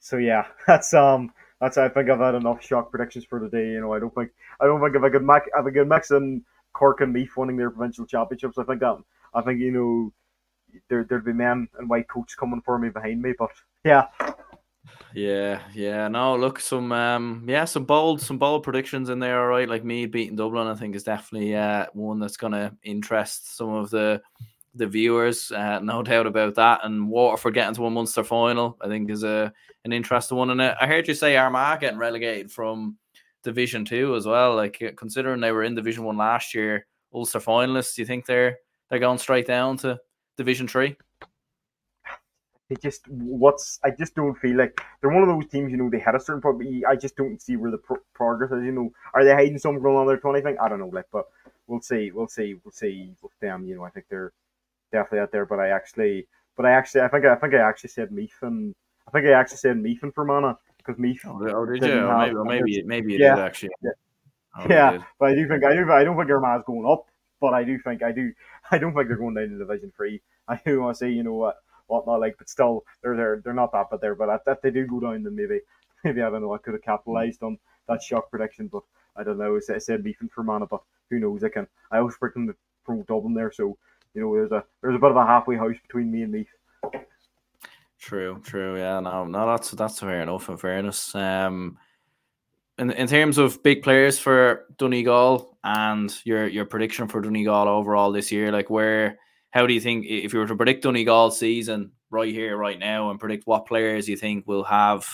So 0.00 0.16
yeah, 0.16 0.46
that's 0.66 0.92
um 0.94 1.32
that's 1.60 1.78
I 1.78 1.88
think 1.88 2.10
I've 2.10 2.20
had 2.20 2.34
enough 2.34 2.64
shock 2.64 2.90
predictions 2.90 3.24
for 3.24 3.40
today. 3.40 3.70
You 3.72 3.80
know, 3.80 3.92
I 3.92 3.98
don't 3.98 4.14
think 4.14 4.30
I 4.60 4.66
don't 4.66 4.80
think 4.80 4.96
if 4.96 5.02
I 5.02 5.10
could 5.10 5.24
make 5.24 5.42
if 5.46 5.66
I 5.66 5.70
could 5.70 5.88
mix 5.88 6.10
in 6.10 6.44
Cork 6.72 7.00
and 7.00 7.12
Meath 7.12 7.36
winning 7.36 7.56
their 7.56 7.70
provincial 7.70 8.06
championships, 8.06 8.58
I 8.58 8.64
think 8.64 8.80
that 8.80 8.98
I 9.34 9.42
think 9.42 9.60
you 9.60 9.72
know 9.72 10.12
there 10.88 11.04
there'd 11.04 11.24
be 11.24 11.32
men 11.32 11.68
and 11.78 11.88
white 11.88 12.08
coats 12.08 12.34
coming 12.34 12.62
for 12.62 12.78
me 12.78 12.90
behind 12.90 13.22
me. 13.22 13.34
But 13.38 13.50
yeah, 13.84 14.06
yeah, 15.14 15.60
yeah. 15.74 16.08
No, 16.08 16.36
look, 16.36 16.60
some 16.60 16.92
um, 16.92 17.44
yeah, 17.48 17.64
some 17.64 17.84
bold, 17.84 18.20
some 18.20 18.38
bold 18.38 18.62
predictions 18.62 19.08
in 19.08 19.18
there. 19.18 19.40
All 19.40 19.48
right, 19.48 19.68
like 19.68 19.84
me 19.84 20.06
beating 20.06 20.36
Dublin, 20.36 20.66
I 20.66 20.74
think 20.74 20.94
is 20.94 21.04
definitely 21.04 21.54
uh 21.54 21.86
one 21.92 22.20
that's 22.20 22.36
gonna 22.36 22.76
interest 22.82 23.56
some 23.56 23.70
of 23.70 23.90
the 23.90 24.22
the 24.74 24.86
viewers. 24.86 25.50
Uh, 25.52 25.78
no 25.80 26.02
doubt 26.04 26.26
about 26.26 26.54
that. 26.56 26.80
And 26.84 27.08
Waterford 27.08 27.54
getting 27.54 27.74
to 27.74 27.86
a 27.86 27.90
Munster 27.90 28.24
final, 28.24 28.76
I 28.80 28.88
think, 28.88 29.10
is 29.10 29.24
a 29.24 29.52
an 29.84 29.92
interesting 29.92 30.36
one. 30.36 30.50
And 30.50 30.60
uh, 30.60 30.74
I 30.80 30.86
heard 30.86 31.08
you 31.08 31.14
say 31.14 31.36
Armagh 31.36 31.80
getting 31.80 31.98
relegated 31.98 32.50
from 32.50 32.96
Division 33.42 33.84
Two 33.84 34.14
as 34.16 34.26
well. 34.26 34.54
Like 34.56 34.82
uh, 34.82 34.92
considering 34.96 35.40
they 35.40 35.52
were 35.52 35.64
in 35.64 35.74
Division 35.74 36.04
One 36.04 36.16
last 36.16 36.54
year, 36.54 36.86
Ulster 37.12 37.40
finalists, 37.40 37.94
do 37.94 38.02
you 38.02 38.06
think 38.06 38.26
they're 38.26 38.58
they're 38.90 38.98
going 38.98 39.18
straight 39.18 39.46
down 39.46 39.76
to 39.78 39.98
Division 40.36 40.68
Three? 40.68 40.96
they 42.68 42.76
just 42.76 43.08
what's 43.08 43.80
I 43.82 43.90
just 43.90 44.14
don't 44.14 44.34
feel 44.34 44.56
like 44.56 44.80
they're 45.00 45.10
one 45.10 45.22
of 45.22 45.28
those 45.28 45.50
teams. 45.50 45.70
You 45.70 45.78
know, 45.78 45.88
they 45.88 45.98
had 45.98 46.14
a 46.14 46.20
certain 46.20 46.42
point, 46.42 46.84
I 46.86 46.96
just 46.96 47.16
don't 47.16 47.40
see 47.40 47.56
where 47.56 47.70
the 47.70 47.78
pro- 47.78 48.02
progress 48.14 48.52
is. 48.52 48.64
You 48.64 48.72
know, 48.72 48.92
are 49.14 49.24
they 49.24 49.32
hiding 49.32 49.58
something 49.58 49.82
going 49.82 49.96
on 49.96 50.06
their 50.06 50.18
twenty 50.18 50.42
thing? 50.42 50.56
I 50.60 50.68
don't 50.68 50.78
know, 50.78 50.88
like, 50.88 51.06
but 51.10 51.26
we'll 51.66 51.80
see, 51.80 52.10
we'll 52.10 52.28
see, 52.28 52.56
we'll 52.64 52.72
see 52.72 53.14
with 53.22 53.32
them. 53.40 53.66
You 53.66 53.76
know, 53.76 53.84
I 53.84 53.90
think 53.90 54.06
they're 54.10 54.32
definitely 54.92 55.20
out 55.20 55.32
there. 55.32 55.46
But 55.46 55.60
I 55.60 55.68
actually, 55.68 56.26
but 56.56 56.66
I 56.66 56.72
actually, 56.72 57.02
I 57.02 57.08
think, 57.08 57.24
I 57.24 57.36
think 57.36 57.54
I 57.54 57.58
actually 57.58 57.90
said 57.90 58.12
Meath 58.12 58.38
and 58.42 58.74
I 59.08 59.10
think 59.10 59.26
I 59.26 59.32
actually 59.32 59.58
said 59.58 59.78
Meath 59.78 60.02
and 60.02 60.14
Fermanagh 60.14 60.54
because 60.78 60.98
Meath. 60.98 61.22
Oh, 61.24 61.40
oh 61.42 61.64
did 61.64 61.82
you? 61.82 62.00
Or 62.00 62.44
maybe, 62.44 62.62
maybe, 62.62 62.82
maybe 62.82 63.14
it 63.14 63.20
yeah, 63.20 63.36
did 63.36 63.44
actually. 63.44 63.70
Yeah, 63.82 63.90
oh, 64.58 64.66
yeah 64.68 64.98
but 65.18 65.30
I 65.30 65.34
do 65.34 65.48
think 65.48 65.64
I 65.64 65.74
do. 65.74 65.90
I 65.90 66.04
don't 66.04 66.16
think 66.16 66.30
Armagh's 66.30 66.64
going 66.66 66.86
up, 66.86 67.06
but 67.40 67.54
I 67.54 67.64
do 67.64 67.78
think 67.78 68.02
I 68.02 68.12
do. 68.12 68.32
I 68.70 68.78
don't 68.78 68.94
think 68.94 69.08
they're 69.08 69.16
going 69.16 69.34
down 69.34 69.48
to 69.48 69.58
Division 69.58 69.92
Three. 69.96 70.20
I 70.48 70.60
do 70.64 70.80
want 70.80 70.96
to 70.96 70.98
say, 70.98 71.10
you 71.10 71.22
know 71.22 71.34
what 71.34 71.56
whatnot. 71.86 72.20
Like, 72.20 72.36
but 72.38 72.48
still, 72.48 72.84
they're 73.02 73.16
there. 73.16 73.40
They're 73.42 73.54
not 73.54 73.72
that 73.72 73.90
bad 73.90 74.00
there. 74.00 74.14
But 74.14 74.42
if 74.46 74.60
they 74.60 74.70
do 74.70 74.86
go 74.86 75.00
down, 75.00 75.22
then 75.22 75.34
maybe, 75.34 75.60
maybe 76.04 76.22
I 76.22 76.30
don't 76.30 76.42
know. 76.42 76.54
I 76.54 76.58
could 76.58 76.74
have 76.74 76.82
capitalized 76.82 77.42
on 77.42 77.58
that 77.88 78.02
shock 78.02 78.30
prediction, 78.30 78.68
but 78.68 78.82
I 79.16 79.24
don't 79.24 79.38
know. 79.38 79.58
I 79.70 79.78
said 79.78 80.04
Meath 80.04 80.20
and 80.20 80.30
Fermanagh, 80.30 80.66
but 80.70 80.82
who 81.10 81.18
knows? 81.18 81.44
I 81.44 81.48
can. 81.48 81.66
I 81.90 82.00
was 82.00 82.14
working 82.20 82.52
from 82.84 83.02
Dublin 83.02 83.34
there, 83.34 83.52
so 83.52 83.78
you 84.14 84.22
know, 84.22 84.34
there's 84.34 84.52
a 84.52 84.64
there's 84.82 84.96
a 84.96 84.98
bit 84.98 85.10
of 85.10 85.16
a 85.16 85.26
halfway 85.26 85.56
house 85.56 85.76
between 85.86 86.10
me 86.10 86.22
and 86.22 86.32
me. 86.32 86.46
True, 87.98 88.40
true. 88.44 88.78
Yeah, 88.78 89.00
no, 89.00 89.24
no, 89.24 89.46
that's 89.46 89.70
that's 89.72 89.98
fair 89.98 90.22
enough. 90.22 90.48
In 90.48 90.56
fairness, 90.56 91.14
um, 91.14 91.78
in 92.78 92.90
in 92.92 93.06
terms 93.08 93.38
of 93.38 93.62
big 93.62 93.82
players 93.82 94.18
for 94.18 94.66
Donegal 94.78 95.58
and 95.64 96.14
your 96.24 96.46
your 96.46 96.64
prediction 96.64 97.08
for 97.08 97.20
Donegal 97.20 97.68
overall 97.68 98.12
this 98.12 98.30
year, 98.30 98.52
like 98.52 98.70
where 98.70 99.18
how 99.50 99.66
do 99.66 99.74
you 99.74 99.80
think 99.80 100.06
if 100.06 100.32
you 100.32 100.38
were 100.38 100.46
to 100.46 100.56
predict 100.56 100.84
Donegal 100.84 101.30
season 101.30 101.92
right 102.10 102.32
here, 102.32 102.56
right 102.56 102.78
now, 102.78 103.10
and 103.10 103.20
predict 103.20 103.46
what 103.46 103.66
players 103.66 104.08
you 104.08 104.16
think 104.16 104.46
will 104.46 104.64
have 104.64 105.06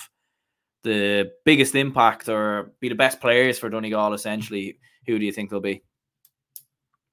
the 0.83 1.33
biggest 1.45 1.75
impact 1.75 2.29
or 2.29 2.73
be 2.81 2.89
the 2.89 2.95
best 2.95 3.21
players 3.21 3.59
for 3.59 3.71
Donegal? 3.71 4.13
Essentially, 4.13 4.79
who 5.07 5.19
do 5.19 5.25
you 5.25 5.33
think 5.33 5.51
they'll 5.51 5.61
be? 5.61 5.83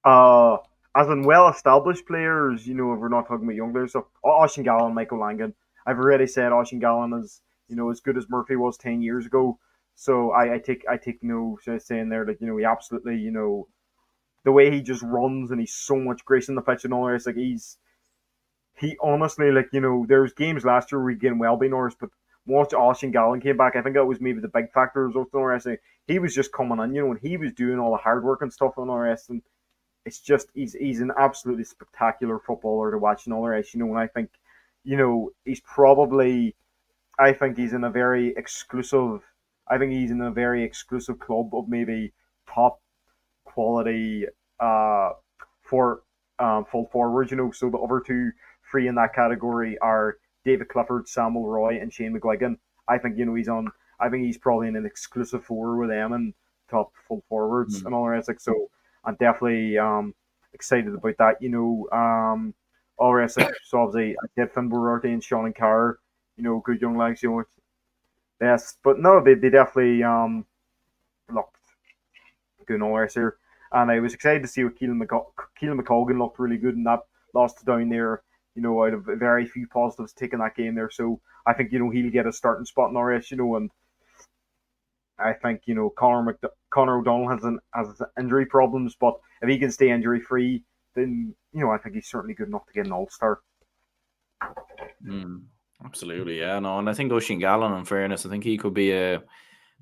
Uh, 0.04 0.58
as 0.94 1.08
in 1.08 1.22
well-established 1.22 2.06
players, 2.06 2.66
you 2.66 2.74
know, 2.74 2.92
if 2.92 3.00
we're 3.00 3.08
not 3.08 3.26
talking 3.26 3.44
about 3.44 3.56
young 3.56 3.72
players, 3.72 3.92
so 3.92 4.08
Oisín 4.24 4.64
Gallen, 4.64 4.94
Michael 4.94 5.20
Langan. 5.20 5.54
I've 5.86 5.98
already 5.98 6.26
said 6.26 6.52
Oisín 6.52 6.80
Gallen 6.80 7.12
is, 7.14 7.40
you 7.68 7.76
know, 7.76 7.90
as 7.90 8.00
good 8.00 8.16
as 8.16 8.28
Murphy 8.28 8.56
was 8.56 8.76
ten 8.76 9.02
years 9.02 9.26
ago. 9.26 9.58
So 9.94 10.30
I, 10.30 10.54
I 10.54 10.58
take 10.58 10.84
I 10.88 10.96
take 10.96 11.22
no 11.22 11.58
saying 11.64 12.08
there 12.08 12.24
that 12.24 12.40
you 12.40 12.46
know 12.46 12.56
he 12.56 12.64
absolutely 12.64 13.16
you 13.16 13.30
know 13.30 13.68
the 14.44 14.52
way 14.52 14.70
he 14.70 14.80
just 14.80 15.02
runs 15.02 15.50
and 15.50 15.60
he's 15.60 15.74
so 15.74 15.96
much 15.96 16.24
grace 16.24 16.48
in 16.48 16.54
the 16.54 16.62
pitch 16.62 16.84
and 16.84 16.94
all. 16.94 17.08
It's 17.08 17.26
like 17.26 17.36
he's 17.36 17.78
he 18.76 18.96
honestly 19.02 19.50
like 19.52 19.68
you 19.72 19.80
know 19.80 20.06
there's 20.08 20.32
games 20.32 20.64
last 20.64 20.90
year 20.90 20.98
where 20.98 21.06
we 21.06 21.14
getting 21.14 21.38
well 21.38 21.58
Norris, 21.58 21.94
but 21.98 22.10
once 22.46 22.72
Oisín 22.72 23.12
Gallen 23.12 23.40
came 23.40 23.56
back, 23.56 23.76
I 23.76 23.82
think 23.82 23.94
that 23.94 24.04
was 24.04 24.20
maybe 24.20 24.40
the 24.40 24.48
big 24.48 24.72
factor 24.72 25.06
of 25.06 25.14
Norris. 25.32 25.66
He 26.08 26.18
was 26.18 26.34
just 26.34 26.52
coming 26.52 26.80
in, 26.80 26.94
you 26.94 27.02
know, 27.02 27.12
and 27.12 27.20
he 27.20 27.36
was 27.36 27.52
doing 27.52 27.78
all 27.78 27.92
the 27.92 27.98
hard 27.98 28.24
work 28.24 28.42
and 28.42 28.52
stuff 28.52 28.78
on 28.78 28.88
Norris, 28.88 29.28
and 29.28 29.42
it's 30.04 30.20
just 30.20 30.48
he's 30.54 30.72
he's 30.74 31.00
an 31.00 31.12
absolutely 31.18 31.64
spectacular 31.64 32.38
footballer 32.38 32.90
to 32.90 32.98
watch 32.98 33.26
and 33.26 33.34
all 33.34 33.42
the 33.42 33.48
rest, 33.48 33.74
you 33.74 33.80
know. 33.80 33.90
And 33.90 33.98
I 33.98 34.06
think, 34.06 34.30
you 34.84 34.96
know, 34.96 35.30
he's 35.44 35.60
probably, 35.60 36.56
I 37.18 37.32
think 37.32 37.56
he's 37.56 37.72
in 37.72 37.84
a 37.84 37.90
very 37.90 38.34
exclusive. 38.36 39.22
I 39.68 39.78
think 39.78 39.92
he's 39.92 40.10
in 40.10 40.20
a 40.20 40.30
very 40.30 40.64
exclusive 40.64 41.18
club 41.18 41.54
of 41.54 41.68
maybe 41.68 42.12
top 42.52 42.80
quality 43.44 44.26
uh, 44.60 45.10
for 45.62 46.02
um, 46.38 46.64
full 46.64 46.88
forwards, 46.92 47.30
you 47.30 47.36
know. 47.36 47.52
So 47.52 47.70
the 47.70 47.78
other 47.78 48.00
two 48.04 48.32
free 48.62 48.88
in 48.88 48.96
that 48.96 49.14
category 49.14 49.78
are 49.78 50.16
David 50.44 50.68
Clifford, 50.68 51.08
Sam 51.08 51.34
Mulroy, 51.34 51.80
and 51.80 51.92
Shane 51.92 52.18
McGuigan. 52.18 52.56
I 52.88 52.98
think 52.98 53.16
you 53.16 53.24
know 53.24 53.34
he's 53.34 53.48
on. 53.48 53.70
I 54.00 54.08
think 54.08 54.24
he's 54.24 54.38
probably 54.38 54.68
in 54.68 54.76
an 54.76 54.86
exclusive 54.86 55.44
four 55.44 55.76
with 55.76 55.90
them 55.90 56.12
and 56.12 56.34
top 56.68 56.92
full 57.06 57.22
forwards 57.28 57.78
mm-hmm. 57.78 57.86
and 57.86 57.94
all 57.94 58.04
the 58.04 58.10
rest. 58.10 58.28
Like 58.28 58.40
so, 58.40 58.68
I'm 59.04 59.16
definitely 59.16 59.78
um, 59.78 60.14
excited 60.52 60.94
about 60.94 61.16
that. 61.18 61.42
You 61.42 61.48
know, 61.48 61.88
um. 61.96 62.54
Like, 62.98 63.30
so 63.64 63.80
obviously, 63.80 64.14
I 64.22 64.26
did 64.36 64.54
Finbar 64.54 65.02
and 65.04 65.24
Sean 65.24 65.46
and 65.46 65.54
Carr. 65.54 65.98
You 66.36 66.44
know, 66.44 66.62
good 66.64 66.80
young 66.80 66.96
legs. 66.96 67.22
You 67.22 67.30
know, 67.30 67.44
yes, 68.40 68.76
but 68.84 69.00
no, 69.00 69.22
they, 69.22 69.34
they 69.34 69.50
definitely 69.50 70.04
um 70.04 70.46
looked 71.32 71.56
good 72.66 72.80
all 72.80 72.94
the 72.94 73.10
here 73.12 73.38
and 73.72 73.90
I 73.90 74.00
was 74.00 74.14
excited 74.14 74.42
to 74.42 74.48
see 74.48 74.64
what 74.64 74.78
Caolan, 74.78 75.06
Caolan 75.06 75.80
McColgan 75.80 76.18
looked 76.18 76.38
really 76.38 76.58
good 76.58 76.74
in 76.74 76.84
that 76.84 77.00
lost 77.34 77.64
down 77.64 77.88
there. 77.88 78.22
You 78.54 78.60
know, 78.60 78.84
out 78.84 78.92
of 78.92 79.04
very 79.06 79.46
few 79.46 79.66
positives 79.66 80.12
taking 80.12 80.40
that 80.40 80.54
game 80.54 80.74
there, 80.74 80.90
so 80.90 81.20
I 81.46 81.54
think 81.54 81.72
you 81.72 81.78
know 81.78 81.88
he'll 81.88 82.10
get 82.10 82.26
a 82.26 82.32
starting 82.32 82.66
spot 82.66 82.90
in 82.90 82.98
RS. 82.98 83.30
You 83.30 83.38
know, 83.38 83.56
and 83.56 83.70
I 85.24 85.32
think 85.32 85.62
you 85.66 85.74
know 85.74 85.90
Connor 85.90 86.32
McD- 86.32 86.50
Connor 86.70 86.98
O'Donnell 86.98 87.28
has 87.28 87.44
an 87.44 87.58
has 87.74 88.00
injury 88.18 88.46
problems, 88.46 88.96
but 88.98 89.14
if 89.40 89.48
he 89.48 89.58
can 89.58 89.70
stay 89.70 89.90
injury 89.90 90.20
free, 90.20 90.64
then 90.94 91.34
you 91.52 91.60
know 91.60 91.70
I 91.70 91.78
think 91.78 91.94
he's 91.94 92.08
certainly 92.08 92.34
good 92.34 92.48
enough 92.48 92.66
to 92.66 92.72
get 92.72 92.86
an 92.86 92.92
All 92.92 93.08
Star. 93.10 93.40
Mm, 95.06 95.42
absolutely, 95.84 96.40
yeah, 96.40 96.58
no, 96.58 96.78
and 96.78 96.88
I 96.90 96.94
think 96.94 97.12
Oisín 97.12 97.40
Gallen, 97.40 97.72
in 97.72 97.84
fairness, 97.84 98.26
I 98.26 98.28
think 98.28 98.44
he 98.44 98.58
could 98.58 98.74
be 98.74 98.92
a 98.92 99.22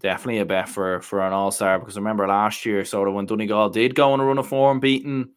definitely 0.01 0.41
a 0.41 0.45
bet 0.45 0.69
for 0.69 1.01
for 1.01 1.21
an 1.21 1.33
all 1.33 1.51
star 1.51 1.79
because 1.79 1.97
I 1.97 2.01
remember 2.01 2.27
last 2.27 2.65
year, 2.67 2.85
sort 2.85 3.09
of 3.09 3.15
when 3.15 3.27
Donegal 3.27 3.71
did 3.71 3.95
go 3.95 4.13
on 4.13 4.21
a 4.21 4.25
run 4.25 4.39
of 4.39 4.49
form, 4.49 4.81
beating 4.81 5.31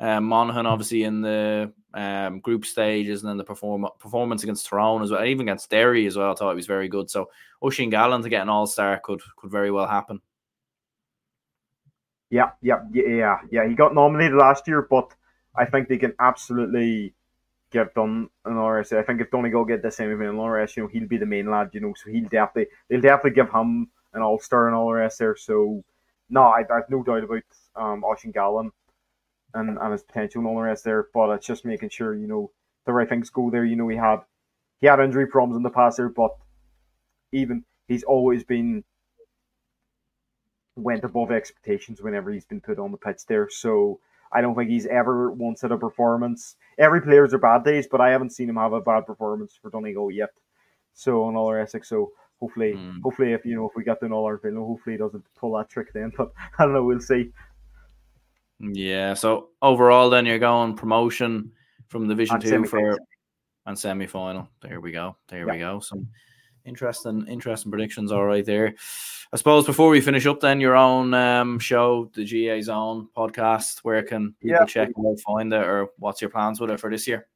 um, 0.00 0.24
Monaghan 0.24 0.66
obviously 0.66 1.04
in 1.04 1.20
the 1.20 1.72
um, 1.94 2.40
group 2.40 2.64
stages 2.64 3.22
and 3.22 3.30
then 3.30 3.36
the 3.36 3.44
perform- 3.44 3.88
performance 3.98 4.42
against 4.42 4.66
Tyrone 4.66 5.02
as 5.02 5.10
well, 5.10 5.24
even 5.24 5.48
against 5.48 5.70
Derry 5.70 6.06
as 6.06 6.16
well. 6.16 6.30
I 6.30 6.34
thought 6.34 6.52
it 6.52 6.56
was 6.56 6.66
very 6.66 6.88
good. 6.88 7.10
So 7.10 7.30
Oisín 7.62 7.90
Gallen 7.90 8.22
to 8.22 8.28
get 8.28 8.42
an 8.42 8.48
all 8.48 8.66
star 8.66 9.00
could 9.02 9.20
could 9.36 9.50
very 9.50 9.70
well 9.70 9.86
happen. 9.86 10.20
Yeah, 12.30 12.50
yeah, 12.60 12.80
yeah, 12.92 13.38
yeah. 13.50 13.66
He 13.66 13.74
got 13.74 13.94
nominated 13.94 14.36
last 14.36 14.68
year, 14.68 14.82
but 14.82 15.14
I 15.56 15.64
think 15.64 15.88
they 15.88 15.96
can 15.96 16.12
absolutely 16.20 17.14
get 17.70 17.94
done 17.94 18.28
in 18.46 18.54
RS. 18.54 18.92
I 18.92 19.02
think 19.02 19.20
if 19.20 19.30
Donegal 19.30 19.64
get 19.64 19.82
the 19.82 19.90
same 19.90 20.10
event 20.10 20.30
in 20.30 20.40
RS, 20.40 20.76
you 20.76 20.82
know, 20.82 20.88
he'll 20.88 21.08
be 21.08 21.16
the 21.16 21.26
main 21.26 21.50
lad, 21.50 21.70
you 21.72 21.80
know, 21.80 21.94
so 21.96 22.10
he'll 22.10 22.28
definitely 22.28 22.66
they'll 22.88 23.00
definitely 23.00 23.30
give 23.30 23.50
him 23.50 23.88
an 24.12 24.22
All 24.22 24.38
Star 24.38 24.66
and 24.66 24.76
all 24.76 24.92
there. 24.92 25.36
So 25.36 25.82
no, 26.30 26.42
I, 26.42 26.64
have 26.68 26.90
no 26.90 27.02
doubt 27.02 27.24
about 27.24 27.42
um, 27.76 28.02
Oisín 28.02 28.32
Gallen 28.32 28.70
and, 29.54 29.78
and 29.78 29.92
his 29.92 30.02
potential 30.02 30.40
and 30.40 30.48
all 30.48 30.56
the 30.56 30.62
rest 30.62 30.84
there. 30.84 31.08
But 31.12 31.30
it's 31.30 31.46
just 31.46 31.64
making 31.64 31.90
sure 31.90 32.14
you 32.14 32.26
know 32.26 32.50
the 32.86 32.92
right 32.92 33.08
things 33.08 33.30
go 33.30 33.50
there. 33.50 33.64
You 33.64 33.76
know, 33.76 33.88
he 33.88 33.96
had 33.96 34.20
he 34.80 34.86
had 34.86 35.00
injury 35.00 35.26
problems 35.26 35.56
in 35.56 35.62
the 35.62 35.70
past 35.70 35.96
there, 35.96 36.08
but 36.08 36.36
even 37.32 37.64
he's 37.86 38.04
always 38.04 38.44
been 38.44 38.84
went 40.76 41.04
above 41.04 41.32
expectations 41.32 42.00
whenever 42.00 42.30
he's 42.30 42.46
been 42.46 42.60
put 42.60 42.78
on 42.78 42.92
the 42.92 42.98
pitch 42.98 43.26
there. 43.26 43.48
So 43.50 44.00
I 44.32 44.40
don't 44.40 44.54
think 44.54 44.70
he's 44.70 44.86
ever 44.86 45.30
once 45.30 45.62
had 45.62 45.72
a 45.72 45.78
performance. 45.78 46.56
Every 46.78 47.00
player's 47.00 47.34
are 47.34 47.38
bad 47.38 47.64
days, 47.64 47.88
but 47.90 48.00
I 48.00 48.10
haven't 48.10 48.30
seen 48.30 48.48
him 48.48 48.56
have 48.56 48.72
a 48.72 48.80
bad 48.80 49.06
performance 49.06 49.58
for 49.60 49.70
Donegal 49.70 50.10
yet. 50.10 50.30
So 50.94 51.24
on 51.24 51.36
all 51.36 51.52
rest, 51.52 51.76
so 51.84 52.12
hopefully, 52.40 52.74
mm. 52.74 53.00
hopefully, 53.02 53.32
if 53.32 53.44
you 53.44 53.54
know 53.54 53.66
if 53.66 53.72
we 53.76 53.84
get 53.84 54.00
the 54.00 54.08
all 54.08 54.24
our 54.24 54.38
film, 54.38 54.56
hopefully 54.56 54.94
he 54.94 54.98
doesn't 54.98 55.24
pull 55.36 55.56
that 55.56 55.68
trick 55.68 55.92
then. 55.92 56.12
But 56.16 56.32
I 56.58 56.64
don't 56.64 56.74
know, 56.74 56.84
we'll 56.84 57.00
see. 57.00 57.32
Yeah. 58.60 59.14
So 59.14 59.50
overall, 59.62 60.10
then 60.10 60.26
you're 60.26 60.38
going 60.38 60.76
promotion 60.76 61.52
from 61.88 62.08
Division 62.08 62.36
and 62.36 62.44
Two 62.44 62.64
for 62.64 62.98
and 63.66 63.78
semi 63.78 64.06
final. 64.06 64.48
There 64.62 64.80
we 64.80 64.92
go. 64.92 65.16
There 65.28 65.46
yeah. 65.46 65.52
we 65.52 65.58
go. 65.58 65.80
Some 65.80 66.08
interesting, 66.64 67.26
interesting 67.28 67.70
predictions. 67.70 68.10
All 68.12 68.24
right, 68.24 68.44
there. 68.44 68.74
I 69.32 69.36
suppose 69.36 69.66
before 69.66 69.90
we 69.90 70.00
finish 70.00 70.26
up, 70.26 70.40
then 70.40 70.60
your 70.60 70.74
own 70.74 71.12
um, 71.12 71.58
show, 71.58 72.10
the 72.14 72.24
GAA 72.24 72.62
Zone 72.62 73.08
podcast. 73.16 73.80
Where 73.82 74.02
can 74.02 74.34
people 74.40 74.58
yeah. 74.60 74.64
check 74.64 74.88
out, 74.98 75.20
find 75.20 75.52
it, 75.52 75.62
or 75.62 75.88
what's 75.98 76.20
your 76.20 76.30
plans 76.30 76.60
with 76.60 76.70
it 76.70 76.80
for 76.80 76.90
this 76.90 77.06
year? 77.06 77.26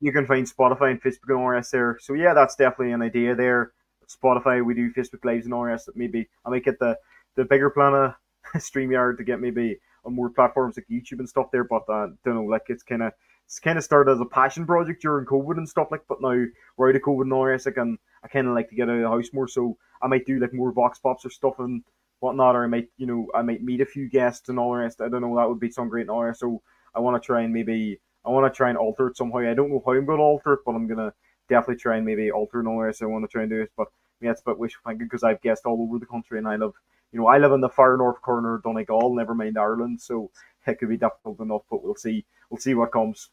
You 0.00 0.12
can 0.12 0.26
find 0.26 0.46
Spotify 0.46 0.90
and 0.90 1.00
Facebook 1.00 1.30
and 1.34 1.48
RS 1.48 1.70
there. 1.70 1.98
So 2.00 2.14
yeah, 2.14 2.34
that's 2.34 2.56
definitely 2.56 2.92
an 2.92 3.02
idea 3.02 3.34
there. 3.34 3.72
Spotify, 4.08 4.64
we 4.64 4.74
do 4.74 4.92
Facebook 4.92 5.24
Lives 5.24 5.46
and 5.46 5.54
RS. 5.54 5.88
Maybe 5.94 6.28
I 6.44 6.50
might 6.50 6.64
get 6.64 6.78
the 6.78 6.98
the 7.36 7.44
bigger 7.44 7.70
plan 7.70 7.94
of 7.94 8.14
StreamYard 8.60 9.18
to 9.18 9.24
get 9.24 9.40
maybe 9.40 9.78
on 10.06 10.14
more 10.14 10.30
platforms 10.30 10.76
like 10.76 10.86
YouTube 10.88 11.18
and 11.18 11.28
stuff 11.28 11.50
there. 11.52 11.64
But 11.64 11.82
uh, 11.88 12.08
don't 12.24 12.34
know, 12.34 12.44
like 12.44 12.66
it's 12.68 12.82
kind 12.82 13.02
of 13.02 13.12
it's 13.44 13.58
kind 13.58 13.78
of 13.78 13.84
started 13.84 14.12
as 14.12 14.20
a 14.20 14.24
passion 14.24 14.66
project 14.66 15.02
during 15.02 15.26
COVID 15.26 15.58
and 15.58 15.68
stuff 15.68 15.88
like. 15.90 16.02
But 16.08 16.20
now 16.22 16.44
we're 16.76 16.88
out 16.88 16.96
of 16.96 17.02
COVID 17.02 17.22
and 17.22 17.54
this, 17.54 17.66
like, 17.66 17.76
and 17.76 17.98
I 18.24 18.28
kind 18.28 18.48
of 18.48 18.54
like 18.54 18.68
to 18.70 18.74
get 18.74 18.88
out 18.88 18.96
of 18.96 19.02
the 19.02 19.08
house 19.08 19.32
more. 19.32 19.48
So 19.48 19.76
I 20.02 20.06
might 20.06 20.26
do 20.26 20.38
like 20.38 20.54
more 20.54 20.72
vox 20.72 20.98
pops 20.98 21.24
or 21.24 21.30
stuff 21.30 21.58
and 21.58 21.82
whatnot, 22.20 22.56
or 22.56 22.64
I 22.64 22.68
might 22.68 22.88
you 22.96 23.06
know 23.06 23.26
I 23.34 23.42
might 23.42 23.62
meet 23.62 23.80
a 23.80 23.86
few 23.86 24.08
guests 24.08 24.48
and 24.48 24.58
all 24.58 24.72
the 24.72 24.78
rest. 24.78 25.00
I 25.00 25.08
don't 25.08 25.22
know. 25.22 25.36
That 25.36 25.48
would 25.48 25.60
be 25.60 25.70
some 25.70 25.88
great 25.88 26.08
and 26.08 26.36
So 26.36 26.62
I 26.94 27.00
want 27.00 27.20
to 27.20 27.26
try 27.26 27.42
and 27.42 27.52
maybe 27.52 28.00
I 28.24 28.30
want 28.30 28.52
to 28.52 28.56
try 28.56 28.68
and 28.68 28.78
alter 28.78 29.08
it 29.08 29.16
somehow. 29.16 29.38
I 29.38 29.54
don't 29.54 29.70
know 29.70 29.82
how 29.84 29.92
I'm 29.92 30.06
going 30.06 30.18
to 30.18 30.24
alter 30.24 30.54
it, 30.54 30.60
but 30.64 30.72
I'm 30.72 30.88
gonna 30.88 31.12
definitely 31.48 31.80
try 31.80 31.96
and 31.96 32.06
maybe 32.06 32.30
alter 32.30 32.58
and 32.60 32.68
the 32.68 32.72
rest. 32.72 33.02
I 33.02 33.06
want 33.06 33.24
to 33.24 33.28
try 33.28 33.42
and 33.42 33.50
do 33.50 33.60
it, 33.62 33.72
but 33.76 33.88
yeah, 34.20 34.30
it's 34.30 34.40
a 34.40 34.50
bit 34.50 34.58
wishful 34.58 34.82
thinking 34.86 35.06
because 35.06 35.22
I've 35.22 35.42
guests 35.42 35.66
all 35.66 35.80
over 35.82 35.98
the 35.98 36.06
country 36.06 36.38
and 36.38 36.48
I 36.48 36.56
live 36.56 36.72
you 37.12 37.20
know 37.20 37.26
I 37.26 37.38
live 37.38 37.52
in 37.52 37.60
the 37.60 37.68
far 37.68 37.96
north 37.96 38.20
corner 38.22 38.56
of 38.56 38.62
Donegal, 38.62 39.14
never 39.14 39.34
mind 39.34 39.58
Ireland. 39.58 40.00
So 40.00 40.30
it 40.66 40.78
could 40.78 40.88
be 40.88 40.96
difficult 40.96 41.40
enough, 41.40 41.62
but 41.70 41.82
we'll 41.82 41.94
see. 41.94 42.24
We'll 42.50 42.60
see 42.60 42.74
what 42.74 42.92
comes. 42.92 43.30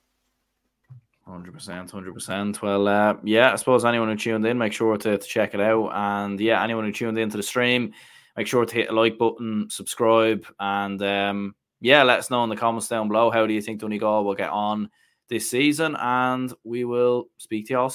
Hundred 1.26 1.54
percent, 1.54 1.90
hundred 1.90 2.14
percent. 2.14 2.62
Well, 2.62 2.88
uh, 2.88 3.16
yeah, 3.24 3.54
I 3.54 3.56
suppose 3.56 3.86
anyone 3.86 4.10
who 4.10 4.16
tuned 4.18 4.46
in, 4.46 4.58
make 4.58 4.74
sure 4.74 4.98
to, 4.98 5.18
to 5.18 5.28
check 5.28 5.54
it 5.54 5.62
out, 5.62 5.92
and 5.94 6.40
yeah, 6.40 6.62
anyone 6.62 6.84
who 6.84 6.92
tuned 6.92 7.18
into 7.18 7.38
the 7.38 7.44
stream, 7.44 7.94
make 8.36 8.46
sure 8.46 8.66
to 8.66 8.76
hit 8.76 8.88
the 8.90 8.94
like 8.94 9.18
button, 9.18 9.70
subscribe, 9.70 10.46
and 10.60 11.02
um, 11.02 11.56
yeah, 11.80 12.04
let 12.04 12.20
us 12.20 12.30
know 12.30 12.44
in 12.44 12.50
the 12.50 12.58
comments 12.58 12.90
down 12.90 13.08
below. 13.08 13.30
How 13.30 13.46
do 13.46 13.54
you 13.54 13.62
think 13.62 13.80
Donegal 13.80 14.26
will 14.26 14.36
get 14.36 14.50
on 14.50 14.90
this 15.30 15.50
season? 15.50 15.96
And 15.98 16.54
we 16.64 16.84
will 16.84 17.30
speak 17.38 17.68
to 17.68 17.74
you 17.74 17.80
all 17.80 17.90